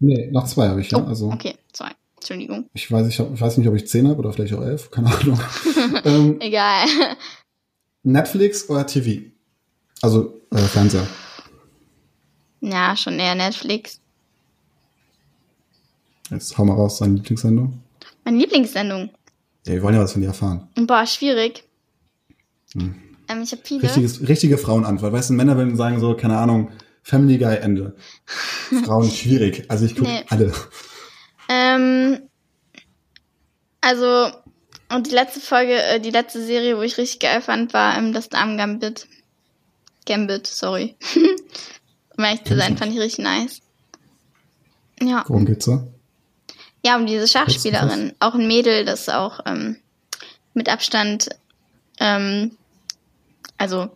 Nee, 0.00 0.30
noch 0.32 0.46
zwei 0.46 0.68
habe 0.68 0.80
ich, 0.80 0.90
ja. 0.90 0.98
Oh, 0.98 1.06
Also 1.06 1.30
okay, 1.30 1.54
zwei. 1.72 1.90
Entschuldigung. 2.16 2.68
ich 2.72 2.90
weiß, 2.90 3.06
ich, 3.06 3.20
hab, 3.20 3.32
ich 3.34 3.40
weiß 3.40 3.58
nicht, 3.58 3.68
ob 3.68 3.74
ich 3.74 3.86
zehn 3.86 4.08
habe 4.08 4.18
oder 4.18 4.32
vielleicht 4.32 4.54
auch 4.54 4.62
elf, 4.62 4.90
keine 4.90 5.14
Ahnung. 5.14 5.38
ähm, 6.04 6.40
Egal. 6.40 6.86
Netflix 8.02 8.68
oder 8.70 8.86
TV? 8.86 9.26
Also 10.00 10.40
äh, 10.50 10.58
Fernseher. 10.58 11.06
Ja, 12.62 12.96
schon 12.96 13.18
eher 13.18 13.34
Netflix. 13.34 14.00
Jetzt 16.30 16.56
hau 16.56 16.64
mal 16.64 16.74
raus, 16.74 16.98
deine 16.98 17.14
Lieblingssendung. 17.16 17.82
Meine 18.24 18.38
Lieblingssendung. 18.38 19.10
Ja, 19.66 19.74
wir 19.74 19.82
wollen 19.82 19.94
ja 19.94 20.00
was 20.00 20.12
von 20.12 20.22
dir 20.22 20.28
erfahren. 20.28 20.66
Boah, 20.74 21.06
schwierig. 21.06 21.64
Hm. 22.72 22.94
Ähm, 23.28 23.42
ich 23.42 23.52
habe 23.52 23.62
viele. 23.64 23.82
Richtiges, 23.82 24.26
richtige 24.28 24.58
Frauenantwort. 24.58 25.12
Weißt 25.12 25.30
du, 25.30 25.34
Männer 25.34 25.56
würden 25.56 25.76
sagen 25.76 26.00
so, 26.00 26.14
keine 26.14 26.36
Ahnung, 26.38 26.70
Family 27.02 27.38
Guy 27.38 27.56
Ende. 27.56 27.94
Frauen 28.84 29.10
schwierig. 29.10 29.64
Also 29.68 29.84
ich 29.86 29.94
gucke 29.94 30.08
Nee. 30.10 30.24
alle. 30.28 30.52
Ähm, 31.48 32.18
Also, 33.80 34.30
und 34.90 35.06
die 35.06 35.10
letzte 35.14 35.40
Folge, 35.40 35.74
äh, 35.82 36.00
die 36.00 36.10
letzte 36.10 36.42
Serie, 36.44 36.76
wo 36.78 36.82
ich 36.82 36.96
richtig 36.96 37.20
geil 37.20 37.42
fand, 37.42 37.74
war 37.74 37.96
ähm, 37.98 38.12
das 38.14 38.28
Damen 38.30 38.56
Gambit. 38.56 39.06
Gambit, 40.06 40.46
sorry. 40.46 40.96
um 42.16 42.24
ehrlich 42.24 42.44
zu 42.44 42.56
sein, 42.56 42.78
fand 42.78 42.92
ich 42.92 42.98
richtig 43.00 43.24
nice. 43.24 43.60
Ja. 45.02 45.24
Worum 45.28 45.44
geht's 45.44 45.66
da? 45.66 45.86
Ja, 46.84 46.96
um 46.96 47.06
diese 47.06 47.26
Schachspielerin. 47.28 48.12
Auch 48.20 48.34
ein 48.34 48.46
Mädel, 48.46 48.84
das 48.84 49.08
auch 49.08 49.40
ähm, 49.46 49.76
mit 50.54 50.68
Abstand, 50.68 51.28
ähm, 51.98 52.56
also, 53.58 53.90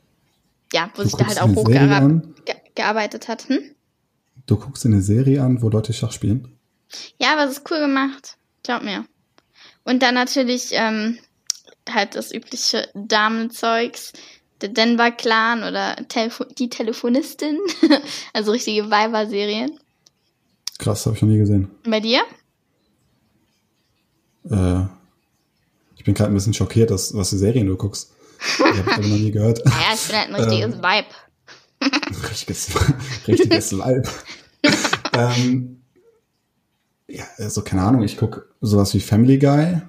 ja, 0.73 0.91
wo 0.95 1.03
Du 1.03 1.09
sich 1.09 1.17
da 1.17 1.27
halt 1.27 1.41
auch 1.41 1.49
hochgearbeitet 1.49 3.21
ge 3.23 3.29
hat. 3.29 3.49
Hm? 3.49 3.61
Du 4.47 4.57
guckst 4.57 4.87
eine 4.87 5.03
Serie 5.03 5.43
an, 5.43 5.63
wo 5.63 5.69
Leute 5.69 5.93
Schach 5.93 6.13
spielen? 6.13 6.59
Ja, 7.19 7.33
aber 7.33 7.45
es 7.45 7.59
ist 7.59 7.71
cool 7.71 7.81
gemacht. 7.81 8.37
Glaub 8.63 8.83
mir. 8.83 9.05
Und 9.85 10.03
dann 10.03 10.15
natürlich 10.15 10.71
ähm, 10.73 11.19
halt 11.89 12.15
das 12.15 12.33
übliche 12.33 12.89
Damenzeugs. 12.95 14.13
Der 14.61 14.71
Denver 14.71 15.13
Clan 15.13 15.63
oder 15.63 15.97
Telefo 16.09 16.45
die 16.45 16.69
Telefonistin. 16.69 17.59
also 18.33 18.51
richtige 18.51 18.91
Weiber-Serien. 18.91 19.79
Krass, 20.79 21.07
habe 21.07 21.17
ich 21.17 21.23
noch 21.23 21.29
nie 21.29 21.39
gesehen. 21.39 21.71
Bei 21.85 22.01
dir? 22.01 22.23
Äh, 24.51 24.85
ich 25.97 26.05
bin 26.05 26.15
gerade 26.15 26.31
ein 26.31 26.35
bisschen 26.35 26.55
schockiert, 26.55 26.91
dass, 26.91 27.15
was 27.15 27.31
für 27.31 27.39
Serien 27.39 27.67
du 27.67 27.77
guckst. 27.77 28.15
Die 28.59 28.63
habe 28.65 28.75
ich 28.75 28.81
aber 28.81 28.97
noch 28.97 29.09
nie 29.09 29.31
gehört. 29.31 29.63
Ja, 29.65 29.95
ich 29.95 30.07
bin 30.07 30.17
halt 30.17 30.29
ein 30.29 30.35
richtiges 30.35 30.75
Ähm. 30.75 30.83
Vibe. 30.83 31.09
richtiges, 32.31 32.69
richtiges 33.29 33.73
Leib. 33.73 34.09
ähm, 35.13 35.83
ja, 37.07 37.25
also 37.39 37.63
keine 37.63 37.83
Ahnung, 37.83 38.03
ich 38.03 38.17
gucke 38.17 38.47
sowas 38.61 38.93
wie 38.95 39.01
Family 39.01 39.39
Guy. 39.39 39.81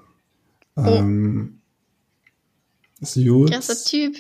Ähm, 0.78 1.60
Suits. 3.02 3.52
Krasser 3.52 3.84
Typ. 3.90 4.16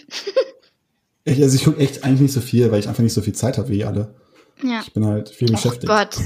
Ich, 1.26 1.42
also 1.42 1.56
ich 1.56 1.64
gucke 1.64 1.80
echt 1.80 2.04
eigentlich 2.04 2.22
nicht 2.22 2.34
so 2.34 2.42
viel, 2.42 2.72
weil 2.72 2.80
ich 2.80 2.88
einfach 2.88 3.04
nicht 3.04 3.14
so 3.14 3.22
viel 3.22 3.34
Zeit 3.34 3.58
habe 3.58 3.70
wie 3.70 3.80
ihr 3.80 3.88
alle. 3.88 4.16
Ja. 4.64 4.82
Ich 4.86 4.94
bin 4.94 5.06
halt 5.06 5.30
viel 5.30 5.50
Oh 5.50 5.54
beschäftigt. 5.54 5.88
Gott. 5.88 6.18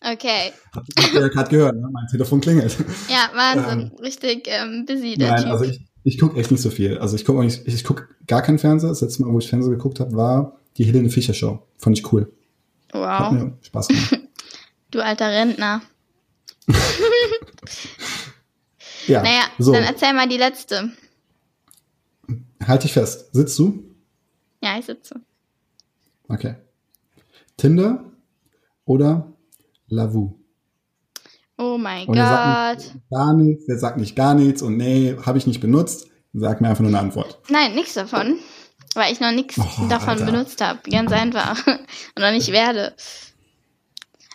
Okay. 0.00 0.52
Habt 0.74 0.88
habt 0.98 1.14
ihr 1.14 1.20
ja 1.20 1.28
gerade 1.28 1.50
gehört, 1.50 1.74
ne? 1.74 1.88
mein 1.90 2.06
Telefon 2.06 2.40
klingelt. 2.40 2.76
Ja, 3.08 3.30
Wahnsinn. 3.34 3.92
Richtig 4.00 4.46
ähm, 4.46 4.84
busy, 4.86 5.16
der 5.16 5.32
Nein, 5.32 5.42
Typ. 5.42 5.52
also 5.52 5.64
ich, 5.64 5.80
ich 6.06 6.20
gucke 6.20 6.38
echt 6.38 6.52
nicht 6.52 6.62
so 6.62 6.70
viel. 6.70 6.98
Also 6.98 7.16
ich 7.16 7.24
gucke 7.24 7.42
nicht, 7.42 7.66
ich, 7.66 7.82
gucke 7.82 8.06
gar 8.28 8.40
keinen 8.40 8.60
Fernseher. 8.60 8.90
Das 8.90 9.00
letzte 9.00 9.22
Mal, 9.22 9.32
wo 9.32 9.40
ich 9.40 9.48
Fernseher 9.48 9.72
geguckt 9.72 9.98
habe, 9.98 10.16
war 10.16 10.56
die 10.76 10.84
Helene 10.84 11.10
Fischer 11.10 11.34
Show. 11.34 11.66
Fand 11.78 11.98
ich 11.98 12.12
cool. 12.12 12.32
Hat 12.92 13.32
wow. 13.32 13.32
mir 13.32 13.58
Spaß 13.60 13.88
gemacht. 13.88 14.20
Du 14.92 15.04
alter 15.04 15.28
Rentner. 15.28 15.82
Ja, 19.08 19.22
Naja, 19.22 19.44
so, 19.56 19.72
dann 19.72 19.84
erzähl 19.84 20.12
mal 20.14 20.28
die 20.28 20.36
letzte. 20.36 20.90
halt 22.60 22.82
dich 22.82 22.92
fest. 22.92 23.32
Sitzt 23.32 23.56
du? 23.56 23.84
Ja, 24.60 24.76
ich 24.80 24.84
sitze. 24.84 25.20
Okay. 26.28 26.56
Tinder 27.56 28.04
oder 28.84 29.32
Lavu? 29.86 30.40
Oh 31.58 31.78
mein 31.78 32.06
Gott. 32.06 32.16
gar 33.10 33.34
nichts, 33.34 33.66
der 33.66 33.78
sagt 33.78 33.98
nicht 33.98 34.14
gar 34.14 34.34
nichts 34.34 34.60
und 34.62 34.76
nee, 34.76 35.16
habe 35.24 35.38
ich 35.38 35.46
nicht 35.46 35.60
benutzt. 35.60 36.08
Sag 36.34 36.60
mir 36.60 36.68
einfach 36.68 36.82
nur 36.82 36.90
eine 36.90 36.98
Antwort. 36.98 37.38
Nein, 37.48 37.74
nichts 37.74 37.94
davon. 37.94 38.38
Weil 38.94 39.12
ich 39.12 39.20
noch 39.20 39.32
nichts 39.32 39.58
Oh, 39.58 39.88
davon 39.88 40.10
Alter. 40.20 40.26
benutzt 40.26 40.60
habe. 40.60 40.78
Ganz 40.90 41.12
einfach. 41.12 41.66
Und 41.66 42.20
noch 42.22 42.30
nicht 42.30 42.52
werde. 42.52 42.94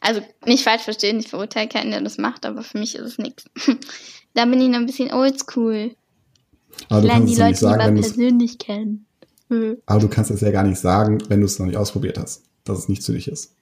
Also 0.01 0.21
nicht 0.45 0.63
falsch 0.63 0.81
verstehen, 0.81 1.19
ich 1.19 1.27
verurteile 1.27 1.67
keinen, 1.69 1.91
der 1.91 2.01
das 2.01 2.17
macht, 2.17 2.45
aber 2.45 2.63
für 2.63 2.79
mich 2.79 2.95
ist 2.95 3.05
es 3.05 3.17
nichts. 3.17 3.45
Da 4.33 4.45
bin 4.45 4.61
ich 4.61 4.69
noch 4.69 4.77
ein 4.79 4.85
bisschen 4.85 5.11
oldschool. 5.13 5.93
Aber 6.87 6.99
Ich 6.99 7.01
du 7.01 7.07
lerne 7.07 7.19
kannst 7.19 7.35
die 7.35 7.41
Leute 7.41 7.57
sagen, 7.57 7.95
lieber 7.95 8.07
persönlich 8.07 8.57
kennen. 8.59 9.05
Hm. 9.49 9.77
aber 9.85 9.99
du 9.99 10.07
kannst 10.07 10.31
es 10.31 10.39
ja 10.39 10.51
gar 10.51 10.63
nicht 10.63 10.79
sagen, 10.79 11.17
wenn 11.27 11.41
du 11.41 11.45
es 11.45 11.59
noch 11.59 11.65
nicht 11.65 11.75
ausprobiert 11.75 12.17
hast, 12.17 12.43
dass 12.63 12.79
es 12.79 12.87
nicht 12.87 13.03
für 13.03 13.11
dich 13.11 13.27
ist. 13.27 13.53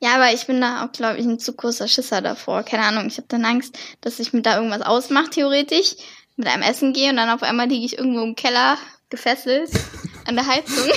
Ja, 0.00 0.16
aber 0.16 0.32
ich 0.32 0.46
bin 0.46 0.60
da 0.60 0.84
auch, 0.84 0.92
glaube 0.92 1.18
ich, 1.18 1.24
ein 1.24 1.38
zu 1.38 1.54
großer 1.54 1.88
Schisser 1.88 2.20
davor. 2.20 2.62
Keine 2.62 2.84
Ahnung, 2.84 3.06
ich 3.06 3.16
habe 3.16 3.28
dann 3.28 3.44
Angst, 3.44 3.78
dass 4.00 4.18
ich 4.18 4.32
mir 4.32 4.42
da 4.42 4.56
irgendwas 4.56 4.82
ausmache, 4.82 5.30
theoretisch, 5.30 5.96
mit 6.36 6.48
einem 6.48 6.62
Essen 6.62 6.92
gehe 6.92 7.10
und 7.10 7.16
dann 7.16 7.30
auf 7.30 7.42
einmal 7.42 7.68
liege 7.68 7.86
ich 7.86 7.98
irgendwo 7.98 8.22
im 8.22 8.34
Keller 8.34 8.76
gefesselt 9.08 9.70
an 10.26 10.34
der 10.34 10.46
Heizung 10.46 10.90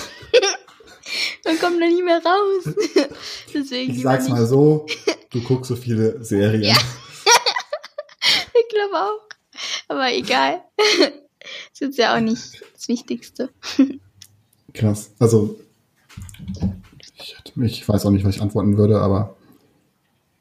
und 1.46 1.60
komme 1.62 1.80
dann 1.80 1.90
nicht 1.90 2.04
mehr 2.04 2.22
raus. 2.24 2.76
Deswegen 3.54 3.94
Ich 3.94 4.02
sag's 4.02 4.28
mal 4.28 4.46
so, 4.46 4.86
du 5.30 5.42
guckst 5.42 5.70
so 5.70 5.76
viele 5.76 6.24
Serien. 6.24 6.64
Ja. 6.64 6.78
Ich 8.60 8.68
glaube 8.70 8.96
auch. 8.96 9.22
Aber 9.88 10.12
egal. 10.12 10.64
Das 11.72 11.90
ist 11.90 11.98
ja 11.98 12.16
auch 12.16 12.20
nicht 12.20 12.62
das 12.74 12.88
Wichtigste. 12.88 13.50
Krass. 14.74 15.12
Also, 15.20 15.60
ich, 17.28 17.58
ich 17.64 17.88
weiß 17.90 18.06
auch 18.06 18.12
nicht, 18.12 18.26
was 18.26 18.36
ich 18.36 18.42
antworten 18.42 18.78
würde, 18.78 19.00
aber 19.02 19.36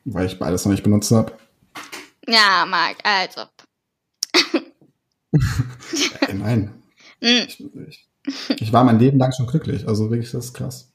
weil 0.05 0.27
ich 0.27 0.39
beides 0.39 0.65
noch 0.65 0.73
nicht 0.73 0.85
benutzt 0.85 1.11
habe. 1.11 1.33
Ja, 2.29 2.65
Marc, 2.67 2.97
also. 3.03 3.43
Äh, 6.29 6.35
nein. 6.35 6.75
Hm, 7.21 7.47
Ich, 7.49 7.61
ich, 8.59 8.61
ich 8.61 8.73
war 8.73 8.83
mein 8.83 8.99
Leben 8.99 9.19
lang 9.19 9.33
schon 9.33 9.47
glücklich. 9.47 9.87
Also 9.87 10.11
wirklich, 10.11 10.33
das 10.33 10.47
ist 10.47 10.55
krass. 10.55 10.93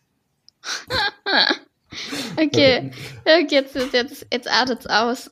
Okay. 2.37 2.89
okay 3.25 3.47
jetzt, 3.49 3.75
jetzt, 3.75 4.25
jetzt, 4.31 4.47
artet's 4.47 4.87
aus. 4.87 5.29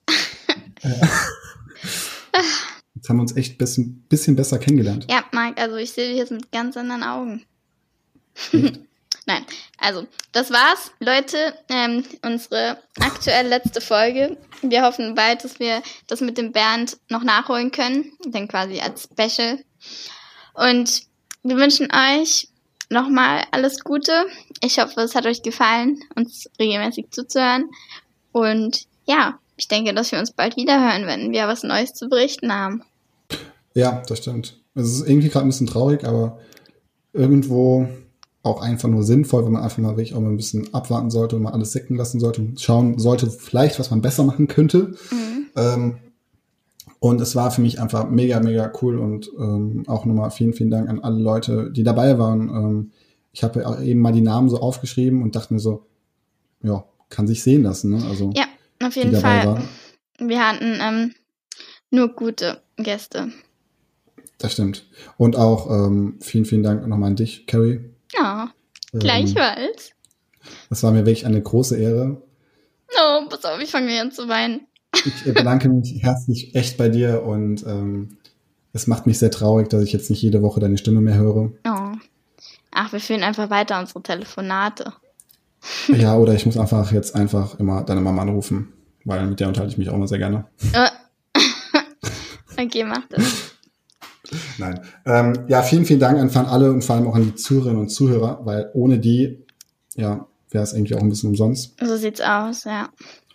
Jetzt 2.93 3.07
haben 3.07 3.15
wir 3.15 3.21
uns 3.21 3.37
echt 3.37 3.53
ein 3.53 3.57
bisschen, 3.57 4.01
bisschen 4.09 4.35
besser 4.35 4.59
kennengelernt. 4.59 5.05
Ja, 5.09 5.23
Marc, 5.31 5.57
also 5.57 5.77
ich 5.77 5.91
sehe 5.91 6.09
dich 6.09 6.17
jetzt 6.17 6.31
mit 6.33 6.51
ganz 6.51 6.75
anderen 6.75 7.03
Augen. 7.03 7.45
Nein, 9.29 9.45
also 9.77 10.07
das 10.31 10.49
war's, 10.49 10.91
Leute. 10.99 11.53
Ähm, 11.69 12.03
unsere 12.25 12.79
aktuell 12.99 13.47
letzte 13.47 13.79
Folge. 13.79 14.37
Wir 14.63 14.81
hoffen 14.81 15.13
bald, 15.13 15.43
dass 15.43 15.59
wir 15.59 15.83
das 16.07 16.21
mit 16.21 16.39
dem 16.39 16.51
Bernd 16.51 16.97
noch 17.09 17.23
nachholen 17.23 17.69
können. 17.69 18.11
Dann 18.25 18.47
quasi 18.47 18.79
als 18.79 19.03
Special. 19.03 19.59
Und 20.55 21.03
wir 21.43 21.57
wünschen 21.57 21.89
euch 21.91 22.47
nochmal 22.89 23.43
alles 23.51 23.83
Gute. 23.83 24.25
Ich 24.63 24.79
hoffe, 24.79 25.01
es 25.01 25.13
hat 25.13 25.27
euch 25.27 25.43
gefallen, 25.43 25.99
uns 26.15 26.49
regelmäßig 26.59 27.11
zuzuhören. 27.11 27.69
Und 28.31 28.87
ja, 29.05 29.37
ich 29.57 29.67
denke, 29.67 29.93
dass 29.93 30.11
wir 30.11 30.17
uns 30.17 30.31
bald 30.31 30.55
wieder 30.55 30.79
hören, 30.79 31.05
wenn 31.05 31.31
wir 31.31 31.47
was 31.47 31.61
Neues 31.61 31.93
zu 31.93 32.09
berichten 32.09 32.51
haben. 32.51 32.81
Ja, 33.75 34.01
das 34.07 34.17
stimmt. 34.17 34.59
Es 34.73 34.87
ist 34.87 35.07
irgendwie 35.07 35.29
gerade 35.29 35.45
ein 35.45 35.49
bisschen 35.49 35.67
traurig, 35.67 36.03
aber 36.03 36.39
irgendwo 37.13 37.87
auch 38.41 38.61
einfach 38.61 38.87
nur 38.89 39.03
sinnvoll, 39.03 39.45
wenn 39.45 39.51
man 39.51 39.63
einfach 39.63 39.79
mal 39.79 39.97
wirklich 39.97 40.15
auch 40.15 40.21
mal 40.21 40.29
ein 40.29 40.37
bisschen 40.37 40.73
abwarten 40.73 41.09
sollte 41.11 41.35
und 41.35 41.43
mal 41.43 41.51
alles 41.51 41.71
sicken 41.71 41.95
lassen 41.95 42.19
sollte 42.19 42.41
und 42.41 42.61
schauen 42.61 42.97
sollte, 42.97 43.29
vielleicht, 43.29 43.79
was 43.79 43.91
man 43.91 44.01
besser 44.01 44.23
machen 44.23 44.47
könnte. 44.47 44.93
Mhm. 45.11 45.45
Ähm, 45.55 45.97
und 46.99 47.21
es 47.21 47.35
war 47.35 47.51
für 47.51 47.61
mich 47.61 47.79
einfach 47.79 48.09
mega, 48.09 48.39
mega 48.39 48.71
cool 48.81 48.97
und 48.97 49.29
ähm, 49.37 49.83
auch 49.87 50.05
nochmal 50.05 50.31
vielen, 50.31 50.53
vielen 50.53 50.69
Dank 50.69 50.89
an 50.89 50.99
alle 50.99 51.19
Leute, 51.19 51.71
die 51.71 51.83
dabei 51.83 52.17
waren. 52.17 52.49
Ähm, 52.49 52.91
ich 53.31 53.43
habe 53.43 53.61
ja 53.61 53.81
eben 53.81 54.01
mal 54.01 54.11
die 54.11 54.21
Namen 54.21 54.49
so 54.49 54.59
aufgeschrieben 54.59 55.21
und 55.21 55.35
dachte 55.35 55.53
mir 55.53 55.59
so, 55.59 55.85
ja, 56.61 56.83
kann 57.09 57.27
sich 57.27 57.43
sehen 57.43 57.63
lassen. 57.63 57.91
Ne? 57.91 58.03
Also 58.07 58.31
Ja, 58.35 58.45
auf 58.85 58.95
jeden 58.95 59.15
Fall. 59.15 59.47
waren. 59.47 59.63
Wir 60.19 60.45
hatten 60.45 60.77
ähm, 60.81 61.13
nur 61.89 62.09
gute 62.09 62.61
Gäste. 62.77 63.29
Das 64.37 64.53
stimmt. 64.53 64.85
Und 65.17 65.35
auch 65.35 65.69
ähm, 65.69 66.17
vielen, 66.21 66.45
vielen 66.45 66.63
Dank 66.63 66.85
nochmal 66.87 67.11
an 67.11 67.15
dich, 67.15 67.45
Carrie. 67.47 67.79
Ja, 68.13 68.51
Ähm, 68.93 68.99
gleichfalls. 68.99 69.91
Das 70.69 70.83
war 70.83 70.91
mir 70.91 71.05
wirklich 71.05 71.25
eine 71.25 71.41
große 71.41 71.77
Ehre. 71.77 72.21
Oh, 72.95 73.25
pass 73.29 73.45
auf, 73.45 73.59
ich 73.61 73.69
fange 73.69 73.99
an 74.01 74.11
zu 74.11 74.27
weinen. 74.27 74.61
Ich 74.93 75.27
äh, 75.27 75.31
bedanke 75.31 75.69
mich 75.69 76.01
herzlich 76.01 76.55
echt 76.55 76.77
bei 76.77 76.89
dir 76.89 77.23
und 77.23 77.63
ähm, 77.67 78.17
es 78.73 78.87
macht 78.87 79.05
mich 79.05 79.19
sehr 79.19 79.31
traurig, 79.31 79.69
dass 79.69 79.83
ich 79.83 79.93
jetzt 79.93 80.09
nicht 80.09 80.21
jede 80.21 80.41
Woche 80.41 80.59
deine 80.59 80.77
Stimme 80.77 81.01
mehr 81.01 81.15
höre. 81.15 81.51
Oh. 81.67 81.97
Ach, 82.71 82.91
wir 82.91 82.99
führen 82.99 83.23
einfach 83.23 83.49
weiter 83.49 83.79
unsere 83.79 84.01
Telefonate. 84.01 84.93
Ja, 85.89 86.15
oder 86.15 86.33
ich 86.33 86.45
muss 86.45 86.57
einfach 86.57 86.91
jetzt 86.91 87.15
einfach 87.15 87.59
immer 87.59 87.83
deine 87.83 88.01
Mama 88.01 88.21
anrufen, 88.21 88.71
weil 89.03 89.25
mit 89.27 89.39
der 89.39 89.47
unterhalte 89.49 89.73
ich 89.73 89.77
mich 89.77 89.89
auch 89.89 89.95
immer 89.95 90.07
sehr 90.07 90.19
gerne. 90.19 90.45
Okay, 92.57 92.83
mach 92.83 93.07
das. 93.07 93.55
Nein. 94.57 94.79
Ähm, 95.05 95.33
ja, 95.47 95.61
vielen, 95.61 95.85
vielen 95.85 95.99
Dank 95.99 96.17
an 96.19 96.45
alle 96.45 96.71
und 96.71 96.83
vor 96.83 96.95
allem 96.95 97.07
auch 97.07 97.15
an 97.15 97.23
die 97.23 97.35
Zuhörerinnen 97.35 97.81
und 97.81 97.89
Zuhörer, 97.89 98.41
weil 98.43 98.69
ohne 98.73 98.99
die, 98.99 99.43
ja, 99.95 100.27
wäre 100.51 100.63
es 100.63 100.73
eigentlich 100.73 100.95
auch 100.95 101.01
ein 101.01 101.09
bisschen 101.09 101.29
umsonst. 101.29 101.75
So 101.83 101.95
sieht's 101.97 102.21
aus, 102.21 102.63
ja. 102.63 102.89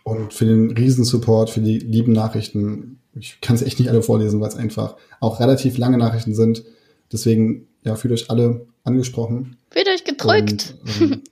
Und 0.05 0.35
für 0.35 0.45
den 0.45 0.71
Riesensupport, 0.71 1.51
für 1.51 1.61
die 1.61 1.79
lieben 1.79 2.13
Nachrichten. 2.13 3.01
Ich 3.15 3.41
kann 3.41 3.57
es 3.57 3.63
echt 3.63 3.79
nicht 3.79 3.89
alle 3.89 4.03
vorlesen, 4.03 4.41
weil 4.41 4.49
es 4.49 4.57
einfach 4.57 4.97
auch 5.21 5.41
relativ 5.41 5.79
lange 5.79 5.99
Nachrichten 5.99 6.35
sind. 6.35 6.65
Deswegen, 7.13 7.69
ja, 7.85 7.95
fühlt 7.95 8.13
euch 8.13 8.31
alle 8.31 8.67
angesprochen. 8.83 9.57
Fühlt 9.71 9.89
euch 9.89 10.05
gedrückt. 10.05 10.75
Und, 10.83 11.01
ähm, 11.01 11.23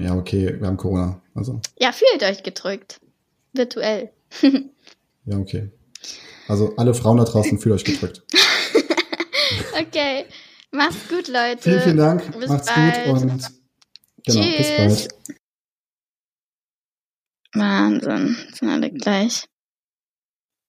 ja, 0.00 0.16
okay, 0.16 0.56
wir 0.58 0.66
haben 0.66 0.76
Corona. 0.76 1.20
Also, 1.34 1.60
Ja, 1.78 1.92
fühlt 1.92 2.22
euch 2.22 2.42
gedrückt. 2.42 3.00
Virtuell. 3.52 4.10
ja, 5.24 5.38
okay. 5.38 5.70
Also 6.48 6.74
alle 6.76 6.94
Frauen 6.94 7.18
da 7.18 7.24
draußen 7.24 7.58
fühlt 7.58 7.74
euch 7.74 7.84
gedrückt. 7.84 8.22
okay. 9.80 10.26
Macht's 10.70 11.08
gut, 11.08 11.28
Leute. 11.28 11.62
Vielen, 11.62 11.80
vielen 11.82 11.96
Dank. 11.96 12.38
Bis 12.38 12.48
Macht's 12.50 12.74
bald. 12.74 13.04
gut 13.04 13.22
und 13.22 13.50
genau, 14.26 14.56
bis 14.56 14.68
Tschüss. 14.68 15.08
bald. 15.08 15.08
Wahnsinn. 17.54 18.36
Sind 18.52 18.68
alle 18.68 18.90
gleich. 18.90 19.44